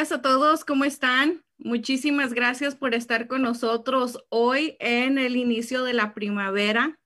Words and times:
Días 0.00 0.12
a 0.12 0.22
todos. 0.22 0.64
¿Cómo 0.64 0.86
están? 0.86 1.44
Muchísimas 1.58 2.32
gracias 2.32 2.74
por 2.74 2.94
estar 2.94 3.26
con 3.26 3.42
nosotros 3.42 4.24
hoy 4.30 4.78
en 4.80 5.18
el 5.18 5.36
inicio 5.36 5.84
de 5.84 5.92
la 5.92 6.14
primavera. 6.14 6.98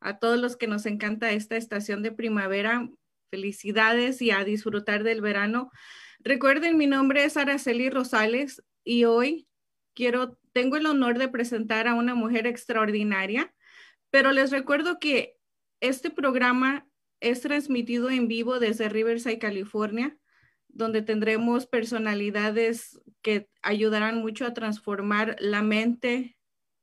A 0.00 0.18
todos 0.18 0.38
los 0.38 0.56
que 0.56 0.66
nos 0.66 0.86
encanta 0.86 1.30
esta 1.30 1.58
estación 1.58 2.02
de 2.02 2.10
primavera, 2.10 2.88
felicidades 3.30 4.22
y 4.22 4.30
a 4.30 4.44
disfrutar 4.44 5.02
del 5.02 5.20
verano. 5.20 5.70
Recuerden, 6.20 6.78
mi 6.78 6.86
nombre 6.86 7.24
es 7.24 7.36
Araceli 7.36 7.90
Rosales 7.90 8.62
y 8.82 9.04
hoy 9.04 9.46
quiero, 9.94 10.38
tengo 10.54 10.78
el 10.78 10.86
honor 10.86 11.18
de 11.18 11.28
presentar 11.28 11.86
a 11.86 11.92
una 11.92 12.14
mujer 12.14 12.46
extraordinaria, 12.46 13.54
pero 14.08 14.32
les 14.32 14.50
recuerdo 14.50 14.98
que 14.98 15.36
este 15.80 16.08
programa 16.08 16.88
es 17.20 17.42
transmitido 17.42 18.08
en 18.08 18.26
vivo 18.26 18.58
desde 18.58 18.88
Riverside, 18.88 19.38
California, 19.38 20.16
donde 20.68 21.02
tendremos 21.02 21.66
personalidades 21.66 23.00
que 23.22 23.48
ayudarán 23.62 24.18
mucho 24.20 24.46
a 24.46 24.54
transformar 24.54 25.36
la 25.40 25.62
mente, 25.62 26.36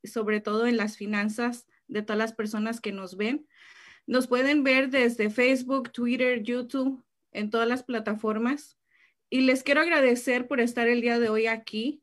sobre 0.04 0.42
todo 0.42 0.68
en 0.68 0.78
las 0.78 0.98
finanzas 0.98 1.66
de 1.88 2.02
todas 2.02 2.18
las 2.18 2.34
personas 2.34 2.82
que 2.82 2.92
nos 2.92 3.16
ven. 3.18 3.48
Nos 4.08 4.28
pueden 4.28 4.64
ver 4.64 4.90
desde 4.90 5.30
Facebook, 5.30 5.92
Twitter, 5.92 6.44
YouTube, 6.44 7.04
en 7.32 7.50
todas 7.50 7.68
las 7.68 7.84
plataformas. 7.84 8.78
Y 9.30 9.42
les 9.42 9.64
quiero 9.64 9.82
agradecer 9.82 10.48
por 10.48 10.60
estar 10.60 10.88
el 10.88 11.02
día 11.02 11.20
de 11.20 11.30
hoy 11.30 11.48
aquí. 11.48 12.02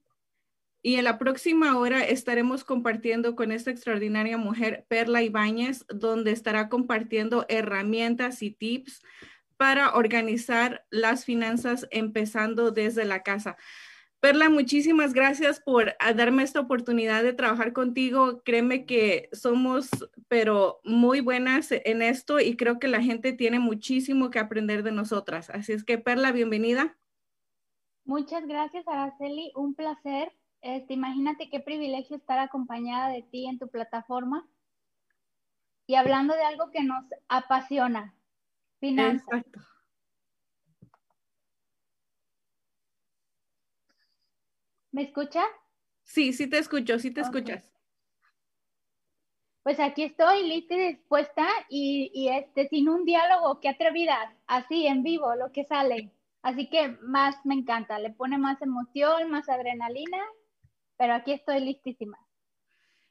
Y 0.84 0.96
en 0.96 1.04
la 1.04 1.18
próxima 1.18 1.78
hora 1.78 2.04
estaremos 2.04 2.64
compartiendo 2.64 3.36
con 3.36 3.52
esta 3.52 3.70
extraordinaria 3.70 4.36
mujer, 4.36 4.84
Perla 4.88 5.22
Ibáñez, 5.22 5.84
donde 5.88 6.32
estará 6.32 6.68
compartiendo 6.68 7.46
herramientas 7.48 8.42
y 8.42 8.50
tips 8.50 9.00
para 9.62 9.94
organizar 9.94 10.84
las 10.90 11.24
finanzas 11.24 11.86
empezando 11.92 12.72
desde 12.72 13.04
la 13.04 13.22
casa. 13.22 13.56
Perla, 14.18 14.50
muchísimas 14.50 15.12
gracias 15.12 15.60
por 15.60 15.94
ah, 16.00 16.12
darme 16.14 16.42
esta 16.42 16.58
oportunidad 16.58 17.22
de 17.22 17.32
trabajar 17.32 17.72
contigo. 17.72 18.42
Créeme 18.42 18.86
que 18.86 19.28
somos, 19.30 19.88
pero 20.26 20.80
muy 20.82 21.20
buenas 21.20 21.68
en 21.70 22.02
esto 22.02 22.40
y 22.40 22.56
creo 22.56 22.80
que 22.80 22.88
la 22.88 23.02
gente 23.02 23.32
tiene 23.34 23.60
muchísimo 23.60 24.30
que 24.30 24.40
aprender 24.40 24.82
de 24.82 24.90
nosotras. 24.90 25.48
Así 25.48 25.70
es 25.70 25.84
que, 25.84 25.96
Perla, 25.96 26.32
bienvenida. 26.32 26.98
Muchas 28.04 28.44
gracias, 28.48 28.88
Araceli. 28.88 29.52
Un 29.54 29.76
placer. 29.76 30.32
Este, 30.60 30.94
imagínate 30.94 31.50
qué 31.50 31.60
privilegio 31.60 32.16
estar 32.16 32.40
acompañada 32.40 33.10
de 33.10 33.22
ti 33.22 33.46
en 33.46 33.60
tu 33.60 33.68
plataforma 33.68 34.44
y 35.86 35.94
hablando 35.94 36.34
de 36.34 36.42
algo 36.42 36.72
que 36.72 36.82
nos 36.82 37.04
apasiona, 37.28 38.12
finanzas. 38.82 39.22
Exacto. 39.28 39.60
¿Me 44.90 45.02
escucha? 45.04 45.42
Sí, 46.02 46.32
sí 46.32 46.48
te 46.48 46.58
escucho, 46.58 46.98
sí 46.98 47.12
te 47.12 47.22
escuchas. 47.22 47.64
Pues 49.62 49.78
aquí 49.78 50.02
estoy 50.02 50.48
lista 50.48 50.74
y 50.74 50.94
dispuesta 50.94 51.46
y, 51.68 52.10
y, 52.12 52.28
este, 52.28 52.68
sin 52.68 52.88
un 52.88 53.04
diálogo, 53.04 53.60
qué 53.60 53.68
atrevida, 53.68 54.36
así 54.48 54.86
en 54.86 55.04
vivo, 55.04 55.36
lo 55.36 55.52
que 55.52 55.64
sale. 55.64 56.10
Así 56.42 56.68
que 56.68 56.88
más 57.02 57.36
me 57.44 57.54
encanta, 57.54 58.00
le 58.00 58.10
pone 58.10 58.36
más 58.36 58.60
emoción, 58.60 59.30
más 59.30 59.48
adrenalina, 59.48 60.18
pero 60.98 61.14
aquí 61.14 61.32
estoy 61.32 61.60
listísima. 61.60 62.18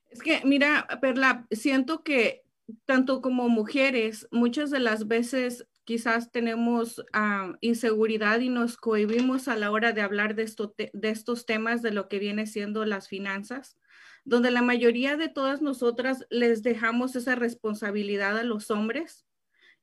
Es 0.09 0.21
que, 0.21 0.41
mira, 0.43 0.85
Perla, 0.99 1.47
siento 1.51 2.03
que 2.03 2.43
tanto 2.85 3.21
como 3.21 3.49
mujeres, 3.49 4.27
muchas 4.31 4.71
de 4.71 4.79
las 4.79 5.07
veces 5.07 5.67
quizás 5.83 6.31
tenemos 6.31 7.03
ah, 7.13 7.53
inseguridad 7.61 8.39
y 8.39 8.49
nos 8.49 8.77
cohibimos 8.77 9.47
a 9.47 9.55
la 9.55 9.71
hora 9.71 9.91
de 9.93 10.01
hablar 10.01 10.35
de, 10.35 10.43
esto, 10.43 10.73
de 10.77 11.09
estos 11.09 11.45
temas 11.45 11.81
de 11.81 11.91
lo 11.91 12.07
que 12.07 12.19
viene 12.19 12.45
siendo 12.47 12.85
las 12.85 13.07
finanzas, 13.07 13.77
donde 14.23 14.51
la 14.51 14.61
mayoría 14.61 15.17
de 15.17 15.29
todas 15.29 15.61
nosotras 15.61 16.25
les 16.29 16.63
dejamos 16.63 17.15
esa 17.15 17.35
responsabilidad 17.35 18.37
a 18.37 18.43
los 18.43 18.69
hombres 18.71 19.25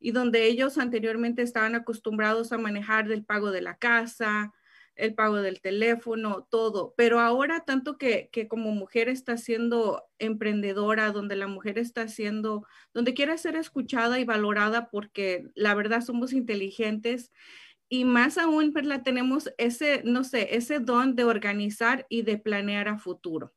y 0.00 0.12
donde 0.12 0.46
ellos 0.46 0.78
anteriormente 0.78 1.42
estaban 1.42 1.74
acostumbrados 1.74 2.52
a 2.52 2.58
manejar 2.58 3.08
del 3.08 3.24
pago 3.24 3.50
de 3.50 3.62
la 3.62 3.76
casa, 3.76 4.52
el 4.98 5.14
pago 5.14 5.36
del 5.36 5.60
teléfono, 5.60 6.46
todo. 6.50 6.94
Pero 6.96 7.20
ahora 7.20 7.60
tanto 7.60 7.96
que, 7.96 8.28
que, 8.30 8.48
como 8.48 8.72
mujer 8.72 9.08
está 9.08 9.36
siendo 9.36 10.04
emprendedora, 10.18 11.12
donde 11.12 11.36
la 11.36 11.46
mujer 11.46 11.78
está 11.78 12.08
siendo, 12.08 12.66
donde 12.92 13.14
quiere 13.14 13.38
ser 13.38 13.56
escuchada 13.56 14.18
y 14.18 14.24
valorada 14.24 14.90
porque 14.90 15.44
la 15.54 15.74
verdad 15.74 16.02
somos 16.02 16.32
inteligentes 16.32 17.32
y 17.88 18.04
más 18.04 18.36
aún, 18.36 18.72
Perla, 18.72 19.02
tenemos 19.02 19.50
ese, 19.56 20.02
no 20.04 20.22
sé, 20.22 20.56
ese 20.56 20.78
don 20.78 21.16
de 21.16 21.24
organizar 21.24 22.06
y 22.10 22.22
de 22.22 22.36
planear 22.36 22.86
a 22.88 22.98
futuro. 22.98 23.54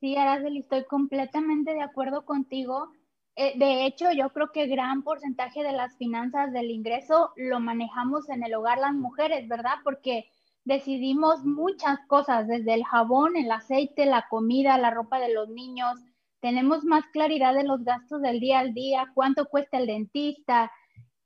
Sí, 0.00 0.14
Araceli, 0.16 0.60
estoy 0.60 0.84
completamente 0.84 1.74
de 1.74 1.82
acuerdo 1.82 2.24
contigo. 2.24 2.92
Eh, 3.40 3.52
de 3.56 3.86
hecho, 3.86 4.10
yo 4.10 4.30
creo 4.30 4.50
que 4.50 4.66
gran 4.66 5.04
porcentaje 5.04 5.62
de 5.62 5.70
las 5.70 5.96
finanzas 5.96 6.52
del 6.52 6.72
ingreso 6.72 7.30
lo 7.36 7.60
manejamos 7.60 8.28
en 8.30 8.42
el 8.42 8.52
hogar 8.52 8.78
las 8.78 8.94
mujeres, 8.94 9.46
¿verdad? 9.46 9.76
Porque 9.84 10.28
decidimos 10.64 11.44
muchas 11.44 12.00
cosas, 12.08 12.48
desde 12.48 12.74
el 12.74 12.84
jabón, 12.84 13.36
el 13.36 13.52
aceite, 13.52 14.06
la 14.06 14.26
comida, 14.28 14.76
la 14.76 14.90
ropa 14.90 15.20
de 15.20 15.32
los 15.32 15.48
niños. 15.50 16.00
Tenemos 16.40 16.82
más 16.82 17.04
claridad 17.12 17.54
de 17.54 17.62
los 17.62 17.84
gastos 17.84 18.22
del 18.22 18.40
día 18.40 18.58
al 18.58 18.74
día, 18.74 19.12
cuánto 19.14 19.46
cuesta 19.46 19.78
el 19.78 19.86
dentista. 19.86 20.72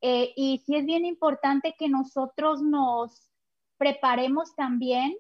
Eh, 0.03 0.35
y 0.37 0.59
sí 0.67 0.77
es 0.77 0.85
bien 0.85 1.07
importante 1.07 1.75
que 1.79 1.89
nosotros 1.89 2.61
nos 2.61 3.31
preparemos 3.79 4.55
también 4.55 5.17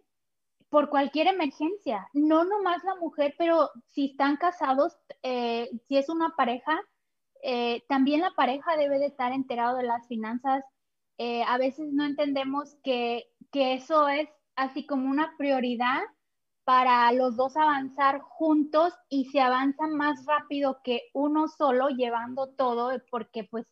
por 0.72 0.88
cualquier 0.88 1.26
emergencia, 1.26 2.08
no 2.14 2.44
nomás 2.44 2.82
la 2.82 2.94
mujer, 2.94 3.34
pero 3.36 3.68
si 3.88 4.06
están 4.06 4.38
casados, 4.38 4.96
eh, 5.22 5.68
si 5.86 5.98
es 5.98 6.08
una 6.08 6.30
pareja, 6.34 6.80
eh, 7.42 7.82
también 7.90 8.22
la 8.22 8.30
pareja 8.30 8.74
debe 8.78 8.98
de 8.98 9.04
estar 9.04 9.32
enterado 9.32 9.76
de 9.76 9.82
las 9.82 10.08
finanzas. 10.08 10.64
Eh, 11.18 11.42
a 11.46 11.58
veces 11.58 11.92
no 11.92 12.06
entendemos 12.06 12.74
que, 12.82 13.24
que 13.52 13.74
eso 13.74 14.08
es 14.08 14.30
así 14.56 14.86
como 14.86 15.10
una 15.10 15.36
prioridad 15.36 16.00
para 16.64 17.12
los 17.12 17.36
dos 17.36 17.54
avanzar 17.58 18.20
juntos 18.20 18.94
y 19.10 19.26
se 19.26 19.42
avanza 19.42 19.86
más 19.88 20.24
rápido 20.24 20.80
que 20.82 21.02
uno 21.12 21.48
solo 21.48 21.90
llevando 21.90 22.48
todo 22.48 22.92
porque 23.10 23.44
pues 23.44 23.66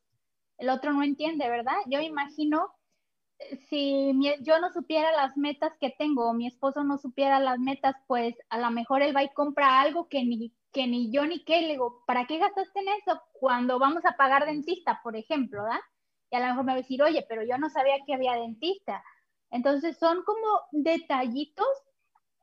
el 0.59 0.69
otro 0.69 0.93
no 0.93 1.03
entiende, 1.03 1.49
¿verdad? 1.49 1.79
Yo 1.87 2.01
imagino 2.01 2.75
si 3.69 4.13
yo 4.43 4.61
no 4.61 4.71
supiera 4.73 5.13
las 5.13 5.37
metas 5.37 5.73
que 5.81 5.91
tengo 5.91 6.29
o 6.29 6.35
mi 6.35 6.47
esposo 6.47 6.85
no 6.85 6.99
supiera 6.99 7.41
las 7.41 7.59
metas, 7.59 7.97
pues 8.07 8.35
a 8.49 8.59
lo 8.59 8.71
mejor 8.71 9.03
él 9.03 9.17
va 9.17 9.23
y 9.23 9.33
compra 9.33 9.81
algo 9.81 10.09
que 10.09 10.25
ni, 10.25 10.53
que 10.73 10.87
ni 10.87 11.11
yo 11.11 11.27
ni 11.27 11.45
qué. 11.45 11.63
Le 11.63 11.73
digo, 11.73 12.03
¿para 12.07 12.27
qué 12.27 12.39
gastaste 12.39 12.81
en 12.81 12.89
eso? 12.89 13.21
Cuando 13.33 13.79
vamos 13.79 14.05
a 14.05 14.17
pagar 14.17 14.47
dentista, 14.47 15.01
por 15.03 15.17
ejemplo, 15.17 15.63
¿da? 15.65 15.81
Y 16.31 16.37
a 16.37 16.41
lo 16.41 16.47
mejor 16.47 16.65
me 16.65 16.73
va 16.73 16.75
a 16.75 16.83
decir, 16.83 17.03
oye, 17.03 17.25
pero 17.29 17.43
yo 17.43 17.59
no 17.59 17.71
sabía 17.71 17.97
que 18.07 18.15
había 18.15 18.35
dentista. 18.35 19.03
Entonces 19.51 19.99
son 19.99 20.23
como 20.23 20.61
detallitos. 20.71 21.67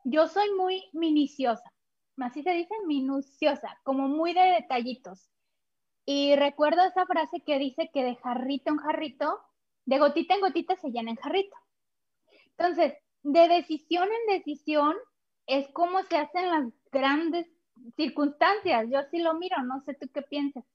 Yo 0.03 0.27
soy 0.27 0.51
muy 0.53 0.83
minuciosa, 0.93 1.71
así 2.17 2.41
se 2.43 2.51
dice, 2.51 2.73
minuciosa, 2.85 3.77
como 3.83 4.07
muy 4.07 4.33
de 4.33 4.41
detallitos. 4.61 5.29
Y 6.05 6.35
recuerdo 6.35 6.83
esa 6.83 7.05
frase 7.05 7.41
que 7.45 7.59
dice 7.59 7.89
que 7.93 8.03
de 8.03 8.15
jarrito 8.15 8.71
en 8.71 8.77
jarrito 8.77 9.41
de 9.87 9.99
gotita 9.99 10.35
en 10.35 10.41
gotita 10.41 10.75
se 10.75 10.91
llena 10.91 11.11
el 11.11 11.17
jarrito. 11.17 11.55
Entonces, 12.57 12.93
de 13.23 13.47
decisión 13.47 14.07
en 14.07 14.37
decisión 14.37 14.95
es 15.47 15.67
como 15.69 16.03
se 16.03 16.17
hacen 16.17 16.49
las 16.49 16.65
grandes 16.91 17.47
circunstancias. 17.95 18.87
Yo 18.91 18.99
sí 19.09 19.19
lo 19.19 19.33
miro, 19.35 19.55
no 19.63 19.81
sé 19.85 19.93
tú 19.93 20.09
qué 20.13 20.21
piensas. 20.21 20.65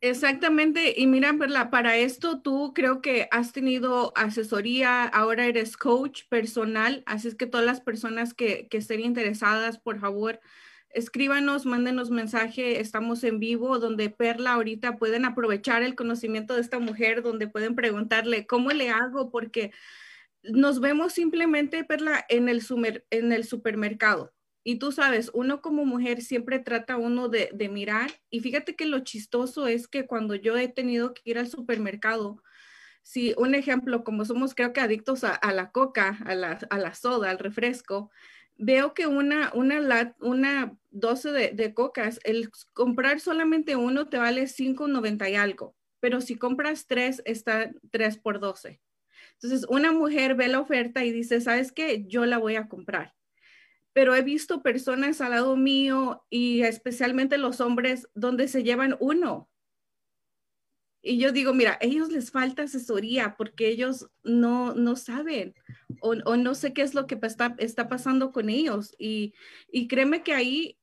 Exactamente, 0.00 0.94
y 0.96 1.08
mira, 1.08 1.34
Perla, 1.36 1.70
para 1.70 1.96
esto 1.96 2.40
tú 2.40 2.72
creo 2.72 3.02
que 3.02 3.26
has 3.32 3.52
tenido 3.52 4.12
asesoría, 4.14 5.04
ahora 5.04 5.46
eres 5.46 5.76
coach 5.76 6.22
personal, 6.28 7.02
así 7.04 7.26
es 7.26 7.34
que 7.34 7.48
todas 7.48 7.66
las 7.66 7.80
personas 7.80 8.32
que, 8.32 8.68
que 8.68 8.76
estén 8.76 9.00
interesadas, 9.00 9.80
por 9.80 9.98
favor, 9.98 10.38
escríbanos, 10.98 11.64
mándenos 11.64 12.10
mensaje, 12.10 12.80
estamos 12.80 13.24
en 13.24 13.38
vivo, 13.40 13.78
donde 13.78 14.10
Perla 14.10 14.52
ahorita 14.52 14.96
pueden 14.96 15.24
aprovechar 15.24 15.82
el 15.82 15.94
conocimiento 15.94 16.54
de 16.54 16.60
esta 16.60 16.78
mujer, 16.78 17.22
donde 17.22 17.48
pueden 17.48 17.74
preguntarle, 17.74 18.46
¿cómo 18.46 18.70
le 18.70 18.90
hago? 18.90 19.30
Porque 19.30 19.72
nos 20.42 20.80
vemos 20.80 21.12
simplemente, 21.12 21.84
Perla, 21.84 22.24
en 22.28 22.48
el, 22.48 22.62
en 23.10 23.32
el 23.32 23.44
supermercado 23.44 24.32
y 24.68 24.76
tú 24.76 24.92
sabes, 24.92 25.30
uno 25.32 25.62
como 25.62 25.86
mujer 25.86 26.20
siempre 26.20 26.58
trata 26.58 26.98
uno 26.98 27.30
de, 27.30 27.50
mirar 27.70 28.10
y 28.28 28.40
fíjate 28.40 28.76
que 28.76 28.84
lo 28.84 28.98
chistoso 29.00 29.66
es 29.66 29.88
que 29.88 30.06
cuando 30.06 30.34
yo 30.34 30.58
he 30.58 30.68
tenido 30.68 31.14
que 31.14 31.22
ir 31.24 31.38
al 31.38 31.48
supermercado, 31.48 32.42
si 33.02 33.34
un 33.38 33.54
ejemplo, 33.54 34.04
como 34.04 34.26
somos 34.26 34.54
creo 34.54 34.74
que 34.74 34.82
adictos 34.82 35.24
a, 35.24 35.52
la 35.54 35.70
coca, 35.70 36.18
a 36.26 36.34
la, 36.34 36.58
a 36.68 36.78
la, 36.78 36.92
soda, 36.92 37.30
al 37.30 37.38
refresco, 37.38 38.10
veo 38.58 38.92
que 38.92 39.06
una, 39.06 39.50
una, 39.54 40.14
una 40.20 40.76
12 40.90 41.32
de, 41.32 41.50
de, 41.52 41.74
cocas, 41.74 42.20
el 42.24 42.50
comprar 42.74 43.20
solamente 43.20 43.76
uno 43.76 44.08
te 44.08 44.18
vale 44.18 44.42
5.90 44.42 45.30
y 45.30 45.34
algo, 45.36 45.74
pero 46.00 46.20
si 46.20 46.36
compras 46.36 46.86
tres, 46.86 47.22
está 47.24 47.70
3 47.90 48.18
por 48.18 48.40
12. 48.40 48.80
Entonces, 49.34 49.66
una 49.68 49.92
mujer 49.92 50.34
ve 50.34 50.48
la 50.48 50.60
oferta 50.60 51.04
y 51.04 51.12
dice, 51.12 51.40
¿sabes 51.40 51.72
qué? 51.72 52.04
Yo 52.06 52.26
la 52.26 52.38
voy 52.38 52.56
a 52.56 52.68
comprar 52.68 53.14
pero 53.98 54.14
he 54.14 54.22
visto 54.22 54.62
personas 54.62 55.20
al 55.20 55.32
lado 55.32 55.56
mío 55.56 56.24
y 56.30 56.62
especialmente 56.62 57.36
los 57.36 57.60
hombres 57.60 58.08
donde 58.14 58.46
se 58.46 58.62
llevan 58.62 58.96
uno. 59.00 59.50
Y 61.00 61.18
yo 61.18 61.32
digo, 61.32 61.54
mira, 61.54 61.72
a 61.72 61.84
ellos 61.84 62.10
les 62.10 62.30
falta 62.30 62.62
asesoría 62.64 63.36
porque 63.36 63.68
ellos 63.68 64.08
no, 64.24 64.74
no 64.74 64.96
saben 64.96 65.54
o, 66.00 66.14
no 66.14 66.54
sé 66.54 66.72
qué 66.72 66.82
es 66.82 66.94
lo 66.94 67.06
que 67.06 67.18
está, 67.22 67.54
está 67.58 67.88
pasando 67.88 68.32
con 68.32 68.48
ellos. 68.48 68.94
Y, 68.98 69.34
y 69.70 69.88
créeme 69.88 70.22
que 70.22 70.34
ahí 70.34 70.78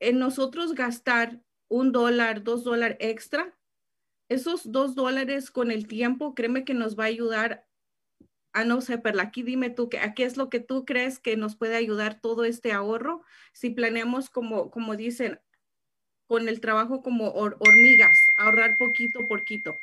en 0.00 0.18
nosotros 0.18 0.74
gastar 0.74 1.40
un 1.68 1.92
dólar, 1.92 2.42
dos 2.44 2.64
dólares 2.64 2.98
extra, 3.00 3.56
esos 4.28 4.70
dos 4.70 4.94
dólares 4.94 5.50
con 5.50 5.70
el 5.70 5.86
tiempo, 5.86 6.34
créeme 6.34 6.64
que 6.64 6.74
nos 6.74 6.98
va 6.98 7.04
a 7.04 7.08
ayudar 7.08 7.66
Ah, 8.54 8.64
no 8.64 8.82
sé, 8.82 8.98
pero 8.98 9.18
aquí 9.20 9.42
dime 9.42 9.70
tú, 9.70 9.88
¿a 10.00 10.12
qué 10.12 10.24
es 10.24 10.36
lo 10.36 10.50
que 10.50 10.60
tú 10.60 10.84
crees 10.84 11.18
que 11.18 11.38
nos 11.38 11.56
puede 11.56 11.74
ayudar 11.74 12.20
todo 12.20 12.44
este 12.44 12.72
ahorro 12.72 13.22
si 13.54 13.70
planeamos 13.70 14.28
como, 14.28 14.70
como 14.70 14.94
dicen, 14.94 15.40
con 16.26 16.48
el 16.48 16.60
trabajo 16.60 17.02
como 17.02 17.30
hormigas, 17.30 18.18
ahorrar 18.42 18.76
poquito 18.76 19.26
por 19.26 19.40
poquito? 19.40 19.78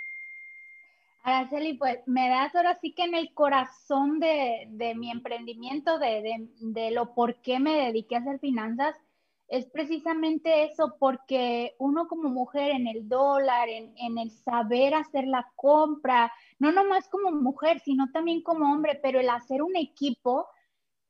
Araceli, 1.24 1.74
pues 1.74 2.00
me 2.06 2.30
das 2.30 2.56
ahora 2.56 2.76
sí 2.76 2.94
que 2.94 3.04
en 3.04 3.14
el 3.14 3.34
corazón 3.34 4.20
de, 4.20 4.68
de 4.70 4.96
mi 4.96 5.12
emprendimiento, 5.12 6.00
de, 6.00 6.48
de, 6.60 6.92
lo 6.92 7.14
por 7.14 7.42
qué 7.42 7.60
me 7.60 7.76
dediqué 7.76 8.16
a 8.16 8.20
hacer 8.20 8.40
finanzas, 8.40 8.96
es 9.48 9.66
precisamente 9.66 10.64
eso, 10.64 10.96
porque 11.00 11.76
uno 11.80 12.08
como 12.08 12.30
mujer 12.30 12.72
en 12.72 12.88
el 12.88 13.10
dólar, 13.10 13.68
en, 13.68 13.94
en, 13.98 14.18
el 14.18 14.32
saber 14.32 14.94
hacer 14.94 15.26
la 15.26 15.52
compra, 15.56 16.32
no 16.60 16.72
nomás 16.72 17.10
como 17.10 17.32
mujer, 17.32 17.80
sino 17.80 18.12
también 18.12 18.42
como 18.42 18.72
hombre, 18.72 19.00
pero 19.02 19.20
el 19.20 19.30
hacer 19.30 19.64
un 19.64 19.76
equipo, 19.76 20.48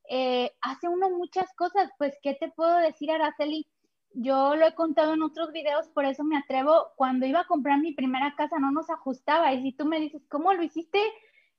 eh, 0.10 0.52
hace 0.62 0.88
uno 0.88 1.10
muchas 1.12 1.54
cosas. 1.54 1.92
Pues, 1.98 2.18
¿qué 2.24 2.34
te 2.34 2.50
puedo 2.50 2.78
decir, 2.78 3.12
Araceli? 3.12 3.68
Yo 4.14 4.56
lo 4.56 4.66
he 4.66 4.74
contado 4.76 5.14
en 5.14 5.22
otros 5.22 5.52
videos, 5.52 5.88
por 5.90 6.06
eso 6.06 6.24
me 6.24 6.38
atrevo. 6.38 6.88
Cuando 6.96 7.26
iba 7.26 7.42
a 7.42 7.48
comprar 7.48 7.80
mi 7.80 7.94
primera 7.94 8.36
casa 8.36 8.60
no 8.60 8.72
nos 8.72 8.90
ajustaba. 8.90 9.54
Y 9.54 9.62
si 9.62 9.72
tú 9.72 9.86
me 9.86 10.00
dices, 10.00 10.26
¿cómo 10.30 10.54
lo 10.54 10.64
hiciste? 10.64 11.00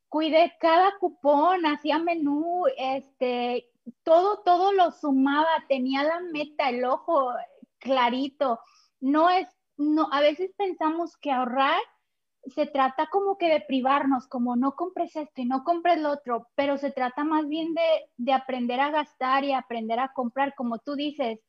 Cuidé 0.08 0.54
cada 0.60 0.98
cupón, 0.98 1.64
hacía 1.66 1.98
menú, 1.98 2.64
este, 2.76 3.70
todo, 4.02 4.42
todo 4.44 4.72
lo 4.72 4.90
sumaba, 4.90 5.64
tenía 5.68 6.02
la 6.02 6.20
meta, 6.20 6.68
el 6.68 6.84
ojo 6.84 7.32
clarito. 7.78 8.60
No 9.00 9.30
es, 9.30 9.48
no, 9.76 10.08
a 10.12 10.20
veces 10.20 10.52
pensamos 10.56 11.16
que 11.16 11.30
ahorrar 11.30 11.80
se 12.46 12.66
trata 12.66 13.08
como 13.10 13.36
que 13.38 13.48
de 13.48 13.60
privarnos, 13.60 14.26
como 14.26 14.56
no 14.56 14.74
compres 14.74 15.14
esto 15.14 15.40
y 15.40 15.44
no 15.44 15.62
compres 15.62 16.00
lo 16.00 16.10
otro, 16.10 16.48
pero 16.54 16.78
se 16.78 16.90
trata 16.90 17.22
más 17.24 17.46
bien 17.48 17.74
de, 17.74 18.10
de 18.16 18.32
aprender 18.32 18.80
a 18.80 18.90
gastar 18.90 19.44
y 19.44 19.52
aprender 19.52 20.00
a 20.00 20.12
comprar, 20.12 20.54
como 20.54 20.78
tú 20.78 20.94
dices. 20.94 21.40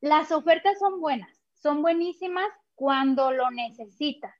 Las 0.00 0.30
ofertas 0.32 0.78
son 0.78 1.00
buenas, 1.00 1.30
son 1.54 1.82
buenísimas 1.82 2.48
cuando 2.74 3.30
lo 3.30 3.50
necesitas, 3.50 4.34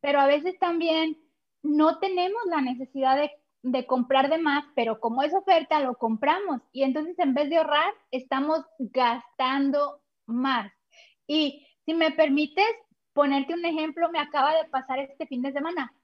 pero 0.00 0.20
a 0.20 0.26
veces 0.26 0.58
también 0.58 1.18
no 1.62 1.98
tenemos 1.98 2.42
la 2.46 2.60
necesidad 2.60 3.30
de 3.62 3.86
comprar 3.86 4.28
de 4.28 4.38
más, 4.38 4.64
pero 4.74 4.98
como 4.98 5.22
es 5.22 5.32
oferta, 5.34 5.80
lo 5.80 5.96
compramos. 5.96 6.60
Y 6.72 6.82
entonces 6.82 7.16
en 7.18 7.34
vez 7.34 7.48
de 7.50 7.58
ahorrar, 7.58 7.92
estamos 8.10 8.64
gastando 8.78 10.00
más. 10.26 10.72
Y 11.26 11.66
si 11.84 11.94
me 11.94 12.10
permites 12.10 12.66
ponerte 13.12 13.54
un 13.54 13.64
ejemplo, 13.64 14.10
me 14.10 14.18
acaba 14.18 14.54
de 14.54 14.68
pasar 14.68 14.98
este 14.98 15.26
fin 15.26 15.42
de 15.42 15.52
semana, 15.52 15.94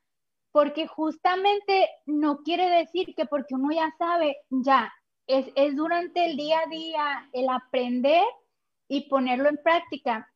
porque 0.53 0.87
justamente 0.87 1.89
no 2.07 2.39
quiere 2.43 2.69
decir 2.69 3.15
que 3.15 3.27
porque 3.27 3.55
uno 3.55 3.71
ya 3.73 3.93
sabe, 3.99 4.37
ya, 4.51 4.93
es, 5.27 5.47
es 5.57 5.77
durante 5.77 6.25
el 6.25 6.37
día 6.37 6.61
a 6.61 6.69
día 6.69 7.29
el 7.33 7.49
aprender 7.49 8.25
y 8.89 9.09
ponerlo 9.09 9.49
en 9.49 9.59
práctica. 9.63 10.33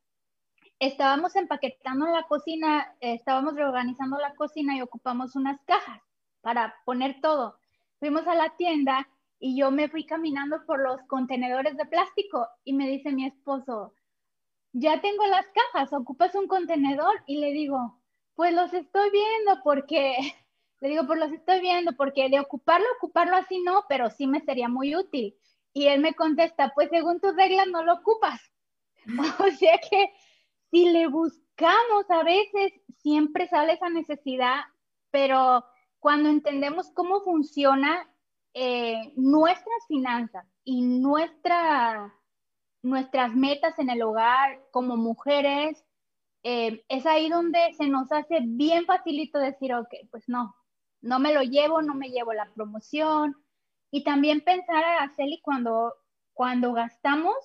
Estábamos 0.78 1.34
empaquetando 1.36 2.06
la 2.06 2.24
cocina, 2.24 2.94
estábamos 3.00 3.54
reorganizando 3.54 4.18
la 4.18 4.34
cocina 4.34 4.76
y 4.76 4.82
ocupamos 4.82 5.34
unas 5.36 5.60
cajas 5.64 6.02
para 6.42 6.74
poner 6.84 7.20
todo. 7.20 7.58
Fuimos 7.98 8.26
a 8.26 8.34
la 8.34 8.56
tienda 8.56 9.08
y 9.38 9.56
yo 9.58 9.70
me 9.70 9.88
fui 9.88 10.04
caminando 10.04 10.64
por 10.66 10.80
los 10.80 11.00
contenedores 11.08 11.76
de 11.76 11.86
plástico 11.86 12.46
y 12.64 12.74
me 12.74 12.88
dice 12.88 13.10
mi 13.10 13.26
esposo, 13.26 13.94
ya 14.72 15.00
tengo 15.00 15.26
las 15.26 15.46
cajas, 15.48 15.92
ocupas 15.92 16.34
un 16.34 16.46
contenedor 16.46 17.12
y 17.26 17.38
le 17.38 17.52
digo, 17.52 18.00
pues 18.34 18.54
los 18.54 18.72
estoy 18.72 19.10
viendo 19.10 19.62
porque, 19.62 20.16
le 20.80 20.88
digo, 20.88 21.06
pues 21.06 21.18
los 21.18 21.32
estoy 21.32 21.60
viendo 21.60 21.92
porque 21.96 22.28
de 22.28 22.40
ocuparlo, 22.40 22.86
ocuparlo 22.96 23.36
así 23.36 23.62
no, 23.62 23.84
pero 23.88 24.10
sí 24.10 24.26
me 24.26 24.40
sería 24.40 24.68
muy 24.68 24.96
útil. 24.96 25.36
Y 25.72 25.86
él 25.86 26.00
me 26.00 26.14
contesta, 26.14 26.72
pues 26.74 26.90
según 26.90 27.20
tus 27.20 27.34
reglas 27.34 27.66
no 27.68 27.82
lo 27.82 27.94
ocupas. 27.94 28.40
o 29.38 29.50
sea 29.50 29.78
que 29.78 30.12
si 30.70 30.90
le 30.90 31.06
buscamos 31.08 32.10
a 32.10 32.22
veces, 32.22 32.72
siempre 32.98 33.48
sale 33.48 33.74
esa 33.74 33.88
necesidad, 33.88 34.60
pero 35.10 35.64
cuando 35.98 36.28
entendemos 36.28 36.90
cómo 36.94 37.20
funciona 37.20 38.08
eh, 38.54 39.12
nuestras 39.16 39.86
finanzas 39.88 40.46
y 40.64 40.82
nuestra, 40.82 42.14
nuestras 42.82 43.34
metas 43.34 43.78
en 43.78 43.90
el 43.90 44.02
hogar 44.02 44.60
como 44.70 44.96
mujeres, 44.96 45.84
eh, 46.42 46.84
es 46.88 47.06
ahí 47.06 47.28
donde 47.28 47.72
se 47.76 47.86
nos 47.86 48.10
hace 48.10 48.40
bien 48.42 48.84
facilito 48.84 49.38
decir, 49.38 49.74
ok, 49.74 49.94
pues 50.10 50.24
no, 50.28 50.54
no 51.00 51.18
me 51.18 51.32
lo 51.32 51.42
llevo, 51.42 51.82
no 51.82 51.94
me 51.94 52.08
llevo 52.08 52.32
la 52.32 52.50
promoción. 52.52 53.36
Y 53.92 54.02
también 54.02 54.40
pensar, 54.40 54.82
Araceli, 54.82 55.40
cuando, 55.42 55.94
cuando 56.32 56.72
gastamos, 56.72 57.36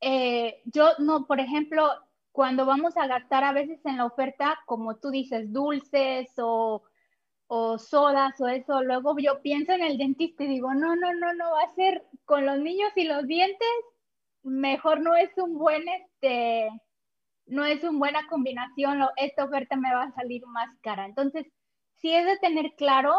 eh, 0.00 0.62
yo 0.66 0.92
no, 0.98 1.26
por 1.26 1.40
ejemplo, 1.40 1.88
cuando 2.30 2.64
vamos 2.64 2.96
a 2.96 3.08
gastar 3.08 3.42
a 3.42 3.52
veces 3.52 3.84
en 3.84 3.96
la 3.96 4.04
oferta, 4.04 4.60
como 4.66 4.98
tú 4.98 5.10
dices, 5.10 5.52
dulces 5.52 6.30
o 6.38 6.84
o 7.48 7.78
sodas 7.78 8.38
o 8.40 8.46
eso, 8.48 8.82
luego 8.82 9.16
yo 9.18 9.40
pienso 9.42 9.72
en 9.72 9.82
el 9.82 9.96
dentista 9.98 10.44
y 10.44 10.48
digo, 10.48 10.74
no, 10.74 10.94
no, 10.96 11.14
no, 11.14 11.32
no, 11.32 11.52
va 11.52 11.62
a 11.62 11.74
ser 11.74 12.04
con 12.26 12.44
los 12.44 12.58
niños 12.58 12.92
y 12.94 13.04
los 13.04 13.26
dientes, 13.26 13.68
mejor 14.42 15.00
no 15.00 15.16
es 15.16 15.30
un 15.38 15.58
buen, 15.58 15.88
este, 15.88 16.68
no 17.46 17.64
es 17.64 17.82
una 17.84 17.98
buena 17.98 18.26
combinación, 18.28 19.00
esta 19.16 19.44
oferta 19.44 19.76
me 19.76 19.94
va 19.94 20.04
a 20.04 20.12
salir 20.12 20.46
más 20.46 20.68
cara. 20.82 21.06
Entonces, 21.06 21.46
sí 21.96 22.12
es 22.14 22.26
de 22.26 22.36
tener 22.38 22.74
claro 22.76 23.14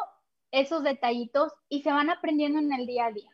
esos 0.51 0.83
detallitos 0.83 1.53
y 1.69 1.81
se 1.81 1.91
van 1.91 2.09
aprendiendo 2.09 2.59
en 2.59 2.73
el 2.73 2.85
día 2.85 3.07
a 3.07 3.11
día. 3.11 3.31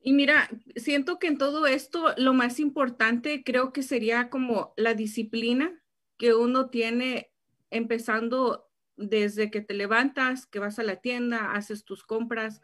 Y 0.00 0.12
mira, 0.12 0.48
siento 0.76 1.18
que 1.18 1.26
en 1.26 1.36
todo 1.36 1.66
esto 1.66 2.14
lo 2.16 2.32
más 2.32 2.60
importante 2.60 3.42
creo 3.44 3.72
que 3.72 3.82
sería 3.82 4.30
como 4.30 4.72
la 4.76 4.94
disciplina 4.94 5.82
que 6.16 6.34
uno 6.34 6.70
tiene 6.70 7.32
empezando 7.70 8.70
desde 8.96 9.50
que 9.50 9.60
te 9.60 9.74
levantas, 9.74 10.46
que 10.46 10.60
vas 10.60 10.78
a 10.78 10.84
la 10.84 10.96
tienda, 10.96 11.52
haces 11.52 11.84
tus 11.84 12.04
compras, 12.04 12.62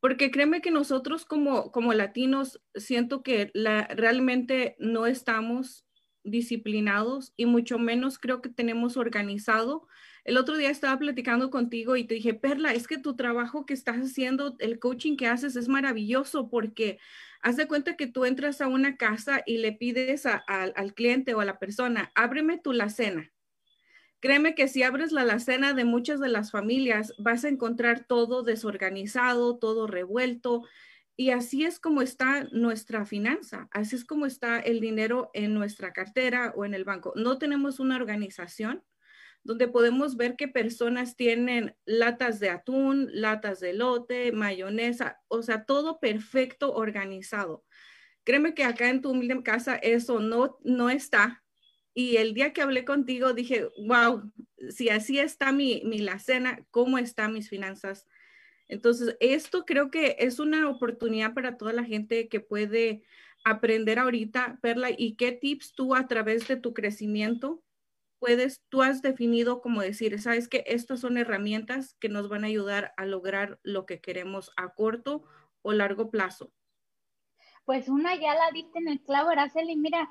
porque 0.00 0.30
créeme 0.30 0.60
que 0.60 0.70
nosotros 0.70 1.24
como, 1.24 1.72
como 1.72 1.92
latinos 1.92 2.62
siento 2.74 3.22
que 3.22 3.50
la, 3.54 3.88
realmente 3.88 4.76
no 4.78 5.06
estamos 5.06 5.87
disciplinados 6.28 7.32
y 7.36 7.46
mucho 7.46 7.78
menos 7.78 8.18
creo 8.18 8.40
que 8.40 8.48
tenemos 8.48 8.96
organizado. 8.96 9.86
El 10.24 10.36
otro 10.36 10.56
día 10.56 10.70
estaba 10.70 10.98
platicando 10.98 11.50
contigo 11.50 11.96
y 11.96 12.04
te 12.04 12.14
dije, 12.14 12.34
Perla, 12.34 12.72
es 12.74 12.86
que 12.86 12.98
tu 12.98 13.16
trabajo 13.16 13.66
que 13.66 13.74
estás 13.74 13.96
haciendo, 13.96 14.56
el 14.58 14.78
coaching 14.78 15.16
que 15.16 15.26
haces 15.26 15.56
es 15.56 15.68
maravilloso 15.68 16.48
porque 16.50 16.98
Haz 17.40 17.56
de 17.56 17.68
cuenta 17.68 17.96
que 17.96 18.06
tú 18.06 18.24
entras 18.24 18.60
a 18.60 18.68
una 18.68 18.96
casa 18.96 19.42
y 19.46 19.58
le 19.58 19.72
pides 19.72 20.26
al 20.26 20.94
cliente 20.94 21.34
o 21.34 21.40
a 21.40 21.44
la 21.44 21.58
persona, 21.58 22.10
ábreme 22.14 22.58
tu 22.58 22.72
la 22.72 22.88
cena. 22.88 23.30
Créeme 24.20 24.56
que 24.56 24.66
si 24.66 24.82
abres 24.82 25.12
la 25.12 25.20
alacena 25.20 25.72
de 25.74 25.84
muchas 25.84 26.18
de 26.18 26.28
las 26.28 26.50
familias, 26.50 27.14
vas 27.18 27.44
a 27.44 27.48
encontrar 27.48 28.04
todo 28.06 28.42
desorganizado, 28.42 29.58
todo 29.58 29.86
revuelto. 29.86 30.64
Y 31.20 31.30
así 31.30 31.64
es 31.64 31.80
como 31.80 32.00
está 32.00 32.44
nuestra 32.52 33.04
finanza, 33.04 33.68
así 33.72 33.96
es 33.96 34.04
como 34.04 34.24
está 34.24 34.60
el 34.60 34.78
dinero 34.78 35.32
en 35.34 35.52
nuestra 35.52 35.92
cartera 35.92 36.52
o 36.54 36.64
en 36.64 36.74
el 36.74 36.84
banco. 36.84 37.12
No 37.16 37.38
tenemos 37.38 37.80
una 37.80 37.96
organización 37.96 38.84
donde 39.42 39.66
podemos 39.66 40.16
ver 40.16 40.36
que 40.36 40.46
personas 40.46 41.16
tienen 41.16 41.74
latas 41.84 42.38
de 42.38 42.50
atún, 42.50 43.08
latas 43.12 43.58
de 43.58 43.72
lote, 43.72 44.30
mayonesa, 44.30 45.20
o 45.26 45.42
sea, 45.42 45.64
todo 45.64 45.98
perfecto 45.98 46.72
organizado. 46.72 47.64
Créeme 48.22 48.54
que 48.54 48.62
acá 48.62 48.88
en 48.88 49.02
tu 49.02 49.10
humilde 49.10 49.42
casa 49.42 49.74
eso 49.74 50.20
no, 50.20 50.56
no 50.62 50.88
está. 50.88 51.42
Y 51.94 52.18
el 52.18 52.32
día 52.32 52.52
que 52.52 52.62
hablé 52.62 52.84
contigo 52.84 53.32
dije, 53.32 53.66
wow, 53.88 54.30
si 54.70 54.88
así 54.88 55.18
está 55.18 55.50
mi, 55.50 55.82
mi 55.84 55.98
la 55.98 56.20
cena, 56.20 56.64
¿cómo 56.70 56.96
están 56.96 57.32
mis 57.32 57.48
finanzas? 57.48 58.06
Entonces, 58.68 59.16
esto 59.20 59.64
creo 59.64 59.90
que 59.90 60.16
es 60.18 60.38
una 60.38 60.68
oportunidad 60.68 61.34
para 61.34 61.56
toda 61.56 61.72
la 61.72 61.84
gente 61.84 62.28
que 62.28 62.40
puede 62.40 63.02
aprender 63.44 63.98
ahorita, 63.98 64.58
Perla, 64.60 64.90
y 64.96 65.14
qué 65.16 65.32
tips 65.32 65.72
tú 65.72 65.94
a 65.94 66.06
través 66.06 66.46
de 66.48 66.56
tu 66.56 66.74
crecimiento 66.74 67.62
puedes, 68.18 68.62
tú 68.68 68.82
has 68.82 69.02
definido 69.02 69.60
como 69.60 69.80
decir, 69.80 70.20
sabes 70.20 70.48
que 70.48 70.64
estas 70.66 71.00
son 71.00 71.16
herramientas 71.16 71.94
que 72.00 72.08
nos 72.08 72.28
van 72.28 72.44
a 72.44 72.48
ayudar 72.48 72.92
a 72.96 73.06
lograr 73.06 73.58
lo 73.62 73.86
que 73.86 74.00
queremos 74.00 74.52
a 74.56 74.74
corto 74.74 75.24
o 75.62 75.72
largo 75.72 76.10
plazo. 76.10 76.52
Pues 77.64 77.88
una 77.88 78.14
ya 78.16 78.34
la 78.34 78.50
diste 78.52 78.78
en 78.78 78.88
el 78.88 79.02
clavo, 79.02 79.30
Araceli. 79.30 79.76
Mira, 79.76 80.10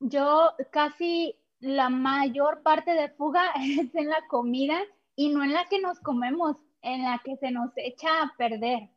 yo 0.00 0.52
casi 0.70 1.36
la 1.58 1.88
mayor 1.88 2.62
parte 2.62 2.92
de 2.92 3.10
fuga 3.10 3.50
es 3.60 3.94
en 3.94 4.08
la 4.08 4.26
comida 4.28 4.80
y 5.16 5.28
no 5.30 5.44
en 5.44 5.52
la 5.52 5.68
que 5.68 5.80
nos 5.80 6.00
comemos, 6.00 6.56
en 6.84 7.02
la 7.02 7.20
que 7.24 7.36
se 7.36 7.50
nos 7.50 7.70
echa 7.76 8.22
a 8.22 8.32
perder, 8.36 8.90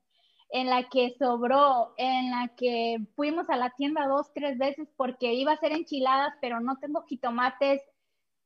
en 0.49 0.69
la 0.69 0.83
que 0.89 1.15
sobró, 1.17 1.93
en 1.97 2.31
la 2.31 2.49
que 2.55 2.97
fuimos 3.15 3.49
a 3.49 3.57
la 3.57 3.71
tienda 3.71 4.07
dos, 4.07 4.31
tres 4.33 4.57
veces 4.57 4.87
porque 4.95 5.33
iba 5.33 5.53
a 5.53 5.59
ser 5.59 5.71
enchiladas, 5.71 6.33
pero 6.41 6.59
no 6.59 6.77
tengo 6.77 7.03
jitomates. 7.03 7.81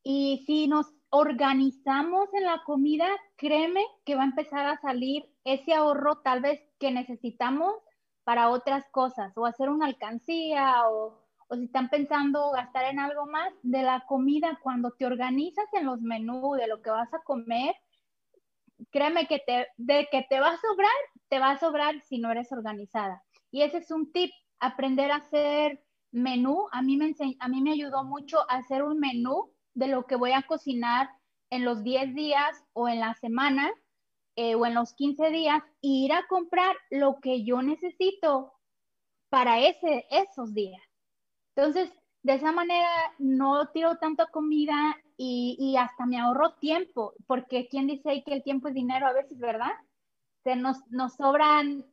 Y 0.04 0.44
si 0.48 0.68
nos 0.68 0.88
organizamos 1.10 2.34
en 2.34 2.46
la 2.46 2.64
comida, 2.66 3.08
créeme 3.36 3.84
que 4.06 4.16
va 4.16 4.24
a 4.24 4.26
empezar 4.26 4.66
a 4.66 4.80
salir 4.80 5.30
ese 5.44 5.74
ahorro 5.74 6.20
tal 6.22 6.42
vez 6.42 6.62
que 6.80 6.92
necesitamos 6.92 7.74
para 8.24 8.50
otras 8.50 8.88
cosas, 8.92 9.36
o 9.36 9.46
hacer 9.46 9.70
una 9.70 9.88
alcancía, 9.88 10.88
o 10.90 11.22
o 11.52 11.58
si 11.58 11.66
están 11.66 11.90
pensando 11.90 12.50
gastar 12.52 12.86
en 12.86 12.98
algo 12.98 13.26
más, 13.26 13.52
de 13.62 13.84
la 13.84 14.06
comida, 14.08 14.58
cuando 14.64 14.92
te 14.92 15.06
organizas 15.06 15.66
en 15.74 15.86
los 15.86 16.00
menús 16.00 16.58
de 16.58 16.68
lo 16.68 16.82
que 16.82 16.90
vas 16.90 17.14
a 17.14 17.24
comer, 17.24 17.76
créeme 18.90 19.28
que 19.28 19.40
te, 19.40 19.68
de 19.78 20.08
que 20.12 20.26
te 20.30 20.40
va 20.40 20.50
a 20.50 20.58
sobrar, 20.58 20.92
te 21.30 21.40
va 21.40 21.52
a 21.52 21.60
sobrar 21.60 22.02
si 22.02 22.20
no 22.20 22.32
eres 22.32 22.52
organizada. 22.52 23.24
Y 23.52 23.62
ese 23.62 23.78
es 23.78 23.92
un 23.92 24.12
tip, 24.12 24.32
aprender 24.60 25.12
a 25.12 25.18
hacer 25.18 25.84
menú. 26.12 26.68
A 26.72 26.82
mí 26.82 26.98
me, 26.98 27.14
a 27.40 27.48
mí 27.48 27.62
me 27.62 27.72
ayudó 27.72 28.04
mucho 28.04 28.40
a 28.50 28.58
hacer 28.58 28.84
un 28.84 29.00
menú 29.00 29.52
de 29.74 29.88
lo 29.88 30.06
que 30.06 30.16
voy 30.16 30.32
a 30.32 30.44
cocinar 30.44 31.10
en 31.50 31.66
los 31.66 31.84
10 31.84 32.16
días 32.16 32.64
o 32.74 32.88
en 32.88 33.00
la 33.00 33.14
semana 33.16 33.72
eh, 34.36 34.56
o 34.56 34.66
en 34.66 34.74
los 34.74 34.94
15 34.94 35.30
días 35.30 35.62
e 35.82 35.88
ir 35.88 36.14
a 36.14 36.26
comprar 36.28 36.76
lo 36.90 37.20
que 37.20 37.44
yo 37.44 37.62
necesito 37.62 38.54
para 39.30 39.60
ese, 39.60 40.06
esos 40.10 40.54
días. 40.54 40.82
Entonces, 41.56 41.92
de 42.24 42.34
esa 42.36 42.52
manera 42.52 42.90
no 43.18 43.68
tiro 43.70 43.98
tanta 43.98 44.28
comida 44.28 44.96
y, 45.24 45.76
hasta 45.78 46.08
me 46.08 46.20
ahorro 46.20 46.54
tiempo, 46.56 47.14
porque 47.28 47.68
¿quién 47.70 47.86
dice 47.86 48.10
ahí 48.10 48.24
que 48.24 48.34
el 48.34 48.42
tiempo 48.42 48.70
es 48.70 48.74
dinero 48.74 49.06
a 49.06 49.14
veces, 49.14 49.38
verdad? 49.38 49.72
Se 50.44 50.56
nos, 50.56 50.80
nos 50.90 51.16
sobran. 51.16 51.86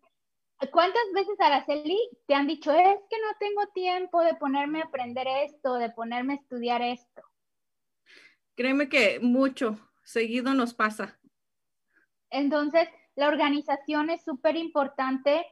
¿Cuántas 0.72 1.02
veces, 1.12 1.38
Araceli, 1.38 1.98
te 2.26 2.34
han 2.34 2.46
dicho, 2.46 2.72
es 2.72 2.98
que 3.10 3.16
no 3.20 3.36
tengo 3.38 3.66
tiempo 3.74 4.22
de 4.22 4.34
ponerme 4.34 4.80
a 4.80 4.86
aprender 4.86 5.26
esto, 5.44 5.74
de 5.74 5.90
ponerme 5.90 6.32
a 6.32 6.36
estudiar 6.36 6.80
esto? 6.80 7.22
Créeme 8.56 8.88
que 8.88 9.20
mucho, 9.20 9.78
seguido 10.02 10.54
nos 10.54 10.72
pasa. 10.72 11.20
Entonces, 12.30 12.88
la 13.14 13.28
organización 13.28 14.08
es 14.08 14.24
súper 14.24 14.56
importante 14.56 15.44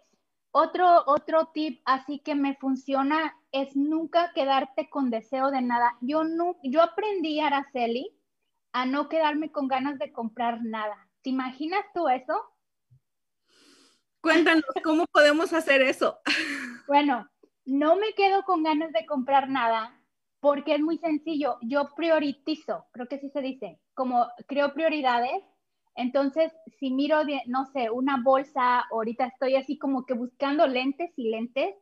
otro, 0.57 1.03
otro 1.05 1.51
tip 1.53 1.83
así 1.85 2.19
que 2.21 2.35
me 2.35 2.57
funciona 2.57 3.37
es 3.53 3.77
nunca 3.77 4.33
quedarte 4.35 4.89
con 4.89 5.11
deseo 5.11 5.51
de 5.51 5.61
nada. 5.61 5.99
Yo, 6.01 6.25
no, 6.25 6.57
yo 6.63 6.81
aprendí, 6.83 7.41
Araceli, 7.41 8.19
a 8.73 8.87
no 8.87 9.11
quedarme 9.11 9.53
con 9.53 9.69
ganas 9.69 9.99
de 9.99 10.13
comprar 10.13 10.65
nada. 10.65 11.09
¿Te 11.21 11.29
imaginas 11.29 11.85
tú 11.93 12.09
eso? 12.09 12.43
Cuéntanos, 14.23 14.65
¿cómo 14.83 15.05
podemos 15.07 15.53
hacer 15.53 15.83
eso? 15.83 16.19
Bueno, 16.87 17.29
no 17.65 17.97
me 17.97 18.13
quedo 18.13 18.45
con 18.45 18.63
ganas 18.63 18.93
de 18.93 19.07
comprar 19.07 19.49
nada 19.49 20.01
porque 20.39 20.77
es 20.77 20.81
muy 20.81 20.99
sencillo. 20.99 21.59
Yo 21.63 21.93
prioritizo, 21.97 22.87
creo 22.93 23.09
que 23.09 23.19
sí 23.19 23.29
se 23.31 23.41
dice, 23.41 23.81
como 23.93 24.29
creo 24.47 24.73
prioridades 24.73 25.43
entonces, 25.97 26.53
si 26.79 26.91
miro, 26.91 27.23
no 27.47 27.65
sé, 27.67 27.91
una 27.91 28.23
bolsa, 28.23 28.81
ahorita 28.91 29.27
estoy 29.27 29.57
así 29.57 29.79
como 29.79 30.05
que 30.05 30.15
buscando 30.15 30.67
lentes 30.67 31.11
y 31.17 31.31
lentes, 31.31 31.75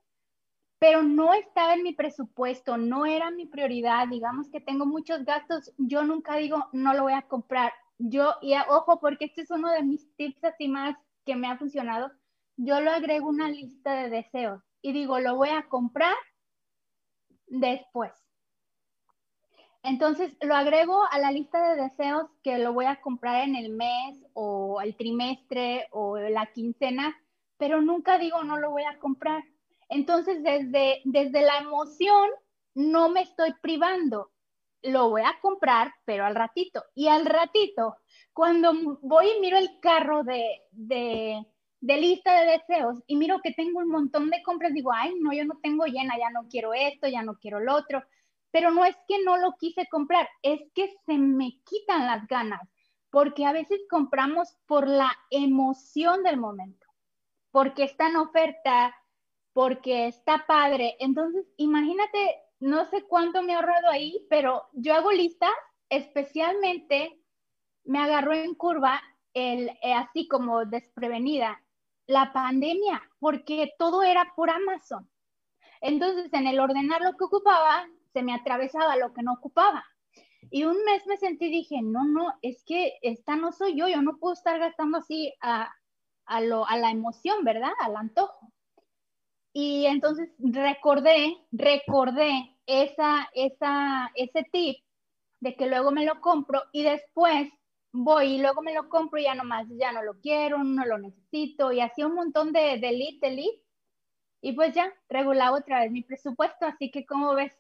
pero 0.79 1.03
no 1.03 1.35
estaba 1.35 1.75
en 1.75 1.83
mi 1.83 1.95
presupuesto, 1.95 2.77
no 2.77 3.07
era 3.07 3.31
mi 3.31 3.47
prioridad, 3.47 4.07
digamos 4.09 4.49
que 4.51 4.61
tengo 4.61 4.87
muchos 4.87 5.25
gastos, 5.25 5.73
yo 5.79 6.05
nunca 6.05 6.37
digo, 6.37 6.69
no 6.73 6.95
lo 6.95 7.05
voy 7.05 7.15
a 7.15 7.23
comprar. 7.23 7.73
Yo, 7.99 8.35
y 8.43 8.55
ojo, 8.69 9.01
porque 9.01 9.27
este 9.27 9.43
es 9.43 9.51
uno 9.51 9.71
de 9.71 9.83
mis 9.83 10.15
tips 10.17 10.45
así 10.45 10.69
más 10.69 10.97
que 11.25 11.37
me 11.37 11.49
ha 11.49 11.57
funcionado, 11.59 12.11
yo 12.57 12.81
lo 12.81 12.91
agrego 12.93 13.29
una 13.29 13.49
lista 13.49 13.95
de 13.95 14.11
deseos 14.11 14.63
y 14.83 14.93
digo, 14.93 15.19
lo 15.19 15.37
voy 15.37 15.49
a 15.49 15.69
comprar 15.69 16.15
después. 17.47 18.13
Entonces 19.85 20.35
lo 20.41 20.55
agrego 20.55 21.03
a 21.11 21.19
la 21.19 21.31
lista 21.31 21.69
de 21.69 21.83
deseos 21.83 22.31
que 22.43 22.59
lo 22.59 22.73
voy 22.73 22.87
a 22.87 23.03
comprar 23.03 23.47
en 23.47 23.55
el 23.55 23.69
mes 23.69 24.17
o 24.33 24.81
el 24.81 24.97
trimestre 24.97 25.89
o 25.91 26.17
la 26.17 26.47
quincena, 26.47 27.15
pero 27.59 27.83
nunca 27.83 28.19
digo 28.19 28.43
no 28.45 28.57
lo 28.57 28.71
voy 28.71 28.85
a 28.85 28.99
comprar. 28.99 29.45
Entonces 29.91 30.43
desde, 30.43 31.03
desde 31.05 31.43
la 31.43 31.59
emoción 31.59 32.31
no 32.75 33.11
me 33.11 33.21
estoy 33.21 33.53
privando. 33.61 34.31
Lo 34.83 35.11
voy 35.11 35.21
a 35.21 35.39
comprar, 35.43 35.93
pero 36.07 36.25
al 36.25 36.35
ratito. 36.35 36.83
Y 36.95 37.09
al 37.09 37.27
ratito, 37.27 37.99
cuando 38.33 38.73
voy 39.03 39.27
y 39.37 39.41
miro 39.41 39.59
el 39.59 39.81
carro 39.81 40.25
de, 40.25 40.63
de, 40.71 41.45
de 41.81 41.97
lista 41.99 42.41
de 42.41 42.53
deseos 42.53 43.03
y 43.07 43.17
miro 43.17 43.41
que 43.43 43.53
tengo 43.53 43.81
un 43.81 43.91
montón 43.91 44.31
de 44.31 44.43
compras, 44.43 44.73
digo, 44.73 44.93
ay, 44.95 45.13
no, 45.21 45.35
yo 45.35 45.45
no 45.45 45.59
tengo 45.63 45.85
llena, 45.85 46.17
ya 46.19 46.31
no 46.31 46.49
quiero 46.49 46.73
esto, 46.73 47.07
ya 47.07 47.23
no 47.23 47.35
quiero 47.35 47.61
lo 47.61 47.75
otro 47.77 48.03
pero 48.55 48.71
no 48.71 48.85
es 48.85 48.97
que 49.09 49.21
no 49.25 49.37
lo 49.37 49.57
quise 49.59 49.89
comprar, 49.89 50.29
es 50.43 50.61
que 50.77 50.89
se 51.07 51.19
me 51.19 51.61
quitan 51.65 52.07
las 52.07 52.25
ganas, 52.29 52.61
porque 53.11 53.47
a 53.47 53.53
veces 53.53 53.81
compramos 53.91 54.57
por 54.67 54.87
la 54.87 55.11
emoción 55.29 56.23
del 56.23 56.37
momento, 56.37 56.87
porque 57.51 57.83
está 57.83 58.07
en 58.11 58.15
oferta, 58.15 58.95
porque 59.53 60.07
está 60.07 60.47
padre. 60.47 60.95
Entonces, 61.01 61.45
imagínate, 61.57 62.37
no 62.61 62.85
sé 62.85 63.03
cuánto 63.03 63.43
me 63.43 63.55
he 63.55 63.57
ahorrado 63.57 63.89
ahí, 63.91 64.25
pero 64.31 64.69
yo 64.73 64.95
hago 64.95 65.11
listas, 65.11 65.51
especialmente 65.89 67.21
me 67.83 67.99
agarró 67.99 68.35
en 68.35 68.55
curva 68.55 69.03
el, 69.33 69.71
eh, 69.83 69.95
así 69.95 70.29
como 70.29 70.65
desprevenida, 70.65 71.61
la 72.07 72.33
pandemia, 72.33 73.03
porque 73.19 73.75
todo 73.81 74.05
era 74.05 74.33
por 74.37 74.49
Amazon. 74.49 75.11
Entonces, 75.81 76.33
en 76.33 76.47
el 76.47 76.61
ordenar 76.61 77.01
lo 77.03 77.17
que 77.17 77.25
ocupaba, 77.25 77.89
se 78.15 78.23
me 78.23 78.33
atravesaba 78.33 78.97
lo 78.97 79.13
que 79.13 79.23
no 79.23 79.35
ocupaba. 79.35 79.85
Y 80.51 80.65
un 80.65 80.77
mes 80.85 81.07
me 81.07 81.17
sentí 81.17 81.47
y 81.47 81.51
dije, 81.51 81.83
no, 81.83 82.05
no, 82.05 82.33
es 82.41 82.65
que 82.65 82.95
esta 83.03 83.37
no 83.37 83.53
soy 83.53 83.77
yo, 83.77 83.89
yo 83.89 84.01
no 84.01 84.19
puedo 84.19 84.35
estar 84.35 84.59
gastando 84.59 84.99
así 84.99 85.35
a, 85.43 85.71
a, 86.27 86.41
lo, 86.41 86.67
a 86.67 86.77
la 86.79 86.91
emoción, 86.91 87.45
¿verdad? 87.45 87.73
Al 87.81 87.97
antojo. 87.97 88.53
Y 89.53 89.87
entonces 89.87 90.31
recordé, 90.39 91.37
recordé 91.53 92.57
esa, 92.67 93.29
esa, 93.35 94.11
ese 94.15 94.45
tip 94.51 94.79
de 95.41 95.55
que 95.55 95.67
luego 95.67 95.91
me 95.91 96.05
lo 96.05 96.21
compro 96.21 96.63
y 96.73 96.83
después 96.83 97.51
voy 97.93 98.35
y 98.35 98.39
luego 98.41 98.63
me 98.63 98.75
lo 98.75 98.89
compro 98.89 99.21
y 99.21 99.25
ya 99.25 99.35
nomás, 99.35 99.67
ya 99.71 99.93
no 99.93 100.03
lo 100.03 100.21
quiero, 100.21 100.65
no 100.65 100.85
lo 100.85 100.99
necesito 100.99 101.71
y 101.71 101.81
así 101.81 102.03
un 102.03 102.15
montón 102.15 102.53
de, 102.53 102.79
de 102.79 102.93
lead, 102.93 103.21
de 103.21 103.47
Y 104.41 104.53
pues 104.55 104.75
ya, 104.75 104.93
regulaba 105.09 105.59
otra 105.59 105.81
vez 105.81 105.93
mi 105.93 106.03
presupuesto, 106.03 106.67
así 106.67 106.91
que 106.91 107.07
como 107.07 107.35
ves, 107.35 107.53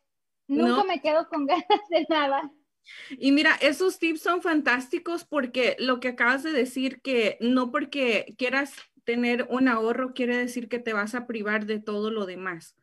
Nunca 0.46 0.84
me 0.84 1.00
quedo 1.00 1.28
con 1.28 1.46
ganas 1.46 1.88
de 1.90 2.06
nada. 2.08 2.50
Y 3.10 3.32
mira, 3.32 3.54
esos 3.62 3.98
tips 3.98 4.20
son 4.20 4.42
fantásticos 4.42 5.24
porque 5.24 5.76
lo 5.78 6.00
que 6.00 6.08
acabas 6.08 6.42
de 6.42 6.52
decir, 6.52 7.00
que 7.00 7.38
no 7.40 7.70
porque 7.70 8.34
quieras 8.36 8.74
tener 9.04 9.46
un 9.50 9.68
ahorro 9.68 10.14
quiere 10.14 10.36
decir 10.36 10.68
que 10.68 10.78
te 10.78 10.92
vas 10.92 11.14
a 11.14 11.26
privar 11.26 11.66
de 11.66 11.80
todo 11.80 12.10
lo 12.10 12.26
demás. 12.26 12.76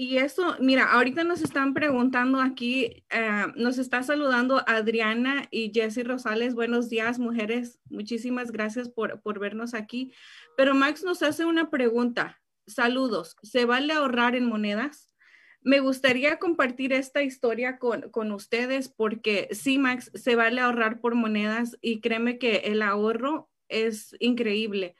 Y 0.00 0.18
eso, 0.18 0.56
mira, 0.60 0.92
ahorita 0.92 1.24
nos 1.24 1.42
están 1.42 1.74
preguntando 1.74 2.40
aquí, 2.40 3.04
eh, 3.10 3.46
nos 3.56 3.78
está 3.78 4.04
saludando 4.04 4.62
Adriana 4.68 5.48
y 5.50 5.72
Jessy 5.74 6.04
Rosales. 6.04 6.54
Buenos 6.54 6.88
días, 6.88 7.18
mujeres. 7.18 7.80
Muchísimas 7.90 8.52
gracias 8.52 8.88
por, 8.88 9.20
por 9.22 9.40
vernos 9.40 9.74
aquí. 9.74 10.12
Pero 10.56 10.76
Max 10.76 11.02
nos 11.02 11.20
hace 11.24 11.44
una 11.44 11.68
pregunta. 11.68 12.40
Saludos. 12.68 13.34
¿Se 13.42 13.64
vale 13.64 13.92
ahorrar 13.92 14.36
en 14.36 14.46
monedas? 14.46 15.07
Me 15.68 15.80
gustaría 15.80 16.38
compartir 16.38 16.94
esta 16.94 17.20
historia 17.20 17.78
con, 17.78 18.08
con, 18.10 18.32
ustedes 18.32 18.88
porque 18.88 19.48
sí, 19.50 19.76
Max, 19.76 20.10
se 20.14 20.34
vale 20.34 20.62
ahorrar 20.62 20.98
por 20.98 21.14
monedas 21.14 21.76
y 21.82 22.00
créeme 22.00 22.38
que 22.38 22.62
el 22.64 22.80
ahorro 22.80 23.50
es 23.68 24.16
increíble. 24.18 24.96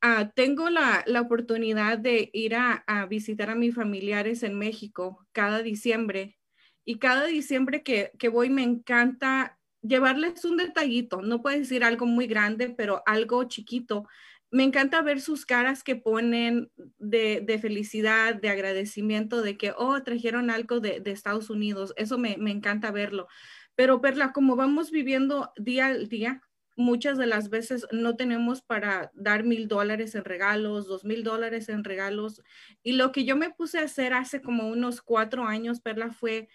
Ah, 0.00 0.32
tengo 0.34 0.70
la, 0.70 1.04
oportunidad 1.20 1.98
de 1.98 2.30
ir 2.32 2.54
a, 2.54 2.82
visitar 3.10 3.50
a 3.50 3.54
mis 3.54 3.74
familiares 3.74 4.42
en 4.42 4.58
México 4.58 5.26
cada 5.32 5.60
diciembre 5.62 6.38
y 6.86 6.98
cada 6.98 7.26
diciembre 7.26 7.82
que, 7.82 8.10
voy 8.30 8.48
me 8.48 8.62
encanta 8.62 9.58
llevarles 9.82 10.42
un 10.46 10.56
detallito, 10.56 11.20
no 11.20 11.42
puede 11.42 11.58
decir 11.58 11.84
algo 11.84 12.06
muy 12.06 12.26
grande, 12.26 12.70
pero 12.70 13.02
algo 13.04 13.44
chiquito. 13.44 14.08
Me 14.50 14.64
encanta 14.64 15.02
ver 15.02 15.20
sus 15.20 15.44
caras 15.44 15.84
que 15.84 15.96
ponen 15.96 16.70
de, 16.98 17.58
felicidad, 17.60 18.34
de 18.34 18.48
agradecimiento, 18.48 19.42
de 19.42 19.58
que, 19.58 19.72
oh, 19.76 20.02
trajeron 20.02 20.50
algo 20.50 20.80
de, 20.80 21.02
Estados 21.06 21.50
Unidos. 21.50 21.92
Eso 21.96 22.16
me, 22.18 22.32
encanta 22.32 22.90
verlo. 22.90 23.28
Pero, 23.74 24.00
Perla, 24.00 24.32
como 24.32 24.56
vamos 24.56 24.90
viviendo 24.90 25.52
día 25.56 25.86
al 25.86 26.08
día, 26.08 26.42
muchas 26.76 27.18
de 27.18 27.26
las 27.26 27.50
veces 27.50 27.86
no 27.92 28.16
tenemos 28.16 28.62
para 28.62 29.10
dar 29.14 29.44
mil 29.44 29.68
dólares 29.68 30.14
en 30.14 30.24
regalos, 30.24 30.86
dos 30.86 31.04
mil 31.04 31.24
dólares 31.24 31.68
en 31.68 31.84
regalos. 31.84 32.42
Y 32.82 32.92
lo 32.92 33.12
que 33.12 33.24
yo 33.24 33.36
me 33.36 33.50
puse 33.50 33.78
a 33.78 33.84
hacer 33.84 34.14
hace 34.14 34.40
como 34.40 34.68
unos 34.68 35.02
cuatro 35.02 35.44
años, 35.44 35.80
Perla, 35.80 36.10
fue 36.10 36.48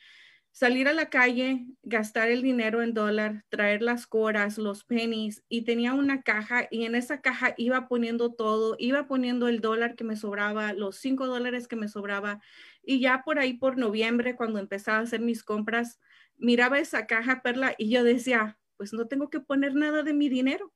salir 0.53 0.87
a 0.87 0.93
la 0.93 1.09
calle, 1.09 1.65
gastar 1.81 2.29
el 2.29 2.43
dinero 2.43 2.83
en 2.83 2.93
dólar, 2.93 3.43
traer 3.49 3.81
las 3.81 4.05
coras, 4.05 4.59
los 4.59 4.83
pennies 4.85 5.43
y 5.49 5.63
tenía 5.63 5.93
una 5.93 6.21
caja 6.21 6.67
y 6.69 6.85
en 6.85 6.93
esa 6.93 7.21
caja 7.21 7.55
iba 7.57 7.87
poniendo 7.87 8.33
todo, 8.33 8.75
iba 8.77 9.07
poniendo 9.07 9.47
el 9.47 9.61
dólar 9.61 9.95
que 9.95 10.03
me 10.03 10.15
sobraba, 10.15 10.73
los 10.73 10.97
cinco 10.97 11.25
dólares 11.25 11.67
que 11.67 11.75
me 11.75 11.87
sobraba 11.87 12.39
y 12.83 12.99
ya 12.99 13.23
por 13.25 13.39
ahí 13.39 13.55
por 13.55 13.77
noviembre 13.79 14.35
cuando 14.35 14.59
empezaba 14.59 14.99
a 14.99 15.01
hacer 15.01 15.21
mis 15.21 15.43
compras, 15.43 15.99
miraba 16.37 16.79
esa 16.79 17.07
caja, 17.07 17.41
Perla, 17.41 17.73
y 17.77 17.89
yo 17.89 18.03
decía, 18.03 18.59
pues 18.77 18.93
no 18.93 19.07
tengo 19.07 19.31
que 19.31 19.39
poner 19.39 19.73
nada 19.73 20.03
de 20.03 20.13
mi 20.13 20.29
dinero, 20.29 20.71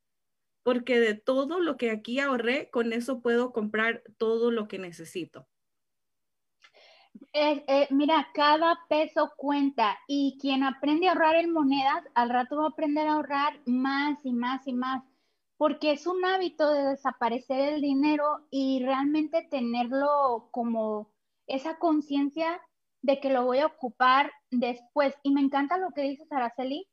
porque 0.63 1.00
de 1.00 1.13
todo 1.16 1.60
lo 1.60 1.78
que 1.78 1.92
aquí 1.92 2.20
ahorré, 2.20 2.70
con 2.72 2.94
eso 2.94 3.22
puedo 3.22 3.54
comprar 3.54 4.04
todo 4.18 4.52
lo 4.52 4.68
que 4.68 4.80
necesito. 4.80 5.48
Eh, 7.34 7.88
mira, 7.92 8.28
cada 8.34 8.80
peso 8.90 9.32
cuenta 9.38 9.98
y 10.08 10.38
quien 10.42 10.63
aprende 10.63 11.08
a 11.08 11.12
ahorrar 11.12 11.36
en 11.36 11.54
monedas, 11.54 12.04
al 12.16 12.30
rato 12.30 12.58
va 12.58 12.66
a 12.66 12.70
aprender 12.70 13.08
a 13.08 13.13
ahorrar 13.13 13.60
más 13.66 14.26
y 14.26 14.34
más 14.34 14.66
y 14.68 14.74
más, 14.74 15.04
porque 15.58 15.92
es 15.92 16.08
un 16.08 16.26
hábito 16.26 16.72
de 16.72 16.84
desaparecer 16.84 17.74
el 17.74 17.82
dinero 17.82 18.48
y 18.50 18.84
realmente 18.84 19.48
tenerlo 19.52 20.50
como 20.52 21.12
esa 21.46 21.78
conciencia 21.78 22.60
de 23.02 23.20
que 23.20 23.30
lo 23.30 23.46
voy 23.46 23.60
a 23.60 23.68
ocupar 23.68 24.32
después. 24.50 25.16
Y 25.22 25.32
me 25.32 25.42
encanta 25.42 25.78
lo 25.78 25.92
que 25.92 26.02
dices, 26.02 26.32
Araceli, 26.32 26.88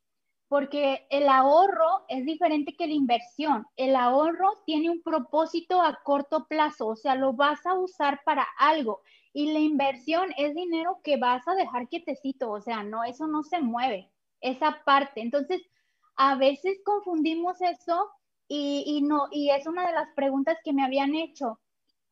porque 0.48 1.06
el 1.10 1.28
ahorro 1.28 2.04
es 2.08 2.24
diferente 2.26 2.76
que 2.76 2.86
la 2.86 2.92
inversión. 2.92 3.66
El 3.76 3.96
ahorro 3.96 4.52
tiene 4.66 4.90
un 4.90 5.02
propósito 5.02 5.80
a 5.82 6.00
corto 6.04 6.46
plazo, 6.48 6.88
o 6.88 6.96
sea, 6.96 7.14
lo 7.14 7.32
vas 7.32 7.64
a 7.66 7.74
usar 7.74 8.20
para 8.24 8.46
algo. 8.58 9.02
Y 9.34 9.52
la 9.52 9.58
inversión 9.58 10.30
es 10.38 10.54
dinero 10.54 11.00
que 11.04 11.18
vas 11.18 11.46
a 11.46 11.54
dejar 11.54 11.88
quietecito, 11.88 12.50
o 12.50 12.60
sea, 12.60 12.82
no, 12.84 13.04
eso 13.04 13.26
no 13.26 13.42
se 13.42 13.60
mueve, 13.60 14.10
esa 14.40 14.82
parte. 14.86 15.20
Entonces, 15.20 15.60
a 16.16 16.36
veces 16.36 16.78
confundimos 16.84 17.60
eso 17.60 18.10
y, 18.48 19.02
no, 19.02 19.26
y 19.30 19.50
es 19.50 19.66
una 19.66 19.86
de 19.86 19.92
las 19.92 20.08
preguntas 20.14 20.56
que 20.64 20.72
me 20.72 20.84
habían 20.84 21.14
hecho. 21.14 21.60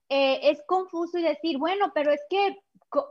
Eh, 0.09 0.51
es 0.51 0.63
confuso 0.67 1.19
y 1.19 1.23
decir, 1.23 1.59
bueno, 1.59 1.93
pero 1.95 2.11
es 2.13 2.21
que 2.29 2.59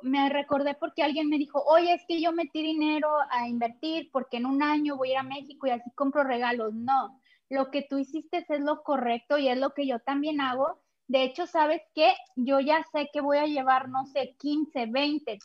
me 0.02 0.30
recordé 0.30 0.76
porque 0.76 1.04
alguien 1.04 1.30
me 1.30 1.38
dijo, 1.38 1.64
oye, 1.64 1.94
es 1.94 2.04
que 2.08 2.22
yo 2.22 2.32
metí 2.32 2.62
dinero 2.62 3.10
a 3.30 3.48
invertir 3.48 4.10
porque 4.12 4.38
en 4.38 4.46
un 4.46 4.62
año 4.62 4.98
voy 4.98 5.10
a 5.10 5.12
ir 5.14 5.18
a 5.20 5.24
México 5.24 5.68
y 5.68 5.72
así 5.72 5.90
compro 5.96 6.24
regalos. 6.24 6.74
No, 6.74 7.20
lo 7.50 7.72
que 7.72 7.82
tú 7.82 7.98
hiciste 7.98 8.46
es 8.48 8.60
lo 8.60 8.84
correcto 8.84 9.38
y 9.38 9.48
es 9.50 9.58
lo 9.58 9.74
que 9.74 9.88
yo 9.88 10.00
también 10.00 10.42
hago. 10.42 10.80
De 11.12 11.24
hecho, 11.24 11.46
¿sabes 11.46 11.82
qué? 11.94 12.14
Yo 12.38 12.62
ya 12.62 12.86
sé 12.94 13.10
que 13.12 13.20
voy 13.20 13.38
a 13.38 13.46
llevar, 13.46 13.90
no 13.90 14.06
sé, 14.06 14.34
15, 14.40 14.86
20, 14.86 15.40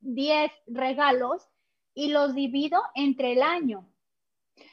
10 0.00 0.52
regalos 0.66 1.48
y 1.94 2.08
los 2.08 2.34
divido 2.34 2.82
entre 2.94 3.32
el 3.32 3.40
año. 3.40 3.88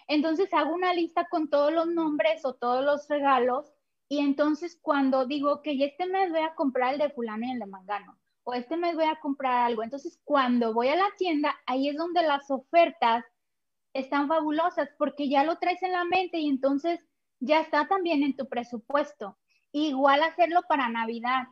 Entonces 0.06 0.54
hago 0.54 0.74
una 0.74 0.94
lista 0.94 1.30
con 1.30 1.50
todos 1.50 1.72
los 1.72 1.88
nombres 1.88 2.44
o 2.44 2.56
todos 2.56 2.84
los 2.84 3.08
regalos 3.08 3.74
y 4.10 4.20
entonces 4.20 4.78
cuando 4.82 5.26
digo 5.26 5.62
que 5.62 5.82
este 5.82 6.08
mes 6.08 6.30
voy 6.30 6.42
a 6.42 6.56
comprar 6.56 6.96
el 6.96 7.00
de 7.00 7.12
fulano 7.12 7.46
y 7.46 7.52
el 7.52 7.60
de 7.60 7.66
mangano, 7.66 8.20
o 8.44 8.54
este 8.54 8.76
mes 8.76 8.96
voy 8.96 9.06
a 9.06 9.22
comprar 9.22 9.68
algo. 9.68 9.82
Entonces, 9.82 10.20
cuando 10.26 10.74
voy 10.74 10.90
a 10.90 10.98
la 10.98 11.08
tienda, 11.18 11.56
ahí 11.66 11.88
es 11.88 11.96
donde 11.96 12.22
las 12.22 12.52
ofertas 12.52 13.24
están 13.94 14.28
fabulosas 14.28 14.90
porque 14.98 15.30
ya 15.30 15.46
lo 15.46 15.58
traes 15.58 15.82
en 15.84 15.94
la 15.94 16.04
mente 16.04 16.40
y 16.40 16.50
entonces 16.50 17.00
ya 17.40 17.62
está 17.62 17.88
también 17.88 18.24
en 18.24 18.36
tu 18.36 18.50
presupuesto. 18.50 19.38
Igual 19.74 20.22
hacerlo 20.24 20.62
para 20.70 20.88
Navidad. 20.88 21.48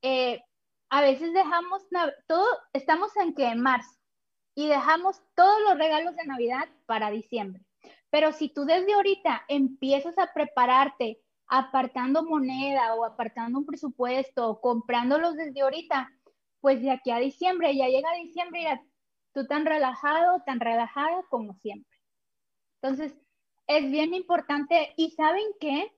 Eh, 0.00 0.40
a 0.88 1.00
veces 1.02 1.34
dejamos 1.34 1.82
todo, 2.28 2.46
estamos 2.72 3.14
en 3.16 3.34
que 3.34 3.46
en 3.46 3.60
marzo 3.60 3.98
y 4.54 4.68
dejamos 4.68 5.20
todos 5.34 5.60
los 5.62 5.76
regalos 5.76 6.14
de 6.16 6.24
Navidad 6.26 6.68
para 6.86 7.10
diciembre. 7.10 7.62
Pero 8.10 8.32
si 8.32 8.48
tú 8.48 8.64
desde 8.64 8.94
ahorita 8.94 9.44
empiezas 9.48 10.16
a 10.16 10.32
prepararte 10.32 11.20
apartando 11.48 12.24
moneda 12.24 12.94
o 12.94 13.04
apartando 13.04 13.58
un 13.58 13.66
presupuesto 13.66 14.48
o 14.48 14.60
comprándolos 14.60 15.34
desde 15.34 15.60
ahorita, 15.60 16.10
pues 16.60 16.80
de 16.80 16.92
aquí 16.92 17.10
a 17.10 17.18
diciembre, 17.18 17.76
ya 17.76 17.88
llega 17.88 18.12
diciembre 18.12 18.62
y 18.62 18.66
tú 19.34 19.46
tan 19.46 19.66
relajado, 19.66 20.40
tan 20.46 20.60
relajada 20.60 21.24
como 21.30 21.54
siempre. 21.54 21.98
Entonces, 22.80 23.12
es 23.66 23.90
bien 23.90 24.14
importante. 24.14 24.94
¿Y 24.96 25.10
saben 25.10 25.44
qué? 25.60 25.92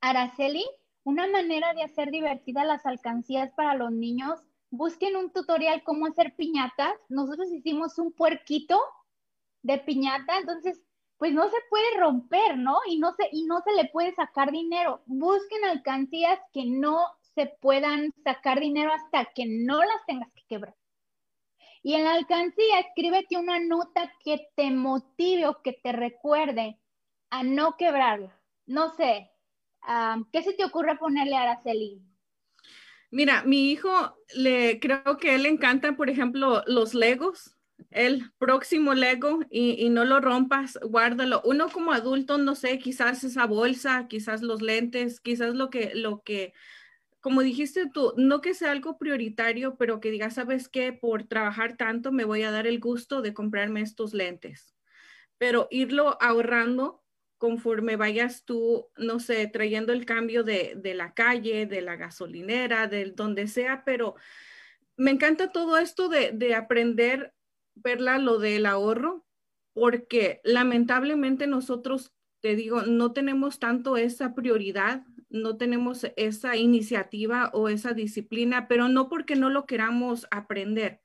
Araceli, 0.00 0.64
una 1.04 1.26
manera 1.26 1.74
de 1.74 1.82
hacer 1.82 2.10
divertidas 2.10 2.66
las 2.66 2.86
alcancías 2.86 3.52
para 3.52 3.74
los 3.74 3.92
niños, 3.92 4.40
busquen 4.70 5.16
un 5.16 5.32
tutorial 5.32 5.82
cómo 5.82 6.06
hacer 6.06 6.34
piñatas. 6.36 6.94
Nosotros 7.08 7.52
hicimos 7.52 7.98
un 7.98 8.12
puerquito 8.12 8.80
de 9.62 9.78
piñata, 9.78 10.38
entonces, 10.38 10.80
pues 11.18 11.32
no 11.34 11.48
se 11.48 11.56
puede 11.68 11.98
romper, 11.98 12.56
¿no? 12.56 12.78
Y 12.86 12.98
no 12.98 13.12
se, 13.12 13.28
y 13.32 13.44
no 13.44 13.60
se 13.60 13.72
le 13.72 13.88
puede 13.90 14.14
sacar 14.14 14.50
dinero. 14.52 15.02
Busquen 15.06 15.64
alcancías 15.64 16.38
que 16.52 16.64
no 16.64 17.04
se 17.34 17.46
puedan 17.60 18.12
sacar 18.24 18.60
dinero 18.60 18.92
hasta 18.92 19.26
que 19.34 19.44
no 19.46 19.78
las 19.80 20.06
tengas 20.06 20.32
que 20.32 20.42
quebrar. 20.48 20.74
Y 21.82 21.94
en 21.94 22.04
la 22.04 22.14
alcancía 22.14 22.80
escríbete 22.80 23.36
una 23.36 23.58
nota 23.58 24.12
que 24.22 24.48
te 24.54 24.70
motive 24.70 25.46
o 25.46 25.62
que 25.62 25.72
te 25.72 25.92
recuerde 25.92 26.78
a 27.30 27.42
no 27.42 27.76
quebrarla. 27.76 28.38
No 28.66 28.90
sé, 28.90 29.30
¿qué 30.32 30.42
se 30.42 30.52
te 30.52 30.64
ocurre 30.64 30.96
ponerle 30.96 31.36
a 31.36 31.42
Araceli? 31.42 32.00
Mira, 33.10 33.42
mi 33.44 33.70
hijo 33.70 34.16
le 34.34 34.78
creo 34.78 35.16
que 35.18 35.34
él 35.34 35.46
encanta, 35.46 35.96
por 35.96 36.10
ejemplo, 36.10 36.62
los 36.66 36.94
Legos. 36.94 37.56
El 37.90 38.30
próximo 38.38 38.92
Lego 38.92 39.40
y, 39.50 39.84
y, 39.84 39.88
no 39.88 40.04
lo 40.04 40.20
rompas, 40.20 40.78
guárdalo. 40.82 41.40
Uno 41.44 41.70
como 41.70 41.92
adulto, 41.92 42.36
no 42.36 42.54
sé, 42.54 42.78
quizás 42.78 43.24
esa 43.24 43.46
bolsa, 43.46 44.06
quizás 44.06 44.42
los 44.42 44.60
lentes, 44.60 45.18
quizás 45.18 45.54
lo 45.54 45.70
que, 45.70 45.92
lo 45.94 46.22
que 46.22 46.52
como 47.20 47.42
dijiste 47.42 47.88
tú, 47.92 48.14
no 48.16 48.40
que 48.40 48.54
sea 48.54 48.72
algo 48.72 48.98
prioritario, 48.98 49.76
pero 49.76 50.00
que 50.00 50.10
digas, 50.10 50.34
sabes 50.34 50.68
qué, 50.68 50.92
por 50.92 51.24
trabajar 51.24 51.76
tanto 51.76 52.12
me 52.12 52.24
voy 52.24 52.42
a 52.42 52.50
dar 52.50 52.66
el 52.66 52.80
gusto 52.80 53.22
de 53.22 53.34
comprarme 53.34 53.82
estos 53.82 54.14
lentes. 54.14 54.74
Pero 55.38 55.68
irlo 55.70 56.16
ahorrando 56.20 56.99
conforme 57.40 57.96
vayas 57.96 58.44
tú, 58.44 58.90
no 58.98 59.18
sé, 59.18 59.46
trayendo 59.46 59.94
el 59.94 60.04
cambio 60.04 60.44
de, 60.44 60.78
la 60.94 61.14
calle, 61.14 61.64
de 61.64 61.80
la 61.80 61.96
gasolinera, 61.96 62.86
de 62.86 63.12
donde 63.12 63.48
sea, 63.48 63.82
pero 63.82 64.14
me 64.98 65.10
encanta 65.10 65.50
todo 65.50 65.78
esto 65.78 66.10
de, 66.10 66.32
de 66.32 66.54
aprender, 66.54 67.32
verla, 67.74 68.18
lo 68.18 68.38
del 68.38 68.66
ahorro, 68.66 69.24
porque 69.72 70.42
lamentablemente 70.44 71.46
nosotros, 71.46 72.12
te 72.42 72.56
digo, 72.56 72.82
no 72.82 73.12
tenemos 73.14 73.58
tanto 73.58 73.96
esa 73.96 74.34
prioridad 74.34 75.02
no 75.30 75.56
tenemos 75.56 76.04
esa 76.16 76.56
iniciativa 76.56 77.50
o 77.54 77.68
esa 77.68 77.92
disciplina, 77.94 78.66
pero 78.66 78.88
no 78.88 79.08
porque 79.08 79.36
no 79.36 79.48
lo 79.48 79.64
queramos 79.64 80.26
aprender, 80.32 81.00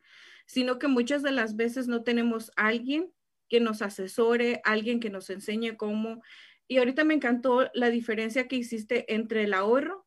sino 0.47 0.79
que 0.79 0.87
muchas 0.87 1.21
de 1.21 1.31
las 1.31 1.55
veces 1.55 1.87
no 1.87 2.03
tenemos 2.03 2.51
alguien 2.55 3.13
que 3.49 3.59
nos 3.59 3.81
asesore, 3.81 4.61
alguien 4.63 4.99
que 4.99 5.09
nos 5.09 5.29
enseñe 5.29 5.75
cómo. 5.77 6.21
Y 6.67 6.77
ahorita 6.77 7.03
me 7.03 7.13
encantó 7.13 7.69
la 7.73 7.89
diferencia 7.89 8.47
que 8.47 8.55
hiciste 8.55 9.13
entre 9.13 9.43
el 9.43 9.53
ahorro 9.53 10.05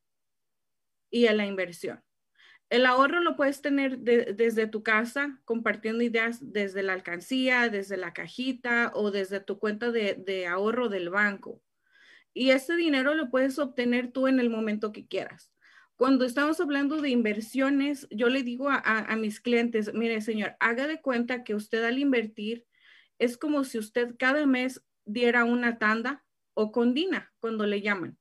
y 1.11 1.29
la 1.29 1.47
inversión. 1.47 2.03
El 2.71 2.85
ahorro 2.85 3.21
lo 3.21 3.35
puedes 3.35 3.63
tener 3.63 4.01
desde 4.01 4.67
tu 4.67 4.83
casa, 4.83 5.41
compartiendo 5.47 6.05
ideas 6.05 6.53
desde 6.53 6.83
la 6.83 6.93
alcancía, 6.93 7.71
desde 7.71 7.97
la 7.97 8.13
cajita 8.13 8.93
o 8.95 9.11
desde 9.11 9.41
tu 9.41 9.59
cuenta 9.59 9.91
de, 9.91 10.47
ahorro 10.47 10.91
del 10.91 11.09
banco. 11.09 11.63
Y 12.35 12.51
ese 12.51 12.77
dinero 12.77 13.15
lo 13.15 13.31
puedes 13.31 13.59
obtener 13.59 14.13
tú 14.13 14.27
en 14.27 14.39
el 14.39 14.51
momento 14.51 14.93
que 14.93 15.07
quieras. 15.07 15.51
Cuando 15.97 16.27
estamos 16.27 16.61
hablando 16.61 17.01
de 17.01 17.09
inversiones, 17.09 18.07
yo 18.11 18.29
le 18.29 18.43
digo 18.43 18.69
a, 18.69 18.79
a 18.79 19.17
mis 19.17 19.41
clientes, 19.41 19.93
mire 19.95 20.21
señor, 20.21 20.55
haga 20.61 20.87
de 20.87 21.01
cuenta 21.01 21.45
que 21.45 21.55
usted 21.55 21.83
al 21.85 21.99
invertir 21.99 22.67
es 23.19 23.37
como 23.37 23.65
si 23.65 23.79
usted 23.79 24.17
cada 24.19 24.47
mes 24.47 24.83
diera 25.05 25.45
una 25.45 25.79
tanda 25.79 26.25
o 26.55 26.73
condina 26.73 27.33
cuando 27.41 27.67
le 27.67 27.81
llaman. 27.81 28.19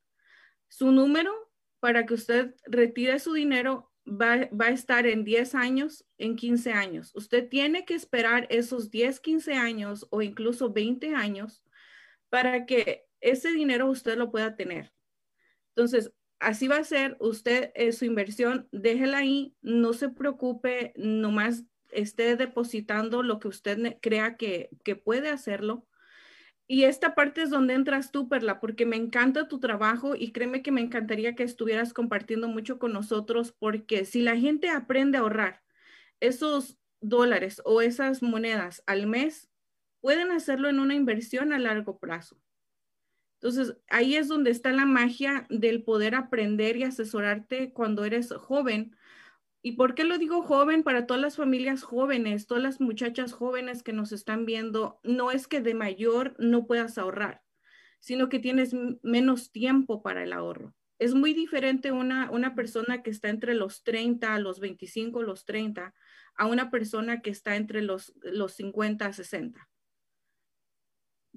Su 0.68 0.92
número 0.92 1.34
para 1.80 2.06
que 2.06 2.14
usted 2.14 2.56
retire 2.66 3.20
su 3.20 3.34
dinero 3.34 3.92
va, 4.08 4.50
a 4.66 4.70
estar 4.70 5.06
en 5.06 5.24
10 5.24 5.56
años, 5.56 6.06
en 6.18 6.36
15 6.36 6.72
años. 6.72 7.12
Usted 7.16 7.50
tiene 7.50 7.86
que 7.86 7.94
esperar 7.94 8.48
esos 8.50 8.90
10, 8.90 9.20
15 9.20 9.54
años 9.54 10.08
o 10.10 10.22
incluso 10.22 10.72
20 10.72 11.14
años 11.14 11.64
para 12.30 12.66
que 12.66 13.06
ese 13.20 13.52
dinero 13.52 13.90
usted 13.90 14.18
lo 14.18 14.32
pueda 14.32 14.56
tener. 14.56 14.94
Entonces, 15.76 16.12
así 16.40 16.68
va 16.68 16.78
a 16.78 16.84
ser 16.84 17.18
usted 17.20 17.72
eh, 17.76 17.92
su 17.92 18.06
inversión, 18.06 18.68
déjela 18.72 19.20
ahí, 19.20 19.56
no 19.62 19.94
se 19.94 20.10
preocupe, 20.10 20.94
nomás 20.96 21.64
esté 21.92 22.36
depositando 22.36 23.24
lo 23.24 23.40
que 23.40 23.48
usted 23.48 23.98
crea 24.02 24.36
que, 24.38 24.70
que 24.84 24.96
puede 24.96 25.30
hacerlo 25.30 25.88
y 26.70 26.84
esta 26.84 27.16
parte 27.16 27.44
es 27.44 27.50
donde 27.50 27.74
entras 27.74 28.12
tú, 28.12 28.28
Perla, 28.28 28.60
porque 28.60 28.86
me 28.86 28.98
encanta 28.98 29.48
tu 29.48 29.60
trabajo 29.60 30.16
y 30.16 30.34
créeme 30.34 30.62
que 30.62 30.74
me 30.74 30.82
encantaría 30.82 31.34
que 31.34 31.44
estuvieras 31.44 31.94
compartiendo 31.94 32.50
mucho 32.50 32.78
con 32.78 32.92
nosotros, 32.92 33.54
porque 33.58 34.04
si 34.04 34.22
la 34.22 34.36
gente 34.36 34.70
aprende 34.70 35.18
a 35.18 35.22
ahorrar 35.22 35.64
esos 36.20 36.78
dólares 37.00 37.62
o 37.64 37.82
esas 37.82 38.22
monedas 38.22 38.84
al 38.86 39.08
mes, 39.08 39.50
pueden 40.02 40.32
hacerlo 40.32 40.68
en 40.68 40.82
una 40.82 40.94
inversión 40.94 41.54
a 41.54 41.60
largo 41.60 42.00
plazo. 42.00 42.38
Entonces, 43.40 43.78
ahí 43.88 44.16
es 44.16 44.28
donde 44.28 44.52
está 44.52 44.74
la 44.74 44.86
magia 44.86 45.46
del 45.50 45.84
poder 45.84 46.16
aprender 46.16 46.76
y 46.76 46.84
asesorarte 46.84 47.72
cuando 47.72 48.04
eres 48.04 48.34
joven, 48.34 48.94
¿Y 49.62 49.74
por 49.74 49.96
qué 49.96 50.04
lo 50.04 50.18
digo 50.18 50.44
joven? 50.44 50.84
Para 50.84 51.06
todas 51.06 51.22
las 51.22 51.36
familias 51.36 51.84
jóvenes, 51.84 52.48
todas 52.48 52.64
las 52.64 52.80
muchachas 52.80 53.34
jóvenes 53.34 53.84
que 53.84 53.94
nos 53.94 54.12
están 54.12 54.46
viendo, 54.46 55.00
no 55.04 55.32
es 55.32 55.48
que 55.48 55.62
de 55.62 55.74
mayor 55.74 56.36
no 56.40 56.68
puedas 56.68 56.98
ahorrar, 56.98 57.42
sino 58.00 58.30
que 58.30 58.40
tienes 58.40 58.76
menos 59.02 59.52
tiempo 59.52 60.04
para 60.04 60.24
el 60.24 60.34
ahorro. 60.34 60.74
Es 61.00 61.14
muy 61.14 61.34
diferente 61.34 61.92
una, 61.92 62.32
una 62.32 62.56
persona 62.56 63.04
que 63.04 63.10
está 63.10 63.30
entre 63.30 63.54
los 63.54 63.84
30, 63.84 64.40
los 64.40 64.60
25, 64.60 65.22
los 65.22 65.46
30, 65.46 65.94
a 66.36 66.46
una 66.46 66.72
persona 66.72 67.22
que 67.22 67.30
está 67.30 67.56
entre 67.56 67.82
los, 67.82 68.14
los 68.22 68.54
50, 68.54 69.12
60. 69.12 69.70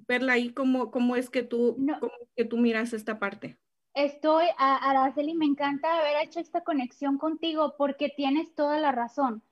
Perla, 0.07 0.37
¿y 0.37 0.53
cómo, 0.53 0.89
cómo 0.89 1.15
es 1.15 1.29
que 1.29 1.43
tú, 1.43 1.75
cómo 1.99 2.13
que 2.35 2.45
tú 2.45 2.57
miras 2.57 2.93
esta 2.93 3.19
parte? 3.19 3.59
Estoy, 3.93 4.45
Araceli, 4.57 5.33
me 5.33 5.45
encanta 5.45 5.99
haber 5.99 6.23
hecho 6.23 6.39
esta 6.39 6.63
conexión 6.63 7.17
contigo 7.17 7.75
porque 7.77 8.07
tienes 8.07 8.55
toda 8.55 8.79
la 8.79 8.93
razón. 8.93 9.43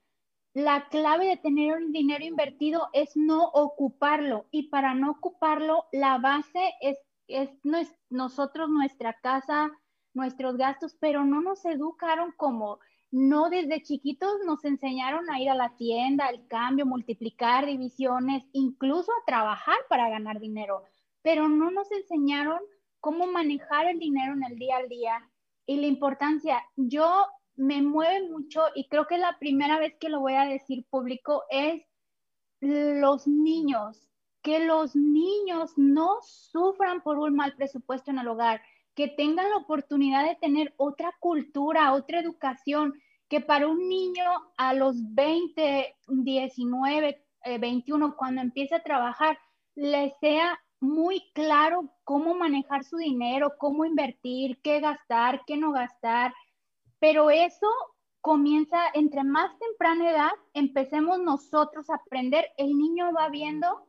La 0.54 0.88
clave 0.88 1.28
de 1.28 1.38
tener 1.38 1.76
un 1.76 1.92
dinero 1.92 2.24
invertido 2.24 2.88
es 2.94 3.18
no 3.18 3.50
ocuparlo 3.50 4.48
y 4.50 4.70
para 4.70 4.96
no 4.96 5.12
ocuparlo, 5.12 5.86
la 5.92 6.20
base 6.20 6.72
es, 6.80 6.98
es, 7.28 7.50
nosotros, 8.10 8.70
nuestra 8.70 9.14
casa, 9.22 9.72
nuestros 10.14 10.56
gastos, 10.56 10.96
pero 11.00 11.26
no 11.26 11.42
nos 11.42 11.66
educaron 11.66 12.34
como, 12.38 12.80
no 13.12 13.50
desde 13.50 13.84
chiquitos 13.84 14.32
nos 14.46 14.64
enseñaron 14.64 15.30
a 15.30 15.42
ir 15.42 15.50
a 15.50 15.56
la 15.56 15.76
tienda, 15.76 16.28
al 16.28 16.48
cambio, 16.48 16.86
multiplicar 16.86 17.66
divisiones, 17.66 18.44
incluso 18.54 19.12
a 19.12 19.26
trabajar 19.26 19.78
para 19.90 20.10
ganar 20.10 20.40
dinero, 20.40 20.84
pero 21.22 21.50
no 21.50 21.72
nos 21.72 21.92
enseñaron 21.92 22.60
cómo 23.00 23.28
manejar 23.28 23.88
el 23.88 24.00
dinero 24.00 24.34
en 24.34 24.44
el 24.44 24.58
día 24.58 24.78
al 24.78 24.90
día 24.90 25.30
y 25.66 25.78
la 25.78 25.88
importancia. 25.88 26.64
Yo 26.76 27.26
me 27.56 27.82
mueve 27.82 28.30
mucho 28.30 28.62
y 28.76 28.88
creo 28.88 29.06
que 29.08 29.18
la 29.18 29.38
primera 29.40 29.80
vez 29.80 29.96
que 30.00 30.10
lo 30.10 30.20
voy 30.20 30.34
a 30.34 30.46
decir 30.46 30.86
público 30.90 31.44
es 31.50 31.84
los 32.62 33.28
niños, 33.28 34.10
que 34.42 34.66
los 34.66 34.96
niños 34.96 35.74
no 35.78 36.18
sufran 36.22 37.02
por 37.02 37.20
un 37.20 37.36
mal 37.36 37.56
presupuesto 37.56 38.12
en 38.12 38.20
el 38.20 38.28
hogar, 38.28 38.62
que 38.96 39.08
tengan 39.08 39.50
la 39.50 39.58
oportunidad 39.58 40.28
de 40.28 40.36
tener 40.36 40.74
otra 40.78 41.16
cultura, 41.20 41.94
otra 41.94 42.20
educación, 42.20 43.00
que 43.30 43.42
para 43.42 43.68
un 43.68 43.88
niño 43.88 44.24
a 44.58 44.74
los 44.74 44.96
20, 45.14 45.96
19, 46.08 47.26
21, 47.60 48.16
cuando 48.18 48.42
empiece 48.42 48.76
a 48.76 48.84
trabajar, 48.84 49.38
le 49.76 50.16
sea 50.20 50.60
muy 50.80 51.32
claro 51.34 51.94
cómo 52.04 52.34
manejar 52.36 52.84
su 52.84 52.98
dinero, 52.98 53.54
cómo 53.58 53.86
invertir, 53.86 54.60
qué 54.62 54.80
gastar, 54.80 55.44
qué 55.46 55.58
no 55.58 55.72
gastar, 55.72 56.34
pero 57.00 57.30
eso 57.30 57.68
comienza 58.22 58.80
entre 58.94 59.24
más 59.24 59.58
temprana 59.60 60.12
edad, 60.12 60.32
empecemos 60.54 61.20
nosotros 61.20 61.90
a 61.90 61.96
aprender, 61.96 62.46
el 62.58 62.78
niño 62.78 63.12
va 63.14 63.30
viendo 63.30 63.88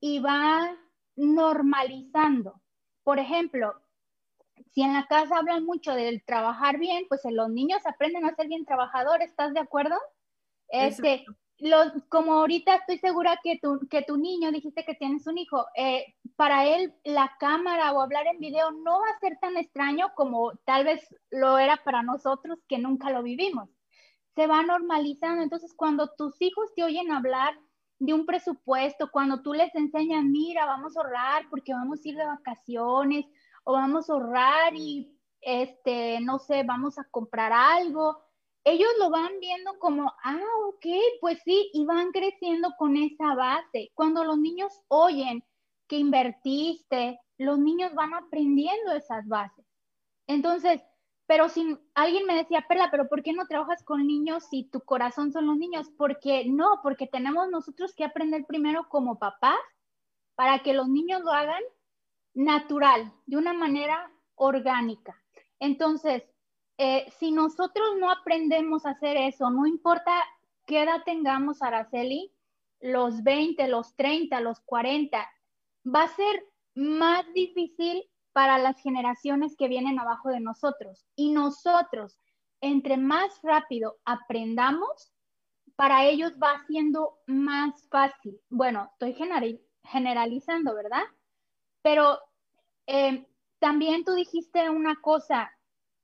y 0.00 0.18
va 0.18 0.76
normalizando. 1.14 2.60
Por 3.02 3.18
ejemplo, 3.18 3.74
si 4.72 4.82
en 4.82 4.92
la 4.92 5.06
casa 5.06 5.38
hablan 5.38 5.64
mucho 5.64 5.94
del 5.94 6.22
trabajar 6.24 6.78
bien, 6.78 7.06
pues 7.08 7.20
los 7.30 7.50
niños 7.50 7.84
aprenden 7.86 8.24
a 8.24 8.34
ser 8.34 8.48
bien 8.48 8.64
trabajadores, 8.64 9.30
¿estás 9.30 9.52
de 9.54 9.60
acuerdo? 9.60 9.96
Este, 10.68 11.24
como 12.08 12.34
ahorita 12.34 12.74
estoy 12.74 12.98
segura 12.98 13.38
que 13.42 13.58
tu, 13.60 13.80
que 13.88 14.02
tu 14.02 14.16
niño, 14.16 14.52
dijiste 14.52 14.84
que 14.84 14.94
tienes 14.94 15.26
un 15.26 15.38
hijo, 15.38 15.66
eh, 15.74 16.14
para 16.36 16.66
él 16.66 16.94
la 17.04 17.32
cámara 17.40 17.92
o 17.92 18.00
hablar 18.00 18.26
en 18.26 18.38
video 18.38 18.70
no 18.72 19.00
va 19.00 19.08
a 19.08 19.18
ser 19.20 19.38
tan 19.40 19.56
extraño 19.56 20.08
como 20.14 20.52
tal 20.64 20.84
vez 20.84 21.02
lo 21.30 21.58
era 21.58 21.78
para 21.82 22.02
nosotros 22.02 22.58
que 22.68 22.78
nunca 22.78 23.10
lo 23.10 23.22
vivimos. 23.22 23.70
Se 24.34 24.46
va 24.46 24.62
normalizando. 24.62 25.42
Entonces, 25.42 25.72
cuando 25.74 26.10
tus 26.18 26.40
hijos 26.42 26.74
te 26.74 26.84
oyen 26.84 27.10
hablar 27.10 27.58
de 27.98 28.12
un 28.12 28.26
presupuesto, 28.26 29.10
cuando 29.10 29.40
tú 29.40 29.54
les 29.54 29.74
enseñas, 29.74 30.24
mira, 30.24 30.66
vamos 30.66 30.94
a 30.96 31.00
ahorrar 31.00 31.48
porque 31.48 31.72
vamos 31.72 32.04
a 32.04 32.08
ir 32.08 32.16
de 32.16 32.26
vacaciones 32.26 33.24
o 33.64 33.72
vamos 33.72 34.10
a 34.10 34.12
ahorrar 34.12 34.74
y, 34.74 35.18
este, 35.40 36.20
no 36.20 36.38
sé, 36.38 36.64
vamos 36.64 36.98
a 36.98 37.04
comprar 37.04 37.52
algo 37.52 38.25
ellos 38.66 38.90
lo 38.98 39.10
van 39.10 39.30
viendo 39.40 39.78
como, 39.78 40.12
ah, 40.24 40.42
ok, 40.66 40.86
pues 41.20 41.38
sí, 41.44 41.70
y 41.72 41.86
van 41.86 42.10
creciendo 42.10 42.74
con 42.76 42.96
esa 42.96 43.36
base. 43.36 43.92
Cuando 43.94 44.24
los 44.24 44.38
niños 44.38 44.82
oyen 44.88 45.44
que 45.86 45.98
invertiste, 45.98 47.20
los 47.38 47.60
niños 47.60 47.94
van 47.94 48.12
aprendiendo 48.12 48.90
esas 48.92 49.24
bases. 49.28 49.64
Entonces, 50.26 50.82
pero 51.28 51.48
si 51.48 51.78
alguien 51.94 52.26
me 52.26 52.34
decía, 52.34 52.64
Perla, 52.68 52.88
pero 52.90 53.08
¿por 53.08 53.22
qué 53.22 53.32
no 53.32 53.46
trabajas 53.46 53.84
con 53.84 54.04
niños 54.04 54.44
si 54.50 54.64
tu 54.64 54.80
corazón 54.80 55.32
son 55.32 55.46
los 55.46 55.56
niños? 55.56 55.88
Porque 55.96 56.44
no, 56.46 56.80
porque 56.82 57.06
tenemos 57.06 57.48
nosotros 57.48 57.94
que 57.94 58.02
aprender 58.02 58.46
primero 58.46 58.88
como 58.88 59.20
papás 59.20 59.58
para 60.34 60.64
que 60.64 60.74
los 60.74 60.88
niños 60.88 61.22
lo 61.22 61.30
hagan 61.30 61.62
natural, 62.34 63.12
de 63.26 63.36
una 63.36 63.52
manera 63.52 64.10
orgánica. 64.34 65.22
Entonces, 65.60 66.24
eh, 66.78 67.10
si 67.18 67.32
nosotros 67.32 67.96
no 67.98 68.10
aprendemos 68.10 68.84
a 68.84 68.90
hacer 68.90 69.16
eso, 69.16 69.50
no 69.50 69.66
importa 69.66 70.12
qué 70.66 70.82
edad 70.82 71.02
tengamos, 71.04 71.62
Araceli, 71.62 72.32
los 72.80 73.22
20, 73.22 73.66
los 73.68 73.94
30, 73.96 74.40
los 74.40 74.60
40, 74.60 75.28
va 75.86 76.02
a 76.02 76.08
ser 76.08 76.44
más 76.74 77.24
difícil 77.32 78.04
para 78.32 78.58
las 78.58 78.80
generaciones 78.82 79.56
que 79.56 79.68
vienen 79.68 79.98
abajo 79.98 80.28
de 80.28 80.40
nosotros. 80.40 81.06
Y 81.16 81.30
nosotros, 81.30 82.20
entre 82.60 82.98
más 82.98 83.40
rápido 83.42 83.96
aprendamos, 84.04 85.12
para 85.74 86.04
ellos 86.04 86.32
va 86.42 86.62
siendo 86.66 87.18
más 87.26 87.86
fácil. 87.88 88.40
Bueno, 88.50 88.90
estoy 88.92 89.16
generalizando, 89.84 90.74
¿verdad? 90.74 91.04
Pero 91.82 92.18
eh, 92.86 93.26
también 93.58 94.04
tú 94.04 94.12
dijiste 94.14 94.68
una 94.68 95.00
cosa, 95.00 95.50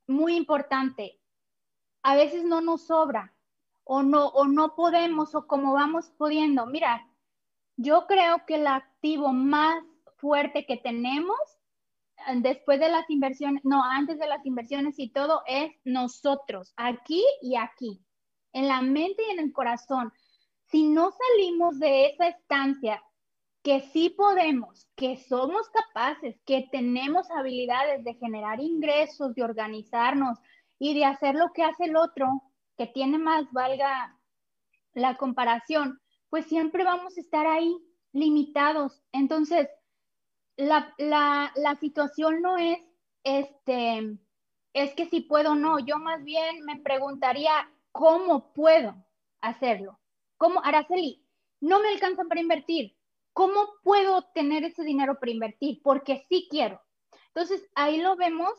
muy 0.06 0.36
importante, 0.36 1.20
a 2.02 2.16
veces 2.16 2.44
no 2.44 2.60
nos 2.60 2.86
sobra 2.86 3.34
o 3.84 4.02
no, 4.02 4.28
o 4.28 4.46
no 4.46 4.74
podemos 4.74 5.34
o 5.34 5.46
como 5.46 5.72
vamos 5.72 6.10
pudiendo. 6.16 6.66
Mira, 6.66 7.08
yo 7.76 8.06
creo 8.06 8.44
que 8.46 8.56
el 8.56 8.66
activo 8.66 9.32
más 9.32 9.82
fuerte 10.16 10.66
que 10.66 10.76
tenemos 10.76 11.38
eh, 12.28 12.34
después 12.36 12.80
de 12.80 12.88
las 12.88 13.08
inversiones, 13.10 13.64
no, 13.64 13.82
antes 13.82 14.18
de 14.18 14.26
las 14.26 14.44
inversiones 14.46 14.98
y 14.98 15.10
todo, 15.10 15.42
es 15.46 15.72
nosotros, 15.84 16.72
aquí 16.76 17.24
y 17.40 17.56
aquí, 17.56 18.04
en 18.52 18.68
la 18.68 18.82
mente 18.82 19.22
y 19.28 19.32
en 19.32 19.40
el 19.40 19.52
corazón. 19.52 20.12
Si 20.66 20.84
no 20.84 21.10
salimos 21.10 21.78
de 21.78 22.06
esa 22.06 22.28
estancia 22.28 23.02
que 23.62 23.80
sí 23.92 24.10
podemos, 24.10 24.88
que 24.96 25.16
somos 25.16 25.68
capaces, 25.70 26.40
que 26.44 26.68
tenemos 26.72 27.30
habilidades 27.30 28.02
de 28.04 28.14
generar 28.14 28.60
ingresos, 28.60 29.34
de 29.34 29.44
organizarnos 29.44 30.38
y 30.78 30.94
de 30.94 31.04
hacer 31.04 31.36
lo 31.36 31.52
que 31.52 31.62
hace 31.62 31.84
el 31.84 31.96
otro, 31.96 32.28
que 32.76 32.86
tiene 32.86 33.18
más, 33.18 33.50
valga 33.52 34.18
la 34.94 35.16
comparación, 35.16 36.00
pues 36.28 36.46
siempre 36.46 36.84
vamos 36.84 37.16
a 37.16 37.20
estar 37.20 37.46
ahí 37.46 37.76
limitados. 38.12 39.02
Entonces, 39.12 39.68
la, 40.56 40.92
la 40.98 41.76
situación 41.80 42.42
no 42.42 42.56
es, 42.58 42.78
este, 43.22 44.18
es 44.72 44.94
que 44.94 45.06
si 45.06 45.20
puedo 45.20 45.52
o 45.52 45.54
no, 45.54 45.78
yo 45.78 45.98
más 45.98 46.24
bien 46.24 46.64
me 46.64 46.80
preguntaría, 46.80 47.52
¿cómo 47.92 48.52
puedo 48.52 48.94
hacerlo? 49.40 50.00
¿Cómo, 50.36 50.60
Araceli? 50.64 51.24
No 51.60 51.80
me 51.80 51.88
alcanzan 51.88 52.26
para 52.26 52.40
invertir, 52.40 52.96
¿cómo 53.32 53.68
puedo 53.82 54.22
tener 54.34 54.64
ese 54.64 54.82
dinero 54.82 55.18
para 55.18 55.32
invertir? 55.32 55.80
Porque 55.82 56.24
sí 56.28 56.48
quiero. 56.50 56.80
Entonces, 57.28 57.68
ahí 57.74 58.00
lo 58.00 58.16
vemos 58.16 58.52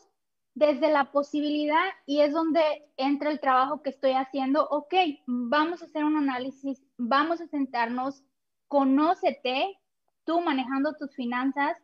desde 0.55 0.91
la 0.91 1.11
posibilidad 1.11 1.83
y 2.05 2.19
es 2.19 2.31
donde 2.31 2.61
entra 2.97 3.31
el 3.31 3.39
trabajo 3.39 3.81
que 3.81 3.89
estoy 3.89 4.11
haciendo. 4.11 4.67
Ok, 4.69 4.93
vamos 5.25 5.81
a 5.81 5.85
hacer 5.85 6.03
un 6.03 6.17
análisis, 6.17 6.85
vamos 6.97 7.41
a 7.41 7.47
sentarnos, 7.47 8.23
conócete 8.67 9.79
tú 10.25 10.41
manejando 10.41 10.95
tus 10.95 11.15
finanzas 11.15 11.77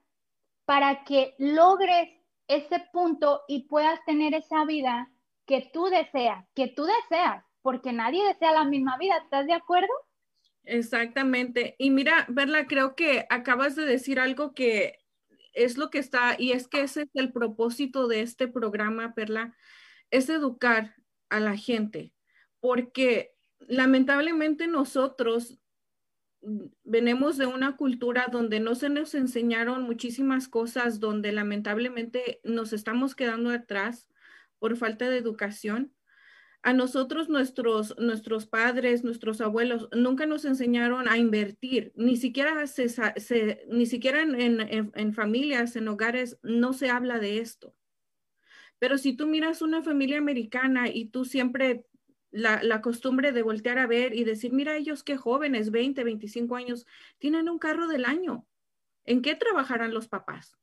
para 0.65 1.03
que 1.03 1.35
logres 1.39 2.09
ese 2.47 2.79
punto 2.93 3.41
y 3.47 3.67
puedas 3.67 4.03
tener 4.05 4.33
esa 4.33 4.65
vida 4.65 5.11
que 5.45 5.69
tú 5.73 5.85
deseas, 5.85 6.45
que 6.53 6.67
tú 6.67 6.85
deseas, 6.85 7.43
porque 7.61 7.91
nadie 7.91 8.25
desea 8.25 8.51
la 8.51 8.65
misma 8.65 8.97
vida, 8.97 9.17
¿estás 9.17 9.45
de 9.45 9.53
acuerdo? 9.53 9.91
Exactamente. 10.65 11.75
Y 11.77 11.89
mira, 11.89 12.25
Verla, 12.29 12.67
creo 12.67 12.95
que 12.95 13.25
acabas 13.29 13.75
de 13.75 13.85
decir 13.85 14.19
algo 14.19 14.53
que 14.53 14.99
es 15.53 15.77
lo 15.77 15.89
que 15.89 15.99
está, 15.99 16.35
y 16.37 16.51
es 16.51 16.67
que 16.67 16.81
ese 16.81 17.03
es 17.03 17.09
el 17.13 17.31
propósito 17.31 18.07
de 18.07 18.21
este 18.21 18.47
programa, 18.47 19.13
Perla, 19.15 19.55
es 20.11 20.29
educar 20.29 20.95
a 21.29 21.39
la 21.39 21.57
gente, 21.57 22.13
porque 22.59 23.31
lamentablemente 23.59 24.67
nosotros 24.67 25.59
venimos 26.83 27.37
de 27.37 27.47
una 27.47 27.75
cultura 27.75 28.27
donde 28.31 28.59
no 28.59 28.75
se 28.75 28.89
nos 28.89 29.13
enseñaron 29.15 29.83
muchísimas 29.83 30.47
cosas, 30.47 30.99
donde 30.99 31.31
lamentablemente 31.31 32.39
nos 32.43 32.71
estamos 32.73 33.15
quedando 33.15 33.49
atrás 33.49 34.07
por 34.59 34.77
falta 34.77 35.09
de 35.09 35.17
educación 35.17 35.93
a 36.61 36.73
nosotros 36.73 37.29
nuestros, 37.29 37.97
nuestros 37.97 38.45
padres, 38.45 39.03
nuestros 39.03 39.39
abuelos 39.39 39.87
nunca 39.95 40.25
nos 40.25 40.43
enseñaron 40.43 41.07
a 41.07 41.17
invertir, 41.17 41.93
ni 41.95 42.17
siquiera, 42.17 42.67
se, 42.67 43.65
ni 43.69 43.85
siquiera 43.85 44.21
en, 44.21 45.13
familias, 45.13 45.75
en 45.75 45.87
hogares, 45.87 46.37
no 46.43 46.73
se 46.73 46.89
habla 46.89 47.19
de 47.19 47.39
esto. 47.39 47.75
Pero 48.77 48.97
si 48.97 49.13
tú 49.13 49.27
miras 49.27 49.61
una 49.61 49.83
familia 49.83 50.17
americana 50.17 50.89
y 50.89 51.05
tú 51.05 51.23
siempre 51.23 51.85
la, 52.31 52.61
la, 52.61 52.81
costumbre 52.81 53.31
de 53.31 53.41
voltear 53.41 53.79
a 53.79 53.87
ver 53.87 54.13
y 54.13 54.23
decir, 54.23 54.53
mira 54.53 54.75
ellos 54.75 55.03
qué 55.03 55.17
jóvenes, 55.17 55.71
20, 55.71 56.03
25 56.03 56.55
años, 56.55 56.85
tienen 57.17 57.49
un 57.49 57.59
carro 57.59 57.87
del 57.87 58.05
año. 58.05 58.45
¿En 59.05 59.21
qué 59.21 59.35
trabajarán 59.35 59.93
los 59.93 60.07
papás? 60.07 60.59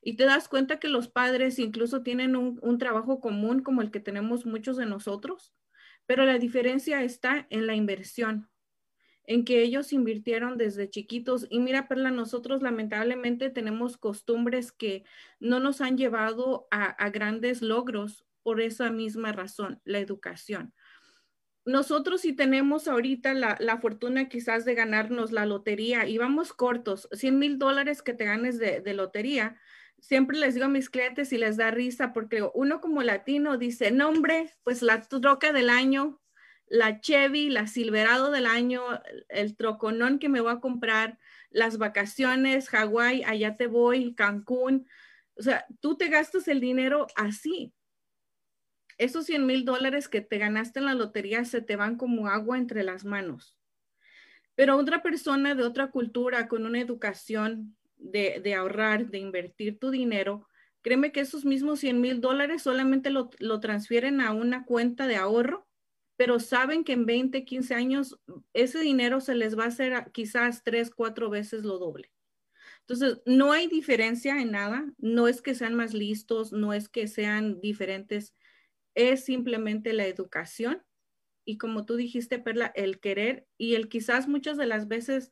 Y 0.00 0.16
te 0.16 0.24
das 0.24 0.48
cuenta 0.48 0.78
que 0.78 0.88
los 0.88 1.08
padres 1.08 1.58
incluso 1.58 2.02
tienen 2.02 2.36
un, 2.36 2.78
trabajo 2.78 3.20
común 3.20 3.62
como 3.62 3.82
el 3.82 3.90
que 3.90 4.00
tenemos 4.00 4.46
muchos 4.46 4.76
de 4.76 4.86
nosotros, 4.86 5.54
pero 6.06 6.24
la 6.24 6.38
diferencia 6.38 7.02
está 7.02 7.46
en 7.50 7.66
la 7.66 7.74
inversión, 7.74 8.48
en 9.24 9.44
que 9.44 9.62
ellos 9.62 9.92
invirtieron 9.92 10.56
desde 10.56 10.88
chiquitos. 10.88 11.46
Y 11.50 11.58
mira, 11.58 11.88
Perla, 11.88 12.10
nosotros 12.10 12.62
lamentablemente 12.62 13.50
tenemos 13.50 13.98
costumbres 13.98 14.72
que 14.72 15.04
no 15.40 15.60
nos 15.60 15.80
han 15.80 15.98
llevado 15.98 16.66
a, 16.70 17.10
grandes 17.10 17.60
logros 17.60 18.24
por 18.42 18.60
esa 18.60 18.90
misma 18.90 19.32
razón, 19.32 19.82
la 19.84 19.98
educación. 19.98 20.72
Nosotros 21.66 22.22
si 22.22 22.32
tenemos 22.32 22.88
ahorita 22.88 23.34
la, 23.34 23.78
fortuna 23.82 24.30
quizás 24.30 24.64
de 24.64 24.74
ganarnos 24.74 25.32
la 25.32 25.44
lotería 25.44 26.06
y 26.06 26.16
vamos 26.16 26.54
cortos, 26.54 27.08
100 27.12 27.38
mil 27.38 27.58
dólares 27.58 28.00
que 28.00 28.14
te 28.14 28.24
ganes 28.24 28.58
de, 28.58 28.80
de 28.80 28.94
lotería, 28.94 29.58
siempre 30.00 30.38
les 30.38 30.54
digo 30.54 30.66
a 30.66 30.70
mis 30.70 30.90
clientes 30.90 31.32
y 31.32 31.38
les 31.38 31.56
da 31.56 31.70
risa 31.70 32.12
porque 32.12 32.48
uno 32.54 32.80
como 32.80 33.02
latino 33.02 33.58
dice, 33.58 33.90
nombre, 33.90 34.50
pues 34.64 34.82
la 34.82 35.02
troca 35.02 35.52
del 35.52 35.70
año, 35.70 36.20
la 36.66 37.00
Chevy, 37.00 37.50
la 37.50 37.66
Silverado 37.66 38.30
del 38.30 38.46
año, 38.46 38.82
el 39.28 39.56
troconón 39.56 40.18
que 40.18 40.28
me 40.28 40.40
voy 40.40 40.52
a 40.52 40.60
comprar, 40.60 41.18
las 41.50 41.78
vacaciones, 41.78 42.68
Hawái, 42.68 43.22
allá 43.24 43.56
te 43.56 43.66
voy, 43.66 44.14
Cancún. 44.14 44.86
O 45.34 45.42
sea, 45.42 45.66
tú 45.80 45.96
te 45.96 46.08
gastas 46.08 46.48
el 46.48 46.60
dinero 46.60 47.06
así. 47.16 47.72
Esos 48.98 49.26
100 49.26 49.46
mil 49.46 49.64
dólares 49.64 50.08
que 50.08 50.20
te 50.20 50.38
ganaste 50.38 50.80
en 50.80 50.86
la 50.86 50.94
lotería 50.94 51.44
se 51.44 51.62
te 51.62 51.76
van 51.76 51.96
como 51.96 52.26
agua 52.26 52.58
entre 52.58 52.82
las 52.82 53.04
manos. 53.04 53.56
Pero 54.56 54.76
otra 54.76 55.02
persona 55.02 55.54
de 55.54 55.62
otra 55.62 55.92
cultura, 55.92 56.48
con 56.48 56.66
una 56.66 56.80
educación 56.80 57.76
de, 57.98 58.54
ahorrar, 58.54 59.10
de 59.10 59.18
invertir 59.18 59.78
tu 59.78 59.90
dinero, 59.90 60.46
créeme 60.82 61.12
que 61.12 61.20
esos 61.20 61.44
mismos 61.44 61.80
100 61.80 62.00
mil 62.00 62.20
dólares 62.20 62.62
solamente 62.62 63.10
lo, 63.10 63.28
transfieren 63.60 64.20
a 64.20 64.32
una 64.32 64.64
cuenta 64.64 65.06
de 65.06 65.16
ahorro, 65.16 65.66
pero 66.16 66.40
saben 66.40 66.84
que 66.84 66.92
en 66.92 67.06
20, 67.06 67.44
15 67.44 67.74
años 67.74 68.18
ese 68.52 68.80
dinero 68.80 69.20
se 69.20 69.34
les 69.34 69.58
va 69.58 69.64
a 69.64 69.68
hacer 69.68 70.10
quizás 70.12 70.62
tres, 70.64 70.90
cuatro 70.90 71.30
veces 71.30 71.64
lo 71.64 71.78
doble. 71.78 72.10
Entonces, 72.80 73.20
no 73.26 73.52
hay 73.52 73.66
diferencia 73.66 74.40
en 74.40 74.52
nada, 74.52 74.92
no 74.98 75.28
es 75.28 75.42
que 75.42 75.54
sean 75.54 75.74
más 75.74 75.92
listos, 75.92 76.52
no 76.52 76.72
es 76.72 76.88
que 76.88 77.06
sean 77.06 77.60
diferentes, 77.60 78.34
es 78.94 79.24
simplemente 79.24 79.92
la 79.92 80.06
educación 80.06 80.82
y 81.48 81.56
como 81.56 81.86
tú 81.86 81.96
dijiste, 81.96 82.38
Perla, 82.38 82.70
el 82.74 83.00
querer 83.00 83.46
y 83.56 83.74
el 83.74 83.88
quizás 83.88 84.28
muchas 84.28 84.58
de 84.58 84.66
las 84.66 84.86
veces 84.86 85.30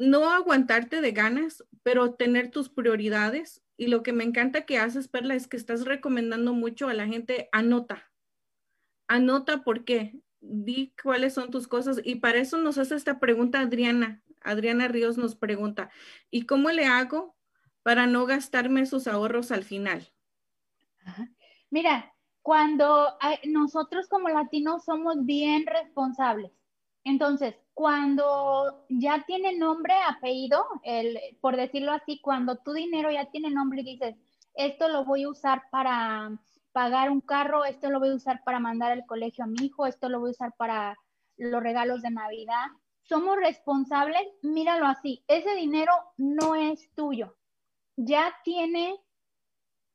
no 0.00 0.30
aguantarte 0.30 1.02
de 1.02 1.12
ganas, 1.12 1.62
pero 1.82 2.14
tener 2.14 2.50
tus 2.50 2.70
prioridades. 2.70 3.62
Y 3.76 3.88
lo 3.88 4.02
que 4.02 4.14
me 4.14 4.24
encanta 4.24 4.64
que 4.64 4.78
haces, 4.78 5.08
Perla, 5.08 5.34
es 5.34 5.46
que 5.46 5.58
estás 5.58 5.84
recomendando 5.84 6.54
mucho 6.54 6.88
a 6.88 6.94
la 6.94 7.06
gente, 7.06 7.50
anota. 7.52 8.10
Anota 9.08 9.62
por 9.62 9.84
qué. 9.84 10.18
Di 10.40 10.94
cuáles 11.02 11.34
son 11.34 11.50
tus 11.50 11.68
cosas. 11.68 12.00
Y 12.02 12.16
para 12.16 12.38
eso 12.38 12.56
nos 12.56 12.78
hace 12.78 12.94
esta 12.94 13.20
pregunta 13.20 13.60
Adriana. 13.60 14.22
Adriana 14.40 14.88
Ríos 14.88 15.18
nos 15.18 15.36
pregunta, 15.36 15.90
¿y 16.30 16.46
cómo 16.46 16.70
le 16.70 16.86
hago 16.86 17.36
para 17.82 18.06
no 18.06 18.24
gastarme 18.24 18.80
esos 18.80 19.06
ahorros 19.06 19.52
al 19.52 19.64
final? 19.64 20.08
Mira, 21.68 22.14
cuando 22.40 23.18
nosotros 23.44 24.08
como 24.08 24.30
latinos 24.30 24.86
somos 24.86 25.26
bien 25.26 25.66
responsables, 25.66 26.52
entonces, 27.04 27.54
cuando 27.74 28.84
ya 28.88 29.24
tiene 29.26 29.56
nombre, 29.56 29.94
apellido, 30.06 30.64
el, 30.82 31.18
por 31.40 31.56
decirlo 31.56 31.92
así, 31.92 32.20
cuando 32.20 32.56
tu 32.56 32.72
dinero 32.72 33.10
ya 33.10 33.30
tiene 33.30 33.50
nombre 33.50 33.80
y 33.80 33.84
dices, 33.84 34.16
esto 34.54 34.88
lo 34.88 35.04
voy 35.04 35.22
a 35.22 35.30
usar 35.30 35.62
para 35.70 36.30
pagar 36.72 37.10
un 37.10 37.20
carro, 37.20 37.64
esto 37.64 37.90
lo 37.90 38.00
voy 38.00 38.10
a 38.10 38.14
usar 38.14 38.42
para 38.44 38.60
mandar 38.60 38.92
al 38.92 39.06
colegio 39.06 39.44
a 39.44 39.46
mi 39.46 39.66
hijo, 39.66 39.86
esto 39.86 40.08
lo 40.08 40.20
voy 40.20 40.30
a 40.30 40.32
usar 40.32 40.54
para 40.56 40.96
los 41.36 41.62
regalos 41.62 42.02
de 42.02 42.10
Navidad. 42.10 42.66
Somos 43.02 43.36
responsables, 43.36 44.22
míralo 44.42 44.86
así, 44.86 45.24
ese 45.26 45.54
dinero 45.54 45.92
no 46.16 46.54
es 46.54 46.92
tuyo. 46.94 47.36
Ya 47.96 48.34
tiene 48.44 49.00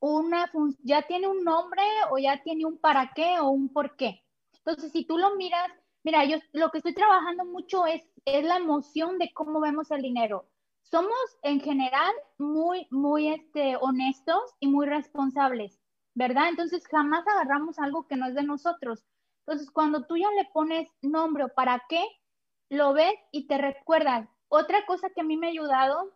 una 0.00 0.50
ya 0.82 1.02
tiene 1.02 1.26
un 1.26 1.42
nombre 1.42 1.82
o 2.10 2.18
ya 2.18 2.42
tiene 2.42 2.66
un 2.66 2.78
para 2.78 3.12
qué 3.14 3.38
o 3.40 3.48
un 3.48 3.72
por 3.72 3.96
qué. 3.96 4.22
Entonces, 4.58 4.92
si 4.92 5.04
tú 5.04 5.16
lo 5.16 5.36
miras 5.36 5.70
Mira, 6.06 6.24
yo 6.24 6.36
lo 6.52 6.70
que 6.70 6.78
estoy 6.78 6.94
trabajando 6.94 7.44
mucho 7.44 7.84
es, 7.84 8.00
es 8.26 8.44
la 8.44 8.58
emoción 8.58 9.18
de 9.18 9.32
cómo 9.34 9.58
vemos 9.58 9.90
el 9.90 10.02
dinero. 10.02 10.46
Somos 10.82 11.16
en 11.42 11.60
general 11.60 12.14
muy, 12.38 12.86
muy 12.92 13.30
este, 13.30 13.74
honestos 13.74 14.54
y 14.60 14.68
muy 14.68 14.86
responsables, 14.86 15.80
¿verdad? 16.14 16.48
Entonces 16.48 16.86
jamás 16.86 17.26
agarramos 17.26 17.80
algo 17.80 18.06
que 18.06 18.14
no 18.14 18.28
es 18.28 18.36
de 18.36 18.44
nosotros. 18.44 19.04
Entonces, 19.40 19.68
cuando 19.72 20.06
tú 20.06 20.16
ya 20.16 20.30
le 20.30 20.48
pones 20.54 20.88
nombre 21.02 21.42
o 21.42 21.48
para 21.48 21.82
qué, 21.88 22.04
lo 22.68 22.92
ves 22.92 23.16
y 23.32 23.48
te 23.48 23.58
recuerdas. 23.58 24.28
Otra 24.46 24.86
cosa 24.86 25.10
que 25.10 25.22
a 25.22 25.24
mí 25.24 25.36
me 25.36 25.48
ha 25.48 25.50
ayudado, 25.50 26.14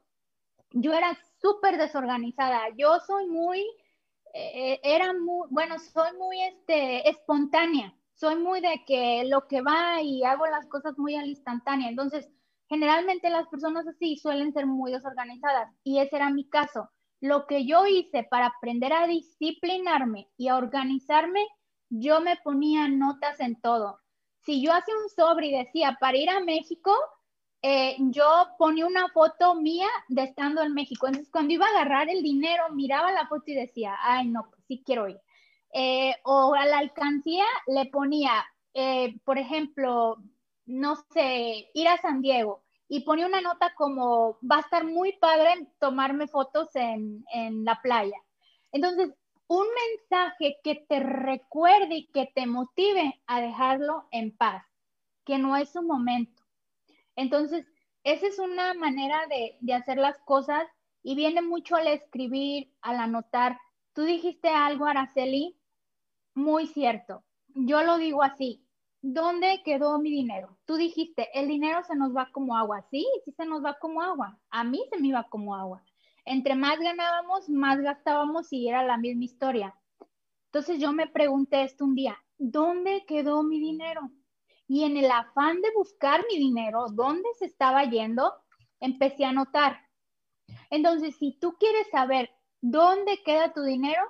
yo 0.70 0.92
era 0.92 1.18
súper 1.42 1.78
desorganizada. 1.78 2.68
Yo 2.76 3.00
soy 3.00 3.26
muy, 3.26 3.58
eh, 4.34 4.74
eh, 4.74 4.80
era 4.84 5.12
muy, 5.14 5.48
bueno, 5.50 5.80
soy 5.80 6.16
muy 6.16 6.40
este, 6.42 7.10
espontánea 7.10 7.92
soy 8.20 8.36
muy 8.36 8.60
de 8.60 8.84
que 8.86 9.24
lo 9.24 9.48
que 9.48 9.62
va 9.62 10.02
y 10.02 10.22
hago 10.24 10.46
las 10.46 10.66
cosas 10.66 10.98
muy 10.98 11.16
al 11.16 11.28
instantáneo. 11.28 11.88
Entonces, 11.88 12.28
generalmente 12.68 13.30
las 13.30 13.48
personas 13.48 13.86
así 13.88 14.18
suelen 14.18 14.52
ser 14.52 14.66
muy 14.66 14.92
desorganizadas 14.92 15.74
y 15.84 16.00
ese 16.00 16.16
era 16.16 16.28
mi 16.28 16.46
caso. 16.46 16.90
Lo 17.22 17.46
que 17.46 17.64
yo 17.64 17.86
hice 17.86 18.24
para 18.24 18.46
aprender 18.46 18.92
a 18.92 19.06
disciplinarme 19.06 20.28
y 20.36 20.48
a 20.48 20.56
organizarme, 20.56 21.46
yo 21.88 22.20
me 22.20 22.36
ponía 22.44 22.88
notas 22.88 23.40
en 23.40 23.58
todo. 23.60 23.98
Si 24.42 24.62
yo 24.62 24.72
hacía 24.72 24.94
un 25.02 25.08
sobre 25.08 25.46
y 25.46 25.56
decía 25.56 25.96
para 25.98 26.18
ir 26.18 26.28
a 26.28 26.40
México, 26.40 26.94
eh, 27.62 27.96
yo 27.98 28.48
ponía 28.58 28.86
una 28.86 29.08
foto 29.08 29.54
mía 29.54 29.88
de 30.08 30.24
estando 30.24 30.62
en 30.62 30.74
México. 30.74 31.06
Entonces, 31.06 31.30
cuando 31.32 31.54
iba 31.54 31.66
a 31.66 31.70
agarrar 31.70 32.10
el 32.10 32.22
dinero, 32.22 32.64
miraba 32.72 33.12
la 33.12 33.26
foto 33.28 33.44
y 33.46 33.54
decía, 33.54 33.96
ay, 34.02 34.28
no, 34.28 34.48
pues 34.50 34.62
sí 34.68 34.82
quiero 34.84 35.08
ir. 35.08 35.18
Eh, 35.72 36.14
o 36.24 36.54
a 36.54 36.66
la 36.66 36.78
alcancía 36.78 37.44
le 37.66 37.86
ponía, 37.86 38.44
eh, 38.74 39.16
por 39.24 39.38
ejemplo, 39.38 40.16
no 40.66 40.96
sé, 41.12 41.70
ir 41.74 41.88
a 41.88 41.96
San 41.98 42.22
Diego 42.22 42.62
y 42.88 43.00
ponía 43.00 43.26
una 43.26 43.40
nota 43.40 43.72
como, 43.76 44.38
va 44.42 44.56
a 44.56 44.60
estar 44.60 44.84
muy 44.84 45.12
padre 45.18 45.68
tomarme 45.78 46.26
fotos 46.26 46.74
en, 46.74 47.24
en 47.32 47.64
la 47.64 47.80
playa. 47.80 48.16
Entonces, 48.72 49.14
un 49.46 49.66
mensaje 49.88 50.58
que 50.64 50.84
te 50.88 51.00
recuerde 51.00 51.94
y 51.94 52.06
que 52.08 52.30
te 52.34 52.46
motive 52.46 53.20
a 53.26 53.40
dejarlo 53.40 54.08
en 54.10 54.36
paz, 54.36 54.64
que 55.24 55.38
no 55.38 55.56
es 55.56 55.70
su 55.70 55.82
momento. 55.82 56.42
Entonces, 57.14 57.66
esa 58.02 58.26
es 58.26 58.38
una 58.38 58.74
manera 58.74 59.26
de, 59.28 59.56
de 59.60 59.74
hacer 59.74 59.98
las 59.98 60.18
cosas 60.20 60.66
y 61.02 61.14
viene 61.14 61.42
mucho 61.42 61.76
al 61.76 61.86
escribir, 61.86 62.72
al 62.80 62.96
anotar. 62.96 63.58
Tú 63.92 64.02
dijiste 64.02 64.48
algo, 64.48 64.86
Araceli, 64.86 65.59
muy 66.34 66.66
cierto. 66.66 67.24
Yo 67.48 67.82
lo 67.82 67.98
digo 67.98 68.22
así. 68.22 68.64
¿Dónde 69.02 69.62
quedó 69.64 69.98
mi 69.98 70.10
dinero? 70.10 70.58
Tú 70.66 70.76
dijiste, 70.76 71.28
el 71.32 71.48
dinero 71.48 71.82
se 71.84 71.96
nos 71.96 72.14
va 72.14 72.30
como 72.32 72.56
agua. 72.56 72.86
Sí, 72.90 73.06
sí 73.24 73.32
se 73.32 73.46
nos 73.46 73.64
va 73.64 73.78
como 73.78 74.02
agua. 74.02 74.38
A 74.50 74.62
mí 74.62 74.82
se 74.90 74.98
me 74.98 75.08
iba 75.08 75.24
como 75.30 75.54
agua. 75.54 75.82
Entre 76.26 76.54
más 76.54 76.78
ganábamos, 76.78 77.48
más 77.48 77.80
gastábamos 77.80 78.52
y 78.52 78.68
era 78.68 78.84
la 78.84 78.98
misma 78.98 79.24
historia. 79.24 79.74
Entonces 80.46 80.80
yo 80.80 80.92
me 80.92 81.06
pregunté 81.06 81.62
esto 81.62 81.84
un 81.84 81.94
día, 81.94 82.18
¿dónde 82.36 83.04
quedó 83.06 83.42
mi 83.42 83.60
dinero? 83.60 84.10
Y 84.66 84.84
en 84.84 84.96
el 84.96 85.10
afán 85.10 85.60
de 85.62 85.68
buscar 85.74 86.24
mi 86.30 86.38
dinero, 86.38 86.86
¿dónde 86.92 87.28
se 87.38 87.46
estaba 87.46 87.84
yendo? 87.84 88.32
Empecé 88.80 89.24
a 89.24 89.32
notar. 89.32 89.80
Entonces, 90.70 91.16
si 91.16 91.38
tú 91.40 91.56
quieres 91.58 91.88
saber 91.90 92.30
dónde 92.60 93.22
queda 93.24 93.52
tu 93.52 93.62
dinero, 93.62 94.02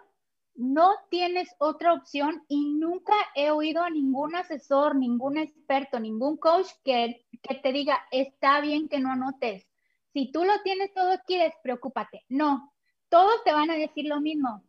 no 0.60 0.92
tienes 1.08 1.48
otra 1.58 1.94
opción 1.94 2.44
y 2.46 2.74
nunca 2.74 3.14
he 3.34 3.50
oído 3.50 3.82
a 3.82 3.88
ningún 3.88 4.36
asesor, 4.36 4.94
ningún 4.94 5.38
experto, 5.38 5.98
ningún 5.98 6.36
coach 6.36 6.68
que, 6.84 7.24
que 7.40 7.54
te 7.54 7.72
diga, 7.72 7.98
está 8.10 8.60
bien 8.60 8.86
que 8.86 9.00
no 9.00 9.10
anotes. 9.10 9.66
Si 10.12 10.30
tú 10.30 10.44
lo 10.44 10.60
tienes 10.62 10.92
todo, 10.92 11.18
quieres, 11.26 11.54
preocúpate. 11.62 12.26
No, 12.28 12.74
todos 13.08 13.42
te 13.42 13.52
van 13.52 13.70
a 13.70 13.76
decir 13.76 14.04
lo 14.04 14.20
mismo. 14.20 14.62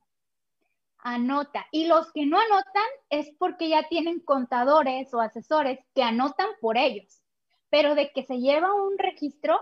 Anota. 0.99 1.65
Y 1.71 1.87
los 1.87 2.09
que 2.13 2.25
no 2.25 2.39
anotan 2.39 2.87
es 3.09 3.29
porque 3.37 3.67
ya 3.67 3.89
tienen 3.89 4.21
contadores 4.21 5.13
o 5.13 5.19
asesores 5.19 5.79
que 5.93 6.03
anotan 6.03 6.47
por 6.61 6.77
ellos. 6.77 7.21
Pero 7.69 7.95
de 7.95 8.11
que 8.13 8.23
se 8.23 8.39
lleva 8.39 8.73
un 8.73 8.97
registro, 8.97 9.59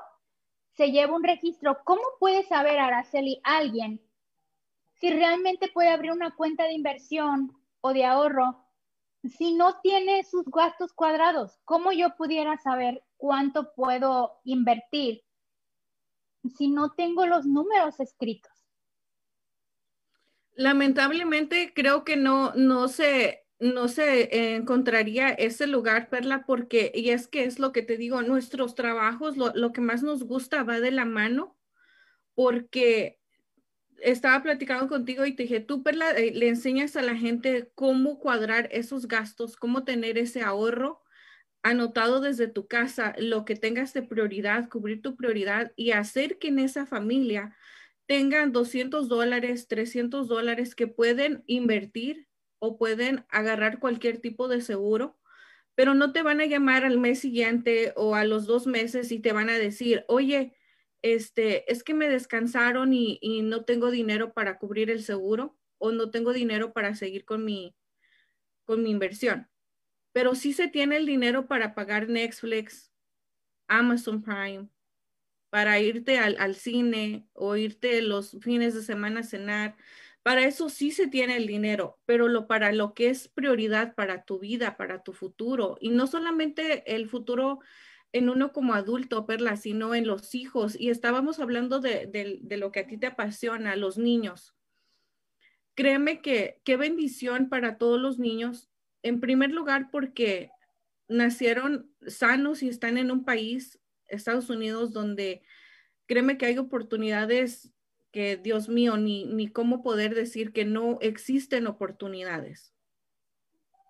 se 0.73 0.91
lleva 0.91 1.15
un 1.15 1.23
registro. 1.23 1.79
¿Cómo 1.83 2.03
puede 2.19 2.43
saber, 2.43 2.77
Araceli, 2.77 3.41
alguien 3.43 3.99
si 4.99 5.09
realmente 5.09 5.69
puede 5.73 5.89
abrir 5.89 6.11
una 6.11 6.35
cuenta 6.35 6.65
de 6.65 6.73
inversión 6.73 7.51
o 7.81 7.93
de 7.93 8.05
ahorro 8.05 8.65
si 9.23 9.53
no 9.53 9.79
tiene 9.81 10.23
sus 10.23 10.45
gastos 10.45 10.93
cuadrados? 10.93 11.59
¿Cómo 11.65 11.91
yo 11.91 12.15
pudiera 12.15 12.57
saber 12.57 13.03
cuánto 13.17 13.73
puedo 13.73 14.39
invertir 14.43 15.23
si 16.57 16.69
no 16.69 16.91
tengo 16.93 17.25
los 17.25 17.45
números 17.45 17.99
escritos? 17.99 18.51
Lamentablemente 20.53 21.73
creo 21.73 22.03
que 22.03 22.17
no, 22.17 22.53
no 22.55 22.89
se, 22.89 23.45
no 23.59 23.87
se 23.87 24.55
encontraría 24.55 25.29
ese 25.29 25.67
lugar, 25.67 26.09
Perla, 26.09 26.45
porque, 26.45 26.91
y 26.93 27.11
es 27.11 27.27
que 27.27 27.45
es 27.45 27.59
lo 27.59 27.71
que 27.71 27.81
te 27.81 27.97
digo, 27.97 28.21
nuestros 28.21 28.75
trabajos, 28.75 29.37
lo, 29.37 29.53
lo 29.53 29.71
que 29.71 29.81
más 29.81 30.03
nos 30.03 30.23
gusta 30.23 30.63
va 30.63 30.81
de 30.81 30.91
la 30.91 31.05
mano, 31.05 31.57
porque 32.35 33.18
estaba 34.01 34.41
platicando 34.43 34.87
contigo 34.87 35.25
y 35.25 35.35
te 35.35 35.43
dije, 35.43 35.59
tú 35.59 35.83
Perla, 35.83 36.11
eh, 36.11 36.31
le 36.33 36.47
enseñas 36.49 36.95
a 36.95 37.01
la 37.01 37.15
gente 37.15 37.71
cómo 37.75 38.19
cuadrar 38.19 38.69
esos 38.71 39.07
gastos, 39.07 39.55
cómo 39.55 39.83
tener 39.83 40.17
ese 40.17 40.41
ahorro 40.41 41.01
anotado 41.63 42.21
desde 42.21 42.47
tu 42.47 42.67
casa, 42.67 43.15
lo 43.17 43.45
que 43.45 43.55
tengas 43.55 43.93
de 43.93 44.03
prioridad, 44.03 44.69
cubrir 44.69 45.01
tu 45.01 45.15
prioridad 45.15 45.73
y 45.75 45.91
hacer 45.91 46.39
que 46.39 46.49
en 46.49 46.59
esa 46.59 46.85
familia 46.85 47.55
tengan 48.07 48.51
200 48.51 49.07
dólares, 49.09 49.67
300 49.67 50.27
dólares 50.27 50.75
que 50.75 50.87
pueden 50.87 51.43
invertir 51.47 52.27
o 52.59 52.77
pueden 52.77 53.25
agarrar 53.29 53.79
cualquier 53.79 54.19
tipo 54.19 54.47
de 54.47 54.61
seguro, 54.61 55.17
pero 55.75 55.93
no 55.93 56.11
te 56.11 56.23
van 56.23 56.41
a 56.41 56.45
llamar 56.45 56.85
al 56.85 56.97
mes 56.97 57.19
siguiente 57.19 57.93
o 57.95 58.15
a 58.15 58.25
los 58.25 58.45
dos 58.45 58.67
meses 58.67 59.11
y 59.11 59.19
te 59.19 59.31
van 59.31 59.49
a 59.49 59.57
decir, 59.57 60.05
oye, 60.07 60.55
este, 61.01 61.71
es 61.71 61.83
que 61.83 61.93
me 61.93 62.09
descansaron 62.09 62.93
y, 62.93 63.19
no 63.43 63.63
tengo 63.63 63.91
dinero 63.91 64.33
para 64.33 64.57
cubrir 64.57 64.89
el 64.89 65.03
seguro 65.03 65.57
o 65.77 65.91
no 65.91 66.11
tengo 66.11 66.33
dinero 66.33 66.73
para 66.73 66.95
seguir 66.95 67.25
con 67.25 67.45
mi, 67.45 67.75
con 68.65 68.83
mi 68.83 68.91
inversión. 68.91 69.49
Pero 70.11 70.35
sí 70.35 70.53
se 70.53 70.67
tiene 70.67 70.97
el 70.97 71.05
dinero 71.05 71.47
para 71.47 71.75
pagar 71.75 72.09
Netflix, 72.09 72.91
Amazon 73.67 74.21
Prime, 74.21 74.69
para 75.49 75.79
irte 75.79 76.19
al, 76.19 76.35
al 76.39 76.55
cine 76.55 77.27
o 77.33 77.55
irte 77.55 78.01
los 78.01 78.37
fines 78.41 78.73
de 78.73 78.81
semana 78.81 79.21
a 79.21 79.23
cenar. 79.23 79.77
Para 80.21 80.43
eso 80.43 80.69
sí 80.69 80.91
se 80.91 81.07
tiene 81.07 81.37
el 81.37 81.47
dinero, 81.47 81.99
pero 82.05 82.27
lo 82.27 82.47
para 82.47 82.71
lo 82.73 82.93
que 82.93 83.09
es 83.09 83.29
prioridad 83.29 83.95
para 83.95 84.25
tu 84.25 84.39
vida, 84.39 84.75
para 84.75 85.01
tu 85.01 85.13
futuro 85.13 85.77
y 85.79 85.91
no 85.91 86.07
solamente 86.07 86.93
el 86.93 87.07
futuro 87.07 87.59
en 88.11 88.29
uno 88.29 88.51
como 88.51 88.73
adulto, 88.73 89.25
Perla, 89.25 89.55
sino 89.55 89.93
en 89.93 90.07
los 90.07 90.33
hijos. 90.33 90.79
Y 90.79 90.89
estábamos 90.89 91.39
hablando 91.39 91.79
de, 91.79 92.39
lo 92.57 92.71
que 92.71 92.81
a 92.81 92.87
ti 92.87 92.97
te 92.97 93.07
apasiona, 93.07 93.75
los 93.75 93.97
niños. 93.97 94.55
Créeme 95.75 96.21
que 96.21 96.61
qué 96.63 96.75
bendición 96.77 97.49
para 97.49 97.77
todos 97.77 97.99
los 97.99 98.19
niños. 98.19 98.69
En 99.03 99.19
primer 99.19 99.51
lugar, 99.51 99.89
porque 99.91 100.51
nacieron 101.07 101.93
sanos 102.05 102.63
y 102.63 102.69
están 102.69 102.97
en 102.97 103.11
un 103.11 103.23
país, 103.23 103.79
Estados 104.07 104.49
Unidos, 104.49 104.91
donde 104.91 105.43
créeme 106.07 106.37
que 106.37 106.47
hay 106.47 106.57
oportunidades 106.57 107.71
que, 108.11 108.37
Dios 108.37 108.69
mío, 108.69 108.97
ni, 108.97 109.25
ni 109.25 109.47
cómo 109.47 109.83
poder 109.83 110.15
decir 110.15 110.51
que 110.51 110.65
no 110.65 110.97
existen 111.01 111.67
oportunidades. 111.67 112.73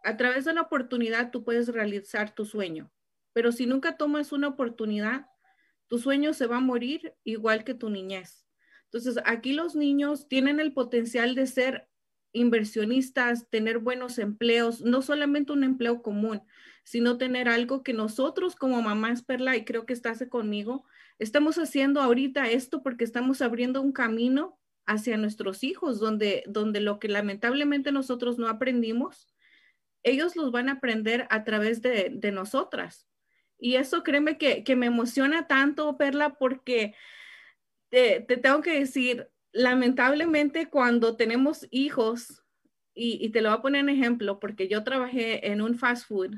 A 0.04 0.18
través 0.18 0.46
de 0.46 0.54
la 0.54 0.62
oportunidad 0.62 1.32
tú 1.32 1.44
puedes 1.44 1.70
realizar 1.70 2.36
tu 2.36 2.46
sueño 2.46 2.92
pero 3.34 3.52
si 3.52 3.66
nunca 3.66 3.98
tomas 3.98 4.32
una 4.32 4.48
oportunidad, 4.48 5.28
tu 5.88 5.98
sueño 6.00 6.34
se 6.34 6.48
va 6.48 6.58
a 6.58 6.62
morir 6.62 7.14
igual 7.24 7.64
que 7.64 7.74
tu 7.74 7.90
niñez. 7.90 8.46
Entonces, 8.86 9.22
aquí 9.26 9.54
los 9.54 9.76
niños 9.76 10.28
tienen 10.28 10.60
el 10.60 10.74
potencial 10.74 11.36
de 11.36 11.48
ser 11.48 11.88
inversionistas, 12.32 13.50
tener 13.50 13.80
buenos 13.80 14.20
empleos, 14.20 14.82
no 14.82 15.02
solamente 15.02 15.52
un 15.52 15.64
empleo 15.64 16.02
común, 16.02 16.42
sino 16.84 17.18
tener 17.18 17.50
algo 17.50 17.84
que 17.84 17.94
nosotros 17.94 18.56
como 18.56 18.82
mamás, 18.82 19.24
Perla, 19.24 19.56
y 19.58 19.66
creo 19.66 19.86
que 19.86 19.94
estás 19.94 20.24
conmigo, 20.30 20.86
estamos 21.18 21.58
haciendo 21.58 22.02
ahorita 22.02 22.50
esto 22.50 22.82
porque 22.82 23.04
estamos 23.04 23.42
abriendo 23.42 23.82
un 23.82 23.92
camino 23.92 24.60
hacia 24.86 25.18
nuestros 25.18 25.64
hijos, 25.64 26.00
donde, 26.00 26.44
donde 26.48 26.82
lo 26.82 27.00
que 27.00 27.10
lamentablemente 27.10 27.92
nosotros 27.92 28.40
no 28.40 28.48
aprendimos, 28.48 29.36
ellos 30.04 30.36
los 30.36 30.52
van 30.52 30.70
a 30.70 30.74
aprender 30.74 31.28
a 31.30 31.44
través 31.44 31.82
de, 31.82 32.12
de 32.12 32.32
nosotras. 32.32 33.09
Y 33.60 33.76
eso 33.76 34.04
créeme 34.04 34.38
que, 34.38 34.76
me 34.76 34.86
emociona 34.86 35.48
tanto, 35.48 35.98
Perla, 35.98 36.36
porque 36.36 36.96
te, 37.90 38.22
tengo 38.22 38.62
que 38.62 38.80
decir, 38.80 39.30
lamentablemente 39.52 40.70
cuando 40.70 41.18
tenemos 41.18 41.68
hijos, 41.70 42.44
y, 42.94 43.30
te 43.30 43.42
lo 43.42 43.50
voy 43.50 43.58
a 43.58 43.62
poner 43.62 43.82
en 43.82 43.90
ejemplo, 43.90 44.40
porque 44.40 44.68
yo 44.68 44.84
trabajé 44.84 45.52
en 45.52 45.62
un 45.62 45.78
fast 45.78 46.08
food 46.08 46.36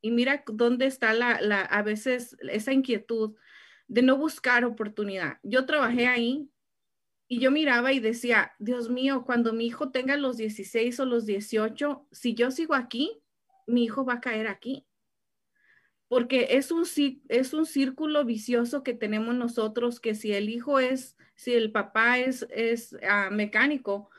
y 0.00 0.10
mira 0.10 0.44
dónde 0.46 0.86
está 0.86 1.12
la, 1.12 1.40
la, 1.40 1.62
a 1.62 1.82
veces 1.82 2.36
esa 2.40 2.72
inquietud 2.72 3.34
de 3.88 4.02
no 4.02 4.16
buscar 4.16 4.64
oportunidad. 4.64 5.38
Yo 5.42 5.66
trabajé 5.66 6.06
ahí 6.06 6.48
y 7.28 7.40
yo 7.40 7.50
miraba 7.50 7.92
y 7.92 8.00
decía, 8.00 8.52
Dios 8.58 8.88
mío, 8.88 9.24
cuando 9.24 9.52
mi 9.52 9.66
hijo 9.66 9.90
tenga 9.90 10.16
los 10.16 10.36
16 10.36 11.00
o 11.00 11.06
los 11.06 11.26
18, 11.26 12.06
si 12.12 12.34
yo 12.34 12.50
sigo 12.50 12.74
aquí, 12.74 13.20
mi 13.66 13.84
hijo 13.84 14.04
va 14.04 14.14
a 14.14 14.20
caer 14.20 14.46
aquí 14.46 14.86
porque 16.10 16.48
es 16.56 16.72
un, 16.72 16.84
es 17.28 17.52
un 17.54 17.66
círculo 17.66 18.24
vicioso 18.24 18.82
que 18.82 18.94
tenemos 18.94 19.36
nosotros, 19.36 20.00
que 20.00 20.16
si 20.16 20.32
el 20.32 20.48
hijo 20.48 20.80
es, 20.80 21.16
si 21.36 21.54
el 21.54 21.70
papá 21.70 22.18
es, 22.18 22.48
es 22.50 22.96
ah, 23.08 23.30
mecánico, 23.30 24.10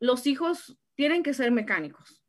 los 0.00 0.26
hijos 0.26 0.78
tienen 0.94 1.22
que 1.22 1.34
ser 1.34 1.52
mecánicos. 1.52 2.22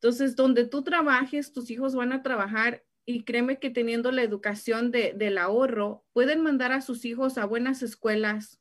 Entonces, 0.00 0.34
donde 0.34 0.66
tú 0.66 0.82
trabajes, 0.82 1.52
tus 1.52 1.70
hijos 1.70 1.94
van 1.94 2.12
a 2.12 2.24
trabajar 2.24 2.84
y 3.04 3.22
créeme 3.22 3.60
que 3.60 3.70
teniendo 3.70 4.10
la 4.10 4.24
educación 4.24 4.90
de, 4.90 5.12
del 5.12 5.38
ahorro, 5.38 6.04
pueden 6.12 6.40
mandar 6.40 6.72
a 6.72 6.80
sus 6.80 7.04
hijos 7.04 7.38
a 7.38 7.44
buenas 7.44 7.84
escuelas, 7.84 8.60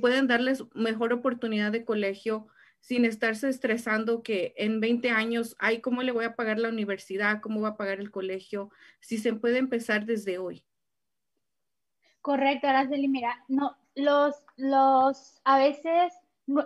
pueden 0.00 0.28
darles 0.28 0.64
mejor 0.72 1.12
oportunidad 1.12 1.72
de 1.72 1.84
colegio, 1.84 2.46
sin 2.84 3.06
estarse 3.06 3.48
estresando 3.48 4.22
que 4.22 4.52
en 4.58 4.78
20 4.78 5.08
años, 5.08 5.56
ay, 5.58 5.80
¿cómo 5.80 6.02
le 6.02 6.12
voy 6.12 6.26
a 6.26 6.36
pagar 6.36 6.58
la 6.58 6.68
universidad? 6.68 7.40
¿Cómo 7.40 7.62
va 7.62 7.68
a 7.68 7.76
pagar 7.78 7.98
el 7.98 8.10
colegio? 8.10 8.68
Si 9.00 9.16
se 9.16 9.32
puede 9.32 9.56
empezar 9.56 10.04
desde 10.04 10.36
hoy. 10.36 10.66
Correcto, 12.20 12.68
Araceli, 12.68 13.08
mira, 13.08 13.42
no, 13.48 13.74
los, 13.94 14.34
los, 14.58 15.40
a 15.44 15.56
veces 15.56 16.12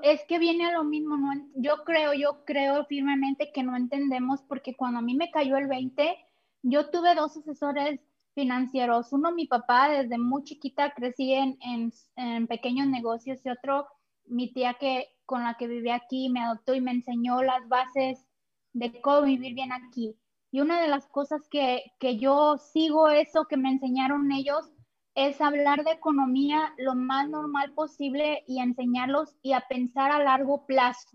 es 0.03 0.25
que 0.25 0.41
viene 0.41 0.67
a 0.67 0.73
lo 0.73 0.83
mismo, 0.83 1.17
no, 1.17 1.31
yo 1.55 1.85
creo, 1.85 2.13
yo 2.15 2.45
creo 2.45 2.85
firmemente 2.87 3.53
que 3.53 3.63
no 3.63 3.77
entendemos 3.77 4.43
porque 4.43 4.75
cuando 4.75 4.99
a 4.99 5.03
mí 5.03 5.15
me 5.15 5.31
cayó 5.31 5.57
el 5.57 5.69
20, 5.69 6.17
yo 6.63 6.91
tuve 6.91 7.15
dos 7.15 7.37
asesores 7.37 8.01
financieros, 8.35 9.13
uno 9.13 9.31
mi 9.31 9.47
papá, 9.47 9.89
desde 9.89 10.19
muy 10.19 10.43
chiquita 10.43 10.93
crecí 10.95 11.33
en, 11.33 11.57
en, 11.61 11.93
en 12.17 12.49
pequeños 12.49 12.89
negocios 12.89 13.39
y 13.45 13.51
otro 13.51 13.87
mi 14.25 14.53
tía 14.53 14.75
que 14.75 15.15
con 15.29 15.45
la 15.45 15.59
que 15.59 15.67
vivía 15.67 15.97
aquí 15.97 16.31
me 16.31 16.41
adoptó 16.41 16.75
y 16.75 16.81
me 16.81 16.91
enseñó 16.91 17.43
las 17.43 17.69
bases 17.69 18.27
de 18.73 18.99
cómo 19.03 19.23
vivir 19.23 19.55
bien 19.55 19.73
aquí. 19.73 20.17
Y 20.51 20.63
una 20.63 20.81
de 20.81 20.89
las 20.89 21.07
cosas 21.09 21.47
que, 21.51 21.83
que 22.01 22.17
yo 22.17 22.57
sigo 22.57 23.11
eso 23.11 23.45
que 23.45 23.59
me 23.59 23.69
enseñaron 23.69 24.33
ellos 24.33 24.73
es 25.15 25.39
hablar 25.43 25.85
de 25.85 25.91
economía 25.91 26.73
lo 26.79 26.95
más 26.95 27.29
normal 27.29 27.75
posible 27.75 28.43
y 28.47 28.61
enseñarlos 28.61 29.37
y 29.43 29.53
a 29.53 29.61
pensar 29.69 30.11
a 30.13 30.25
largo 30.25 30.65
plazo, 30.65 31.11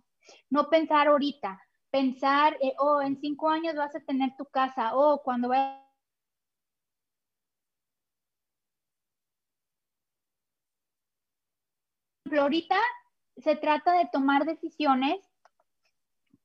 no 0.52 0.70
pensar 0.70 1.08
ahorita, 1.08 1.60
pensar, 1.90 2.56
eh, 2.62 2.76
oh, 2.78 3.02
en 3.02 3.20
cinco 3.20 3.50
años 3.50 3.74
vas 3.76 3.96
a 3.96 4.00
tener 4.02 4.30
tu 4.38 4.46
casa, 4.46 4.96
o 4.96 5.16
oh, 5.16 5.24
cuando 5.24 5.50
vayas 5.50 5.82
ahorita 12.32 12.78
se 13.38 13.56
trata 13.56 13.94
de 13.94 14.10
tomar 14.12 14.46
decisiones 14.46 15.20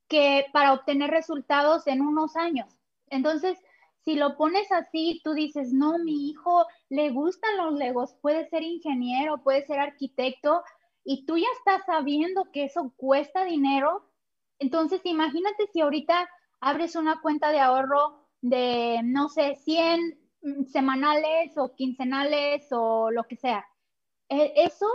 que 0.09 0.47
para 0.53 0.73
obtener 0.73 1.11
resultados 1.11 1.87
en 1.87 2.01
unos 2.01 2.37
años. 2.37 2.69
Entonces, 3.11 3.59
si 4.05 4.15
lo 4.15 4.37
pones 4.37 4.71
así, 4.73 5.21
tú 5.23 5.35
dices, 5.35 5.73
no, 5.73 5.99
mi 5.99 6.31
hijo 6.31 6.67
le 6.89 7.11
gustan 7.11 7.57
los 7.59 7.75
legos, 7.75 8.15
puede 8.23 8.49
ser 8.49 8.63
ingeniero, 8.63 9.43
puede 9.43 9.67
ser 9.67 9.81
arquitecto, 9.81 10.63
y 11.05 11.27
tú 11.27 11.37
ya 11.37 11.47
estás 11.59 11.85
sabiendo 11.87 12.51
que 12.53 12.65
eso 12.65 12.93
cuesta 12.97 13.45
dinero. 13.45 14.11
Entonces, 14.59 15.01
imagínate 15.05 15.67
si 15.73 15.81
ahorita 15.81 16.29
abres 16.61 16.97
una 16.97 17.21
cuenta 17.21 17.51
de 17.51 17.61
ahorro 17.61 18.27
de, 18.41 19.01
no 19.05 19.29
sé, 19.29 19.57
100 19.57 20.19
semanales 20.71 21.57
o 21.57 21.75
quincenales 21.75 22.67
o 22.71 23.11
lo 23.11 23.25
que 23.25 23.37
sea. 23.37 23.67
E, 24.29 24.53
eso 24.57 24.87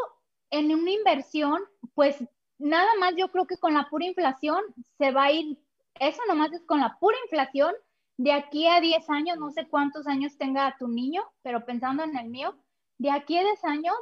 en 0.53 0.71
una 0.71 0.91
inversión, 0.91 1.63
pues 1.95 2.23
nada 2.59 2.89
más 2.99 3.15
yo 3.17 3.29
creo 3.29 3.47
que 3.47 3.57
con 3.57 3.73
la 3.73 3.89
pura 3.89 4.05
inflación 4.05 4.61
se 4.99 5.11
va 5.11 5.23
a 5.23 5.31
ir, 5.31 5.57
eso 5.99 6.21
nomás 6.27 6.53
es 6.53 6.63
con 6.65 6.79
la 6.79 6.95
pura 6.99 7.17
inflación, 7.23 7.73
de 8.17 8.31
aquí 8.31 8.67
a 8.67 8.79
10 8.79 9.09
años, 9.09 9.39
no 9.39 9.49
sé 9.49 9.67
cuántos 9.67 10.05
años 10.05 10.37
tenga 10.37 10.75
tu 10.77 10.87
niño, 10.87 11.23
pero 11.41 11.65
pensando 11.65 12.03
en 12.03 12.15
el 12.15 12.29
mío, 12.29 12.55
de 12.99 13.09
aquí 13.09 13.35
a 13.35 13.41
10 13.41 13.65
años 13.65 13.95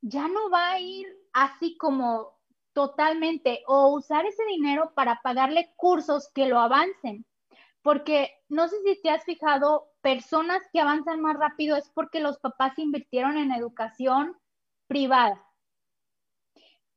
ya 0.00 0.28
no 0.28 0.48
va 0.48 0.70
a 0.70 0.80
ir 0.80 1.08
así 1.32 1.76
como 1.76 2.36
totalmente 2.72 3.64
o 3.66 3.88
usar 3.88 4.26
ese 4.26 4.44
dinero 4.44 4.92
para 4.94 5.20
pagarle 5.22 5.72
cursos 5.74 6.30
que 6.32 6.46
lo 6.46 6.60
avancen. 6.60 7.26
Porque 7.82 8.30
no 8.48 8.68
sé 8.68 8.76
si 8.84 9.02
te 9.02 9.10
has 9.10 9.24
fijado, 9.24 9.88
personas 10.02 10.62
que 10.72 10.80
avanzan 10.80 11.20
más 11.20 11.36
rápido 11.36 11.76
es 11.76 11.90
porque 11.90 12.20
los 12.20 12.38
papás 12.38 12.78
invirtieron 12.78 13.36
en 13.36 13.50
educación 13.50 14.36
privada 14.86 15.45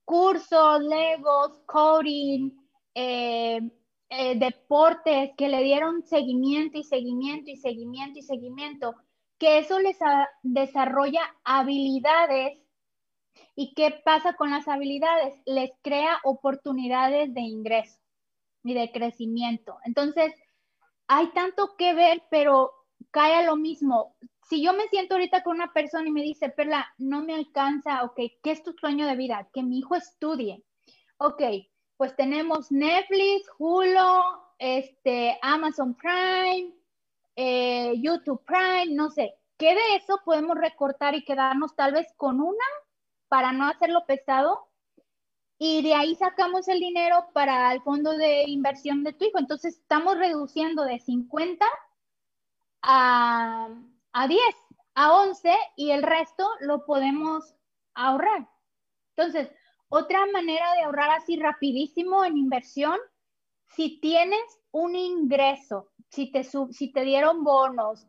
cursos, 0.10 0.82
legos, 0.82 1.60
coding, 1.68 2.50
eh, 2.96 3.62
eh, 4.10 4.40
deportes 4.40 5.30
que 5.38 5.48
le 5.48 5.62
dieron 5.62 6.04
seguimiento 6.04 6.80
y 6.80 6.84
seguimiento 6.84 7.52
y 7.52 7.58
seguimiento 7.58 8.18
y 8.18 8.24
seguimiento, 8.24 8.96
que 9.38 9.60
eso 9.60 9.78
les 9.78 10.00
desarrolla 10.42 11.22
habilidades. 11.44 12.58
¿Y 13.56 13.76
qué 13.76 14.02
pasa 14.04 14.34
con 14.34 14.50
las 14.50 14.68
habilidades? 14.68 15.36
Les 15.46 15.70
crea 15.84 16.18
oportunidades 16.24 17.32
de 17.36 17.42
ingreso 17.42 18.00
y 18.64 18.74
de 18.74 18.92
crecimiento. 18.92 19.78
Entonces, 19.84 20.34
hay 21.08 21.28
tanto 21.34 21.76
que 21.78 21.94
ver, 21.94 22.24
pero 22.32 22.72
cae 23.12 23.36
a 23.36 23.44
lo 23.44 23.58
mismo 23.58 24.16
si 24.50 24.64
yo 24.64 24.74
me 24.74 24.88
siento 24.88 25.14
ahorita 25.14 25.44
con 25.44 25.56
una 25.56 25.72
persona 25.72 26.08
y 26.08 26.12
me 26.12 26.24
dice, 26.24 26.50
Perla, 26.50 26.88
no 26.98 27.24
me 27.24 27.36
alcanza, 27.36 28.04
ok, 28.04 28.20
¿qué 28.42 28.52
es 28.52 28.64
tu 28.64 28.74
sueño 28.74 29.06
de 29.06 29.16
vida? 29.16 29.48
Que 29.54 29.62
mi 29.62 29.78
hijo 29.80 29.96
estudie. 29.96 30.64
Ok, 31.18 31.42
pues 31.98 32.16
tenemos 32.16 32.72
Netflix, 32.72 33.48
Hulu, 33.60 34.24
este, 34.58 35.38
Amazon 35.44 35.94
Prime, 35.96 36.74
eh, 37.36 37.94
YouTube 38.02 38.44
Prime, 38.44 38.88
no 38.96 39.12
sé. 39.12 39.36
¿Qué 39.58 39.76
de 39.76 39.96
eso 39.98 40.20
podemos 40.26 40.58
recortar 40.58 41.14
y 41.14 41.24
quedarnos 41.24 41.76
tal 41.76 41.94
vez 41.94 42.08
con 42.18 42.42
una 42.42 42.66
para 43.28 43.52
no 43.52 43.68
hacerlo 43.68 44.06
pesado? 44.08 44.68
Y 45.60 45.84
de 45.84 45.94
ahí 45.94 46.16
sacamos 46.16 46.68
el 46.70 46.80
dinero 46.80 47.28
para 47.34 47.72
el 47.74 47.82
fondo 47.82 48.18
de 48.18 48.44
inversión 48.48 49.04
de 49.04 49.14
tu 49.14 49.26
hijo. 49.26 49.38
Entonces 49.38 49.76
estamos 49.76 50.18
reduciendo 50.18 50.86
de 50.86 51.00
50 51.00 51.66
a 52.82 53.68
a 54.14 54.28
10, 54.28 54.42
a 54.96 55.14
11 55.14 55.54
y 55.76 55.92
el 55.92 56.04
resto 56.04 56.48
lo 56.62 56.86
podemos 56.86 57.56
ahorrar. 57.94 58.50
Entonces, 59.16 59.50
otra 59.90 60.26
manera 60.28 60.74
de 60.74 60.84
ahorrar 60.84 61.12
así 61.12 61.38
rapidísimo 61.38 62.24
en 62.24 62.38
inversión, 62.38 62.98
si 63.76 64.00
tienes 64.00 64.40
un 64.72 64.96
ingreso, 64.96 65.90
si 66.10 66.32
te, 66.32 66.44
si 66.44 66.92
te 66.92 67.02
dieron 67.04 67.44
bonos, 67.44 68.08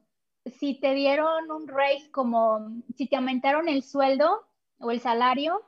si 0.58 0.80
te 0.80 0.94
dieron 0.94 1.50
un 1.50 1.68
raise 1.68 2.10
como 2.10 2.82
si 2.96 3.06
te 3.06 3.16
aumentaron 3.16 3.68
el 3.68 3.82
sueldo 3.82 4.46
o 4.78 4.90
el 4.90 5.00
salario, 5.00 5.62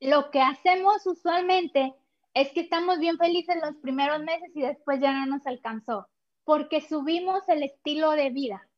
lo 0.00 0.30
que 0.30 0.40
hacemos 0.40 1.06
usualmente 1.06 1.94
es 2.34 2.52
que 2.52 2.60
estamos 2.60 2.98
bien 2.98 3.16
felices 3.16 3.56
los 3.62 3.76
primeros 3.76 4.20
meses 4.20 4.50
y 4.54 4.60
después 4.60 5.00
ya 5.00 5.12
no 5.12 5.26
nos 5.26 5.46
alcanzó, 5.46 6.08
porque 6.44 6.80
subimos 6.80 7.48
el 7.48 7.62
estilo 7.62 8.10
de 8.10 8.30
vida. 8.30 8.68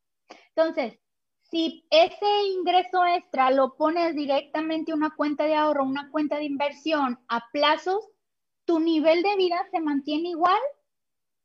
Entonces, 0.58 0.98
si 1.42 1.86
ese 1.88 2.42
ingreso 2.52 3.06
extra 3.06 3.52
lo 3.52 3.76
pones 3.76 4.16
directamente 4.16 4.90
a 4.90 4.96
una 4.96 5.14
cuenta 5.14 5.44
de 5.44 5.54
ahorro, 5.54 5.84
una 5.84 6.10
cuenta 6.10 6.36
de 6.36 6.46
inversión 6.46 7.20
a 7.28 7.48
plazos, 7.52 8.04
tu 8.64 8.80
nivel 8.80 9.22
de 9.22 9.36
vida 9.36 9.56
se 9.70 9.78
mantiene 9.78 10.30
igual, 10.30 10.58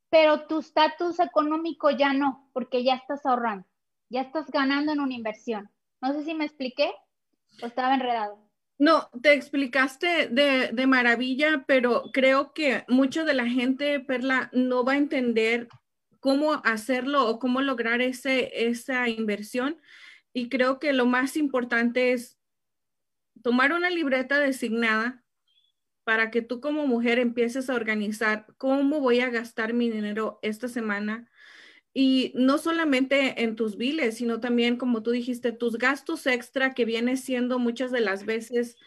pero 0.10 0.48
tu 0.48 0.62
estatus 0.62 1.20
económico 1.20 1.92
ya 1.92 2.12
no, 2.12 2.50
porque 2.54 2.84
ya 2.84 2.96
estás 2.96 3.24
ahorrando, 3.24 3.68
ya 4.10 4.22
estás 4.22 4.50
ganando 4.50 4.94
en 4.94 5.00
una 5.00 5.14
inversión. 5.14 5.70
No 6.02 6.12
sé 6.14 6.24
si 6.24 6.34
me 6.34 6.46
expliqué 6.46 6.92
o 7.62 7.68
estaba 7.68 7.94
enredado. 7.94 8.40
No, 8.80 9.12
te 9.22 9.34
explicaste 9.34 10.28
de, 10.28 10.70
de, 10.70 10.88
maravilla, 10.88 11.66
pero 11.68 12.06
creo 12.12 12.52
que 12.54 12.84
mucha 12.88 13.24
de 13.24 13.36
la 13.36 13.46
gente, 13.46 14.00
Perla, 14.00 14.50
no 14.54 14.84
va 14.84 14.94
a 14.94 14.98
entender 14.98 15.70
cómo 16.24 16.62
hacerlo 16.64 17.28
o 17.28 17.38
cómo 17.38 17.62
lograr 17.62 18.02
ese, 18.02 18.70
esa 18.70 19.10
inversión. 19.10 19.82
Y 20.32 20.48
creo 20.48 20.80
que 20.80 20.94
lo 20.94 21.06
más 21.06 21.36
importante 21.36 22.14
es 22.14 22.40
tomar 23.42 23.74
una 23.74 23.90
libreta 23.90 24.40
designada 24.40 25.22
para 26.06 26.32
que 26.32 26.42
tú 26.42 26.62
como 26.62 26.88
mujer 26.88 27.20
empieces 27.20 27.70
a 27.70 27.76
organizar 27.76 28.46
cómo 28.58 29.02
voy 29.02 29.20
a 29.20 29.30
gastar 29.30 29.74
mi 29.74 29.90
dinero 29.90 30.40
esta 30.44 30.70
semana. 30.70 31.30
Y 31.94 32.32
no 32.36 32.58
solamente 32.58 33.44
en 33.44 33.58
tus 33.58 33.76
biles, 33.76 34.16
sino 34.16 34.40
también, 34.40 34.78
como 34.78 35.04
tú 35.04 35.12
dijiste, 35.12 35.52
tus 35.52 35.78
gastos 35.78 36.26
extra 36.26 36.74
que 36.74 36.86
viene 36.86 37.18
siendo 37.18 37.60
muchas 37.60 37.92
de 37.92 38.00
las 38.00 38.26
veces 38.26 38.78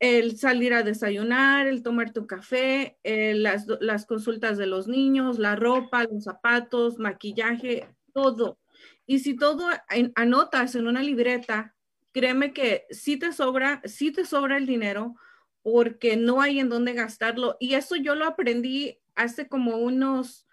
el 0.00 0.38
salir 0.38 0.72
a 0.72 0.82
desayunar, 0.82 1.66
el 1.66 1.82
tomar 1.82 2.12
tu 2.12 2.26
café, 2.26 2.98
eh, 3.04 3.34
las, 3.34 3.66
las, 3.80 4.06
consultas 4.06 4.56
de 4.56 4.66
los 4.66 4.88
niños, 4.88 5.38
la 5.38 5.56
ropa, 5.56 6.04
los 6.04 6.24
zapatos, 6.24 6.98
maquillaje, 6.98 7.86
todo. 8.14 8.58
Y 9.06 9.18
si 9.18 9.36
todo 9.36 9.68
anotas 10.14 10.74
en 10.74 10.86
una 10.86 11.02
libreta, 11.02 11.74
créeme 12.12 12.54
que 12.54 12.86
sí 12.90 13.18
te 13.18 13.32
sobra, 13.32 13.82
sí 13.84 14.10
te 14.10 14.24
sobra 14.24 14.56
el 14.56 14.66
dinero 14.66 15.16
porque 15.62 16.16
no 16.16 16.40
hay 16.40 16.60
en 16.60 16.70
dónde 16.70 16.94
gastarlo. 16.94 17.58
Y 17.60 17.74
eso 17.74 17.94
yo 17.96 18.14
lo 18.14 18.24
aprendí 18.24 18.98
hace 19.14 19.48
como 19.48 19.76
unos, 19.76 20.46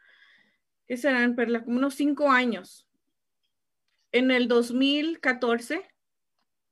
¿qué 0.88 0.98
serán, 0.98 1.36
Perla? 1.36 1.64
Como 1.64 1.78
unos 1.78 1.96
cinco 1.96 2.30
años. 2.30 2.86
En 4.12 4.30
el 4.32 4.50
2014, 4.50 5.88